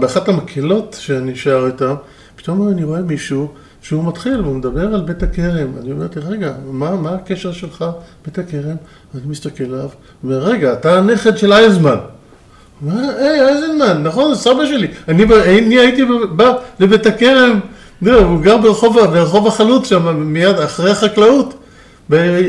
באחת 0.00 0.28
המקהלות 0.28 0.96
שאני 1.00 1.36
שר 1.36 1.66
איתם, 1.66 1.94
פתאום 2.36 2.68
אני 2.68 2.84
רואה 2.84 3.00
מישהו 3.00 3.48
שהוא 3.82 4.04
מתחיל, 4.04 4.40
והוא 4.40 4.56
מדבר 4.56 4.94
על 4.94 5.00
בית 5.00 5.22
הכרם. 5.22 5.68
אני 5.82 5.92
אומר, 5.92 6.06
רגע, 6.16 6.52
מה, 6.66 6.96
מה 6.96 7.14
הקשר 7.14 7.52
שלך, 7.52 7.84
בית 8.24 8.38
הכרם? 8.38 8.76
אני 9.14 9.22
מסתכל 9.26 9.64
עליו, 9.64 9.88
אומר, 10.24 10.38
רגע, 10.38 10.72
אתה 10.72 10.98
הנכד 10.98 11.38
של 11.38 11.52
אייזמן. 11.52 11.96
הוא 12.80 12.90
אומר, 12.90 13.10
היי, 13.18 13.40
אייזנמן, 13.40 14.02
נכון, 14.02 14.34
סבא 14.34 14.66
שלי. 14.66 14.88
אני, 15.08 15.24
אני 15.58 15.78
הייתי 15.78 16.02
בא 16.36 16.52
לבית 16.80 17.06
הכרם, 17.06 17.60
זהו, 18.02 18.20
הוא 18.22 18.40
גר 18.40 18.56
ברחוב, 18.56 18.96
ברחוב 19.00 19.46
החלוץ 19.46 19.88
שם, 19.88 20.16
מיד 20.16 20.58
אחרי 20.58 20.90
החקלאות. 20.90 21.54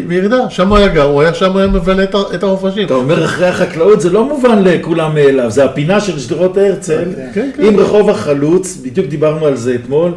בירידה, 0.07 0.49
שם 0.49 0.69
הוא 0.69 0.77
היה 0.77 0.87
גר, 0.87 1.03
הוא 1.03 1.21
היה 1.21 1.33
שם 1.33 1.73
מבלה 1.73 2.03
את 2.03 2.15
את 2.35 2.43
החופשים. 2.43 2.85
אתה 2.85 2.93
אומר 2.93 3.25
אחרי 3.25 3.47
החקלאות, 3.47 4.01
זה 4.01 4.09
לא 4.09 4.25
מובן 4.25 4.63
לכולם 4.63 5.13
מאליו, 5.13 5.51
זה 5.51 5.65
הפינה 5.65 5.99
של 6.01 6.19
שדרות 6.19 6.57
הרצל, 6.57 7.05
כן, 7.33 7.49
כן. 7.55 7.63
עם 7.65 7.79
רחוב 7.79 8.09
החלוץ, 8.09 8.77
בדיוק 8.83 9.07
דיברנו 9.07 9.45
על 9.45 9.55
זה 9.55 9.75
אתמול, 9.75 10.11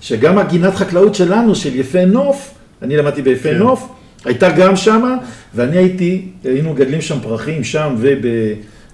שגם 0.00 0.38
הגינת 0.38 0.74
חקלאות 0.74 1.14
שלנו, 1.14 1.54
של 1.54 1.76
יפה 1.76 2.04
נוף, 2.04 2.50
אני 2.82 2.96
למדתי 2.96 3.22
ביפה 3.22 3.48
כן. 3.48 3.58
נוף, 3.58 3.88
הייתה 4.24 4.50
גם 4.50 4.76
שמה, 4.76 5.16
ואני 5.54 5.76
הייתי, 5.76 6.28
היינו 6.44 6.70
מגדלים 6.72 7.00
שם 7.00 7.18
פרחים, 7.22 7.64
שם 7.64 7.94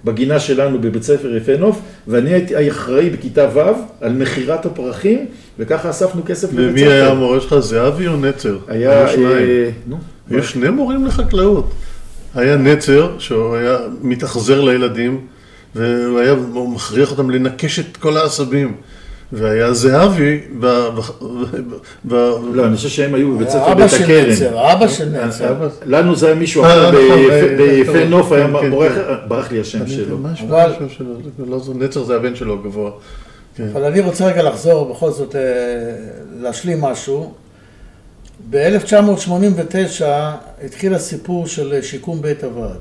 ובגינה 0.07 0.39
שלנו 0.39 0.81
בבית 0.81 1.03
ספר 1.03 1.35
יפה 1.35 1.57
נוף, 1.57 1.79
ואני 2.07 2.33
הייתי 2.33 2.71
אחראי 2.71 3.09
בכיתה 3.09 3.49
ו' 3.53 3.59
על 4.01 4.13
מכירת 4.13 4.65
הפרחים, 4.65 5.25
וככה 5.59 5.89
אספנו 5.89 6.21
כסף 6.25 6.53
לבית 6.53 6.69
ומי 6.69 6.79
ספר. 6.79 6.91
היה 6.91 7.11
המורה 7.11 7.41
שלך, 7.41 7.59
זהבי 7.59 8.07
או 8.07 8.17
נצר? 8.17 8.57
היה, 8.67 8.99
היו 8.99 9.09
שניים. 9.09 9.27
אה, 9.31 9.69
היו 10.29 10.43
שני 10.43 10.69
מורים 10.69 11.05
לחקלאות. 11.05 11.71
היה 12.35 12.57
נצר, 12.57 13.15
שהוא 13.19 13.55
היה 13.55 13.77
מתאכזר 14.01 14.61
לילדים, 14.61 15.21
והוא 15.75 16.19
היה 16.19 16.35
מכריח 16.73 17.11
אותם 17.11 17.29
לנקש 17.29 17.79
את 17.79 17.97
כל 17.97 18.17
העשבים. 18.17 18.73
והיה 19.33 19.73
זהבי, 19.73 20.41
ב... 20.59 20.65
ב... 20.65 20.99
ב... 22.07 22.13
לא, 22.53 22.65
אני 22.65 22.75
חושב 22.75 22.89
שהם 22.89 23.13
היו 23.15 23.35
בבית 23.35 23.49
ספר 23.49 23.71
אבא 23.71 23.85
בית 23.87 23.93
הכרם. 24.01 24.29
נצר, 24.29 24.73
אבא 24.73 24.87
של 24.87 25.09
נצר. 25.25 25.55
לנו 25.85 26.15
זה 26.15 26.25
היה 26.25 26.35
מישהו 26.35 26.63
אה, 26.63 26.69
אחר 26.73 26.91
נכון, 26.91 27.01
ביפה- 27.57 27.95
אה, 27.95 27.99
אה, 28.01 28.05
נוף, 28.09 28.31
היה 28.31 28.47
כן, 28.47 28.53
כן, 28.61 28.69
מורה 28.69 28.89
כן. 28.89 29.01
ברח 29.27 29.51
לי 29.51 29.59
השם 29.59 29.87
שלו. 29.87 30.17
מה 30.17 30.31
השם 30.31 30.45
אבל- 30.47 30.71
השם 30.75 30.89
שלו? 30.89 31.13
לא 31.47 31.59
זו- 31.59 31.73
נצר 31.73 32.03
זה 32.03 32.15
הבן 32.15 32.35
שלו 32.35 32.53
הגבוה. 32.53 32.91
כן. 33.55 33.67
אבל 33.73 33.83
אני 33.83 33.99
רוצה 33.99 34.27
רגע 34.27 34.43
לחזור, 34.43 34.93
בכל 34.93 35.11
זאת, 35.11 35.35
אה, 35.35 35.41
להשלים 36.41 36.81
משהו. 36.81 37.33
ב-1989 38.49 40.03
התחיל 40.65 40.93
הסיפור 40.93 41.47
של 41.47 41.81
שיקום 41.81 42.21
בית 42.21 42.43
הוועד. 42.43 42.77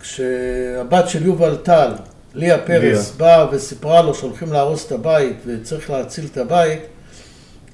כשהבת 0.00 1.08
של 1.08 1.26
יובל 1.26 1.56
טל, 1.56 1.90
ליה 2.34 2.58
פרס, 2.58 3.10
באה 3.16 3.46
וסיפרה 3.52 4.02
לו 4.02 4.14
שהולכים 4.14 4.52
להרוס 4.52 4.86
את 4.86 4.92
הבית 4.92 5.36
וצריך 5.46 5.90
להציל 5.90 6.24
את 6.32 6.36
הבית, 6.36 6.80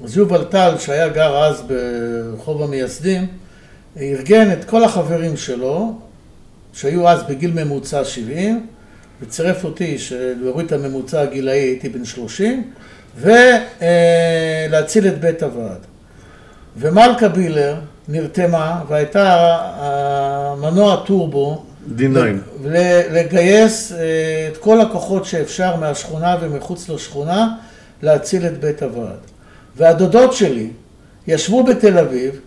אז 0.04 0.16
יובל 0.16 0.44
טל, 0.44 0.74
שהיה 0.78 1.08
גר 1.08 1.44
אז 1.44 1.62
ברחוב 1.62 2.62
המייסדים, 2.62 3.26
ארגן 4.00 4.52
את 4.52 4.64
כל 4.64 4.84
החברים 4.84 5.36
שלו, 5.36 5.98
שהיו 6.72 7.08
אז 7.08 7.22
בגיל 7.22 7.64
ממוצע 7.64 8.04
70, 8.04 8.66
וצירף 9.22 9.64
אותי, 9.64 9.96
להוריד 10.42 10.66
את 10.66 10.72
הממוצע 10.72 11.20
הגילאי, 11.20 11.58
הייתי 11.58 11.88
בן 11.88 12.04
30, 12.04 12.70
ולהציל 13.16 15.08
את 15.08 15.20
בית 15.20 15.42
הוועד. 15.42 15.80
ומלכה 16.76 17.28
בילר 17.28 17.74
נרתמה, 18.08 18.82
והייתה 18.88 19.56
המנוע 19.60 21.02
טורבו, 21.06 21.64
D9. 21.88 22.18
לגייס 23.10 23.92
אה, 23.92 23.98
את 24.52 24.56
כל 24.56 24.80
הכוחות 24.80 25.24
שאפשר 25.24 25.76
מהשכונה 25.76 26.36
ומחוץ 26.40 26.88
לשכונה 26.88 27.54
להציל 28.02 28.46
את 28.46 28.60
בית 28.60 28.82
הוועד. 28.82 29.18
והדודות 29.76 30.32
שלי 30.32 30.70
ישבו 31.26 31.62
בתל 31.64 31.98
אביב, 31.98 32.40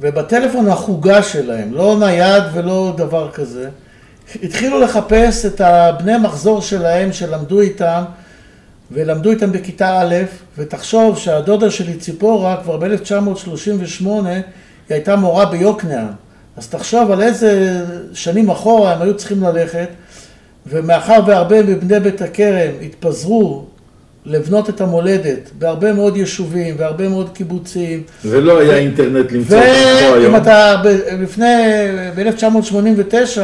ובטלפון 0.00 0.68
החוגה 0.68 1.22
שלהם, 1.22 1.72
לא 1.72 1.96
נייד 1.98 2.42
ולא 2.54 2.94
דבר 2.96 3.30
כזה, 3.30 3.68
התחילו 4.42 4.80
לחפש 4.80 5.46
את 5.46 5.60
הבני 5.60 6.18
מחזור 6.18 6.62
שלהם 6.62 7.12
שלמדו 7.12 7.60
איתם, 7.60 8.04
ולמדו 8.90 9.30
איתם 9.30 9.52
בכיתה 9.52 10.00
א', 10.00 10.14
ותחשוב 10.58 11.18
שהדודה 11.18 11.70
שלי 11.70 11.96
ציפורה 11.96 12.56
כבר 12.62 12.76
ב-1938 12.76 14.06
היא 14.26 14.42
הייתה 14.88 15.16
מורה 15.16 15.46
ביוקנעם. 15.46 16.23
אז 16.56 16.68
תחשוב 16.68 17.10
על 17.10 17.22
איזה 17.22 17.82
שנים 18.12 18.50
אחורה 18.50 18.94
הם 18.94 19.02
היו 19.02 19.16
צריכים 19.16 19.42
ללכת, 19.42 19.88
ומאחר 20.66 21.20
והרבה 21.26 21.62
מבני 21.62 22.00
בית 22.00 22.22
הכרם 22.22 22.72
התפזרו 22.82 23.64
לבנות 24.26 24.68
את 24.68 24.80
המולדת 24.80 25.50
בהרבה 25.58 25.92
מאוד 25.92 26.16
יישובים 26.16 26.74
והרבה 26.78 27.08
מאוד 27.08 27.30
קיבוצים, 27.34 28.02
ולא 28.24 28.58
היה 28.60 28.76
אינטרנט 28.76 29.32
למצוא 29.32 29.58
אותם 29.58 29.68
כמו 30.00 30.14
היום. 30.14 30.34
ואם 30.34 30.42
אתה 30.42 30.82
לפני, 31.22 31.54
ב-1989, 32.16 33.40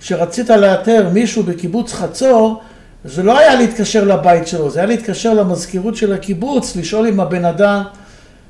כשרצית 0.00 0.50
לאתר 0.50 1.08
מישהו 1.12 1.42
בקיבוץ 1.42 1.92
חצור, 1.92 2.60
זה 3.04 3.22
לא 3.22 3.38
היה 3.38 3.54
להתקשר 3.54 4.04
לבית 4.04 4.46
שלו, 4.46 4.70
זה 4.70 4.78
היה 4.78 4.86
להתקשר 4.86 5.34
למזכירות 5.34 5.96
של 5.96 6.12
הקיבוץ, 6.12 6.76
לשאול 6.76 7.06
אם 7.06 7.20
הבן 7.20 7.44
אדם 7.44 7.82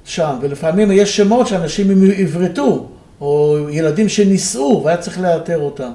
שם. 0.04 0.34
ולפעמים 0.40 0.92
יש 0.92 1.16
שמות 1.16 1.46
שאנשים 1.46 2.04
עברתו, 2.16 2.88
או 3.22 3.58
ילדים 3.70 4.08
שנישאו, 4.08 4.84
והיה 4.84 4.96
צריך 4.96 5.20
לאתר 5.20 5.58
אותם. 5.58 5.90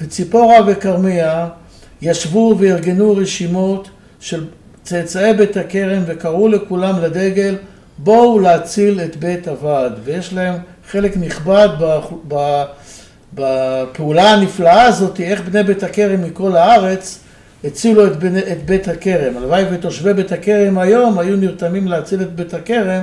וציפורה 0.00 0.56
וכרמיה 0.66 1.48
ישבו 2.02 2.56
וארגנו 2.58 3.16
רשימות 3.16 3.88
של 4.20 4.44
צאצאי 4.82 5.34
בית 5.34 5.56
הכרם 5.56 6.02
וקראו 6.06 6.48
לכולם 6.48 7.02
לדגל, 7.02 7.56
בואו 7.98 8.38
להציל 8.38 9.00
את 9.00 9.16
בית 9.16 9.48
הוועד. 9.48 9.92
ויש 10.04 10.32
להם 10.32 10.54
חלק 10.90 11.16
נכבד 11.16 11.68
בפעולה 13.34 14.30
הנפלאה 14.30 14.82
הזאת, 14.82 15.20
איך 15.20 15.40
בני 15.40 15.62
בית 15.62 15.82
הכרם 15.82 16.22
מכל 16.22 16.56
הארץ 16.56 17.18
הצילו 17.64 18.06
את, 18.06 18.16
בני, 18.16 18.40
את 18.40 18.66
בית 18.66 18.88
הכרם. 18.88 19.36
הלוואי 19.36 19.64
ותושבי 19.70 20.14
בית 20.14 20.32
הכרם 20.32 20.78
היום 20.78 21.18
היו 21.18 21.36
נרתמים 21.36 21.88
להציל 21.88 22.22
את 22.22 22.32
בית 22.32 22.54
הכרם, 22.54 23.02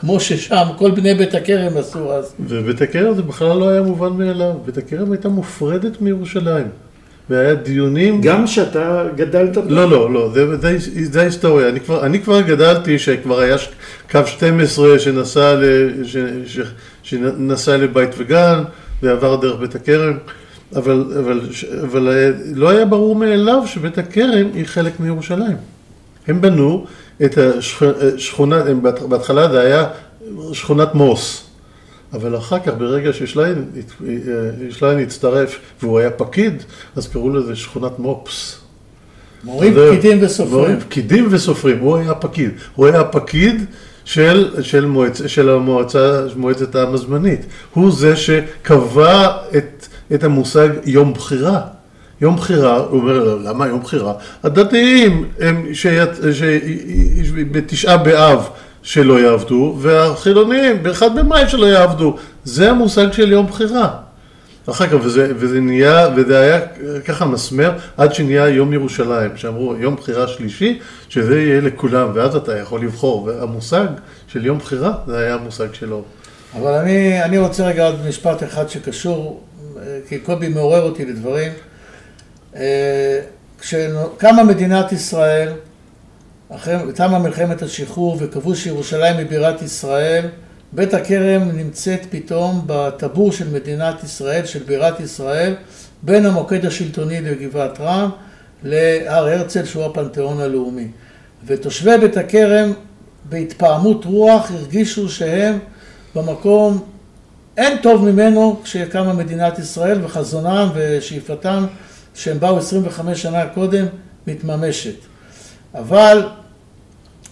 כמו 0.00 0.20
ששם 0.20 0.66
כל 0.76 0.90
בני 0.90 1.14
בית 1.14 1.34
הכרם 1.34 1.76
עשו 1.76 2.12
אז. 2.12 2.32
ובית 2.40 2.82
הכרם 2.82 3.14
זה 3.14 3.22
בכלל 3.22 3.58
לא 3.58 3.68
היה 3.68 3.82
מובן 3.82 4.12
מאליו. 4.12 4.54
בית 4.64 4.78
הכרם 4.78 5.12
הייתה 5.12 5.28
מופרדת 5.28 6.00
מירושלים. 6.00 6.66
והיה 7.30 7.54
דיונים... 7.54 8.20
גם 8.20 8.46
שאתה 8.46 9.04
גדלת? 9.16 9.56
לא, 9.56 9.90
לא, 9.90 10.12
לא, 10.12 10.30
זה, 10.34 10.56
זה, 10.56 10.76
זה 11.12 11.20
ההיסטוריה. 11.20 11.68
אני 11.68 11.80
כבר, 11.80 12.06
אני 12.06 12.20
כבר 12.20 12.40
גדלתי 12.40 12.98
שכבר 12.98 13.40
היה 13.40 13.56
קו 14.10 14.20
12 14.26 14.98
שנסע, 14.98 15.54
ל, 15.54 15.64
ש, 16.04 16.16
ש, 16.46 16.60
שנסע 17.02 17.76
לבית 17.76 18.10
וגן 18.18 18.62
ועבר 19.02 19.36
דרך 19.36 19.60
בית 19.60 19.74
הכרם, 19.74 20.18
אבל, 20.76 21.04
אבל, 21.18 21.40
אבל 21.82 22.08
אה, 22.08 22.30
לא 22.54 22.68
היה 22.68 22.84
ברור 22.84 23.16
מאליו 23.16 23.62
שבית 23.66 23.98
הכרם 23.98 24.46
היא 24.54 24.64
חלק 24.66 25.00
מירושלים. 25.00 25.56
הם 26.26 26.40
בנו 26.40 26.86
את 27.24 27.38
השכונה, 27.38 28.56
הם 28.56 28.82
בהת- 28.82 29.02
בהתחלה 29.02 29.50
זה 29.52 29.60
היה 29.60 29.86
שכונת 30.52 30.94
מוס. 30.94 31.44
אבל 32.12 32.36
אחר 32.36 32.58
כך, 32.58 32.72
ברגע 32.78 33.12
ששליין 33.12 33.64
אה, 34.82 35.02
הצטרף 35.02 35.58
והוא 35.82 35.98
היה 35.98 36.10
פקיד, 36.10 36.62
אז 36.96 37.08
קראו 37.08 37.30
לזה 37.30 37.56
שכונת 37.56 37.98
מופס. 37.98 38.56
מורים. 39.44 39.74
פקידים 39.74 40.18
וסופרים. 40.22 40.54
מורים, 40.60 40.80
פקידים 40.80 41.28
וסופרים, 41.30 41.78
הוא 41.78 41.96
היה 41.96 42.14
פקיד. 42.14 42.50
הוא 42.74 42.86
היה 42.86 43.04
פקיד 43.04 43.64
של, 44.04 44.62
של, 44.62 44.86
מועצ, 44.86 45.20
של 45.26 45.48
המועצה, 45.50 46.22
מועצת 46.36 46.74
העם 46.74 46.94
הזמנית. 46.94 47.40
הוא 47.74 47.92
זה 47.92 48.16
שקבע 48.16 49.26
את, 49.56 49.86
את 50.14 50.24
המושג 50.24 50.68
יום 50.84 51.12
בחירה. 51.14 51.60
יום 52.20 52.36
בחירה, 52.36 52.76
הוא 52.76 53.00
אומר, 53.00 53.24
"לא, 53.24 53.42
למה 53.42 53.66
יום 53.66 53.80
בחירה? 53.80 54.14
הדתיים 54.42 55.28
הם 55.40 55.74
שיצ... 55.74 56.18
ש... 56.32 56.42
בתשעה 57.52 57.96
באב 57.96 58.48
שלא 58.82 59.20
יעבדו, 59.20 59.76
והחילונים 59.80 60.82
באחד 60.82 61.18
במאי 61.18 61.48
שלא 61.48 61.66
יעבדו. 61.66 62.16
זה 62.44 62.70
המושג 62.70 63.12
של 63.12 63.32
יום 63.32 63.46
בחירה. 63.46 63.90
אחר 64.70 64.86
כך, 64.86 64.94
וזה, 65.04 65.32
וזה 65.36 65.60
נהיה, 65.60 66.08
וזה 66.16 66.40
היה 66.40 66.60
ככה 67.06 67.26
מסמר 67.26 67.72
עד 67.96 68.14
שנהיה 68.14 68.48
יום 68.48 68.72
ירושלים, 68.72 69.36
שאמרו 69.36 69.76
יום 69.76 69.96
בחירה 69.96 70.28
שלישי, 70.28 70.78
שזה 71.08 71.40
יהיה 71.40 71.60
לכולם, 71.60 72.10
ואז 72.14 72.36
אתה 72.36 72.58
יכול 72.58 72.80
לבחור, 72.80 73.24
והמושג 73.24 73.86
של 74.28 74.46
יום 74.46 74.58
בחירה, 74.58 74.92
זה 75.06 75.18
היה 75.18 75.34
המושג 75.34 75.74
שלו. 75.74 76.02
אבל 76.54 76.72
אני, 76.72 77.22
אני 77.24 77.38
רוצה 77.38 77.66
רגע 77.66 77.86
עוד 77.86 77.96
משפט 78.08 78.42
אחד 78.42 78.68
שקשור, 78.68 79.42
אה, 79.76 79.98
כי 80.08 80.18
קובי 80.18 80.48
מעורר 80.48 80.82
אותי 80.82 81.04
לדברים. 81.04 81.52
אה, 82.58 83.20
כשקמה 83.60 84.44
מדינת 84.44 84.92
ישראל, 84.92 85.52
אחרי 86.50 86.76
תמה 86.94 87.18
מלחמת 87.18 87.62
השחרור 87.62 88.16
וקבעו 88.20 88.56
שירושלים 88.56 89.16
היא 89.16 89.26
בירת 89.26 89.62
ישראל, 89.62 90.26
בית 90.72 90.94
הכרם 90.94 91.42
נמצאת 91.52 92.00
פתאום 92.10 92.62
בטבור 92.66 93.32
של 93.32 93.48
מדינת 93.48 94.04
ישראל, 94.04 94.46
של 94.46 94.62
בירת 94.62 95.00
ישראל, 95.00 95.54
בין 96.02 96.26
המוקד 96.26 96.66
השלטוני 96.66 97.20
לגבעת 97.20 97.80
רם 97.80 98.10
להר 98.62 99.28
הרצל 99.28 99.64
שהוא 99.64 99.84
הפנתיאון 99.84 100.40
הלאומי. 100.40 100.86
ותושבי 101.46 101.98
בית 101.98 102.16
הכרם 102.16 102.72
בהתפעמות 103.28 104.04
רוח 104.04 104.50
הרגישו 104.50 105.08
שהם 105.08 105.58
במקום 106.14 106.84
אין 107.56 107.78
טוב 107.78 108.04
ממנו 108.04 108.60
כשקמה 108.64 109.12
מדינת 109.12 109.58
ישראל 109.58 110.04
וחזונם 110.04 110.68
ושאיפתם 110.74 111.66
שהם 112.18 112.40
באו 112.40 112.58
25 112.58 113.22
שנה 113.22 113.46
קודם 113.46 113.86
מתממשת. 114.26 114.94
אבל 115.74 116.28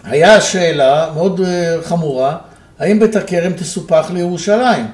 היה 0.03 0.41
שאלה 0.41 1.11
מאוד 1.15 1.41
אה, 1.41 1.77
חמורה, 1.83 2.37
האם 2.79 2.99
בית 2.99 3.15
הכרם 3.15 3.53
תסופח 3.53 4.11
לירושלים? 4.13 4.85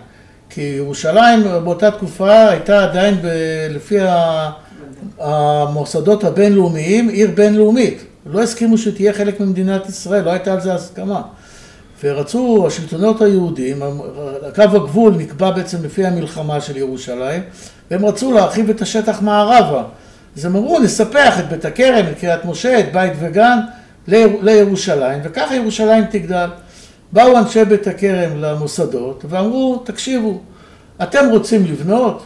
כי 0.50 0.62
ירושלים 0.62 1.44
באותה 1.44 1.92
תקופה 1.92 2.50
הייתה 2.50 2.84
עדיין 2.84 3.16
ב, 3.22 3.28
לפי 3.70 3.98
המוסדות 5.20 6.24
הבינלאומיים 6.24 7.10
עיר 7.10 7.32
בינלאומית. 7.36 8.04
לא 8.26 8.44
הסכימו 8.44 8.78
שתהיה 8.78 9.14
חלק 9.14 9.40
ממדינת 9.40 9.90
ישראל, 9.90 10.24
לא 10.24 10.32
הייתה 10.32 10.54
על 10.54 10.62
זה 10.62 10.74
הסכמה. 10.74 11.22
ורצו 12.04 12.68
השלטונות 12.68 13.22
היהודים, 13.22 13.82
קו 14.56 14.62
הגבול 14.62 15.14
נקבע 15.18 15.52
בעצם 15.52 15.78
לפי 15.84 16.06
המלחמה 16.06 16.62
של 16.62 16.78
ירושלים, 16.78 17.42
והם 17.94 18.06
רצו 18.06 18.32
להרחיב 18.32 18.70
את 18.70 18.82
השטח 18.82 19.22
מערבה. 19.22 19.84
אז 20.38 20.46
הם 20.46 20.56
אמרו, 20.56 20.80
נספח 20.80 21.40
את 21.40 21.50
בית 21.50 21.66
הכרם, 21.66 22.06
את 22.12 22.20
קריית 22.20 22.46
משה, 22.46 22.80
את 22.80 22.94
בית 22.94 23.14
וגן, 23.20 23.60
לירושלים, 24.08 25.20
וככה 25.24 25.56
ירושלים 25.56 26.06
תגדל. 26.06 26.50
באו 27.12 27.38
אנשי 27.38 27.66
בית 27.66 27.88
הכרם 27.88 28.42
למוסדות 28.42 29.26
ואמרו, 29.30 29.82
תקשיבו, 29.86 30.40
אתם 31.04 31.30
רוצים 31.30 31.66
לבנות? 31.66 32.26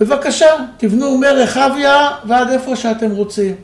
בבקשה, 0.00 0.46
תבנו 0.76 1.18
מרחביה 1.18 2.08
ועד 2.24 2.50
איפה 2.50 2.76
שאתם 2.76 3.10
רוצים, 3.10 3.54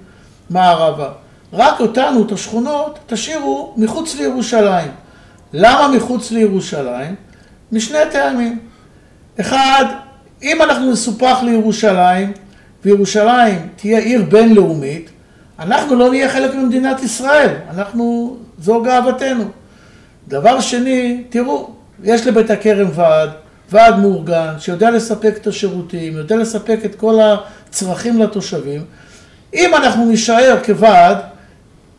מערבה. 0.51 1.09
רק 1.53 1.81
אותנו, 1.81 2.27
את 2.27 2.33
השכונות, 2.33 2.99
תשאירו 3.07 3.75
מחוץ 3.77 4.15
לירושלים. 4.15 4.91
למה 5.53 5.89
מחוץ 5.97 6.31
לירושלים? 6.31 7.15
משני 7.73 7.99
טעמים. 8.13 8.59
אחד, 9.41 9.85
אם 10.43 10.63
אנחנו 10.63 10.93
נסופח 10.93 11.39
לירושלים, 11.43 12.33
וירושלים 12.85 13.69
תהיה 13.77 13.99
עיר 13.99 14.23
בינלאומית, 14.23 15.11
אנחנו 15.59 15.97
לא 15.97 16.11
נהיה 16.11 16.29
חלק 16.29 16.55
ממדינת 16.55 17.03
ישראל, 17.03 17.55
אנחנו, 17.71 18.37
זו 18.59 18.83
גאוותנו. 18.83 19.45
דבר 20.29 20.61
שני, 20.61 21.25
תראו, 21.29 21.71
יש 22.05 22.27
לבית 22.27 22.51
הכרם 22.51 22.89
ועד, 22.95 23.31
ועד 23.71 23.99
מאורגן, 23.99 24.55
שיודע 24.59 24.91
לספק 24.91 25.35
את 25.37 25.47
השירותים, 25.47 26.17
יודע 26.17 26.37
לספק 26.37 26.79
את 26.85 26.95
כל 26.95 27.19
הצרכים 27.21 28.21
לתושבים. 28.21 28.85
אם 29.55 29.75
אנחנו 29.75 30.05
נישאר 30.05 30.57
כוועד, 30.65 31.17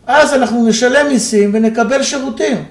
אז 0.08 0.34
אנחנו 0.34 0.68
נשלם 0.68 1.08
מיסים 1.08 1.52
ונקבל 1.54 2.04
שירותים. 2.04 2.64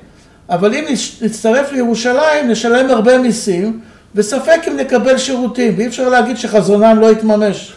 אבל 0.48 0.74
אם 0.74 0.84
נצטרף 1.22 1.72
לירושלים, 1.72 2.48
נשלם 2.48 2.90
הרבה 2.90 3.18
מיסים, 3.18 3.80
וספק 4.16 4.60
אם 4.68 4.76
נקבל 4.76 5.18
שירותים, 5.18 5.74
ואי 5.76 5.86
אפשר 5.86 6.08
להגיד 6.08 6.36
שחזונם 6.36 6.98
לא 7.00 7.12
יתממש. 7.12 7.72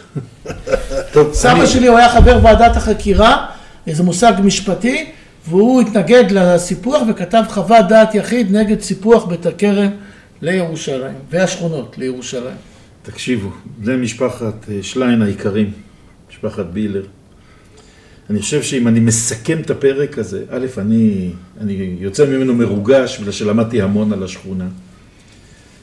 טוב, 1.12 1.32
סבא 1.32 1.52
אני... 1.52 1.66
שלי 1.66 1.86
הוא 1.86 1.98
היה 1.98 2.08
חבר 2.08 2.38
ועדת 2.42 2.76
החקירה, 2.76 3.46
איזה 3.86 4.02
מושג 4.02 4.32
משפטי, 4.44 5.06
והוא 5.48 5.80
התנגד 5.80 6.30
לסיפוח 6.30 7.02
וכתב 7.08 7.42
חוות 7.48 7.88
דעת 7.88 8.14
יחיד 8.14 8.56
נגד 8.56 8.80
סיפוח 8.80 9.24
בית 9.24 9.46
הכרם 9.46 9.90
לירושלים, 10.42 11.14
והשכונות 11.30 11.98
לירושלים. 11.98 12.56
תקשיבו, 13.02 13.50
זה 13.84 13.96
משפחת 13.96 14.54
אה, 14.70 14.78
שליין 14.82 15.22
היקרים, 15.22 15.70
משפחת 16.30 16.66
בילר. 16.66 17.04
אני 18.30 18.40
חושב 18.40 18.62
שאם 18.62 18.88
אני 18.88 19.00
מסכם 19.00 19.60
את 19.60 19.70
הפרק 19.70 20.18
הזה, 20.18 20.44
א', 20.50 20.66
אני, 20.78 21.30
אני 21.60 21.96
יוצא 22.00 22.26
ממנו 22.26 22.54
מרוגש, 22.54 23.18
בגלל 23.18 23.32
שלמדתי 23.32 23.82
המון 23.82 24.12
על 24.12 24.22
השכונה. 24.22 24.66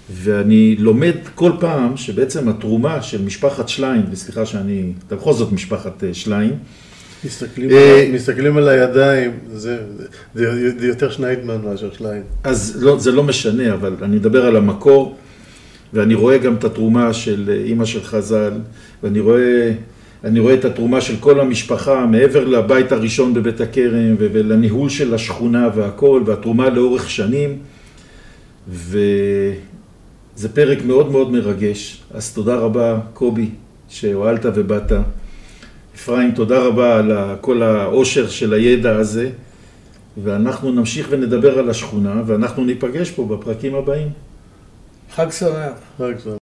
ואני 0.09 0.75
לומד 0.79 1.15
כל 1.35 1.51
פעם 1.59 1.97
שבעצם 1.97 2.49
התרומה 2.49 3.01
של 3.01 3.21
משפחת 3.21 3.69
שליין, 3.69 4.01
וסליחה 4.11 4.45
שאני, 4.45 4.93
אתה 5.07 5.15
בכל 5.15 5.33
זאת 5.33 5.51
משפחת 5.51 6.03
אה, 6.03 6.13
שליין. 6.13 6.53
מסתכלים, 7.25 7.71
אה, 7.71 8.09
מסתכלים 8.13 8.57
על 8.57 8.67
הידיים, 8.67 9.31
זה, 9.53 9.77
זה, 10.35 10.79
זה 10.79 10.87
יותר 10.87 11.09
שניידמן 11.09 11.61
מאשר 11.63 11.91
שליין. 11.91 12.23
אז 12.43 12.77
לא, 12.81 12.99
זה 12.99 13.11
לא 13.11 13.23
משנה, 13.23 13.73
אבל 13.73 13.95
אני 14.01 14.17
אדבר 14.17 14.45
על 14.45 14.55
המקור, 14.55 15.17
ואני 15.93 16.13
רואה 16.15 16.37
גם 16.37 16.55
את 16.55 16.63
התרומה 16.63 17.13
של 17.13 17.49
אה, 17.49 17.63
אימא 17.63 17.85
של 17.85 18.03
חז"ל, 18.03 18.53
ואני 19.03 19.19
רואה, 19.19 19.71
אני 20.23 20.39
רואה 20.39 20.53
את 20.53 20.65
התרומה 20.65 21.01
של 21.01 21.15
כל 21.19 21.39
המשפחה, 21.39 22.05
מעבר 22.05 22.45
לבית 22.45 22.91
הראשון 22.91 23.33
בבית 23.33 23.61
הכרם, 23.61 24.15
ולניהול 24.19 24.89
של 24.89 25.13
השכונה 25.13 25.69
והכל, 25.75 26.23
והתרומה 26.25 26.69
לאורך 26.69 27.09
שנים. 27.09 27.57
ו... 28.69 28.99
זה 30.37 30.49
פרק 30.49 30.77
מאוד 30.85 31.11
מאוד 31.11 31.31
מרגש, 31.31 32.03
אז 32.13 32.33
תודה 32.33 32.55
רבה, 32.55 32.99
קובי, 33.13 33.49
שהואלת 33.89 34.45
ובאת. 34.45 34.91
אפרים, 35.95 36.31
תודה 36.31 36.59
רבה 36.59 36.99
על 36.99 37.11
כל 37.41 37.63
העושר 37.63 38.27
של 38.27 38.53
הידע 38.53 38.95
הזה, 38.95 39.29
ואנחנו 40.23 40.71
נמשיך 40.71 41.07
ונדבר 41.09 41.59
על 41.59 41.69
השכונה, 41.69 42.21
ואנחנו 42.25 42.65
ניפגש 42.65 43.11
פה 43.11 43.25
בפרקים 43.25 43.75
הבאים. 43.75 44.09
חג 45.15 45.29
שמח. 45.29 45.73
חג 45.97 46.13
שמח. 46.23 46.46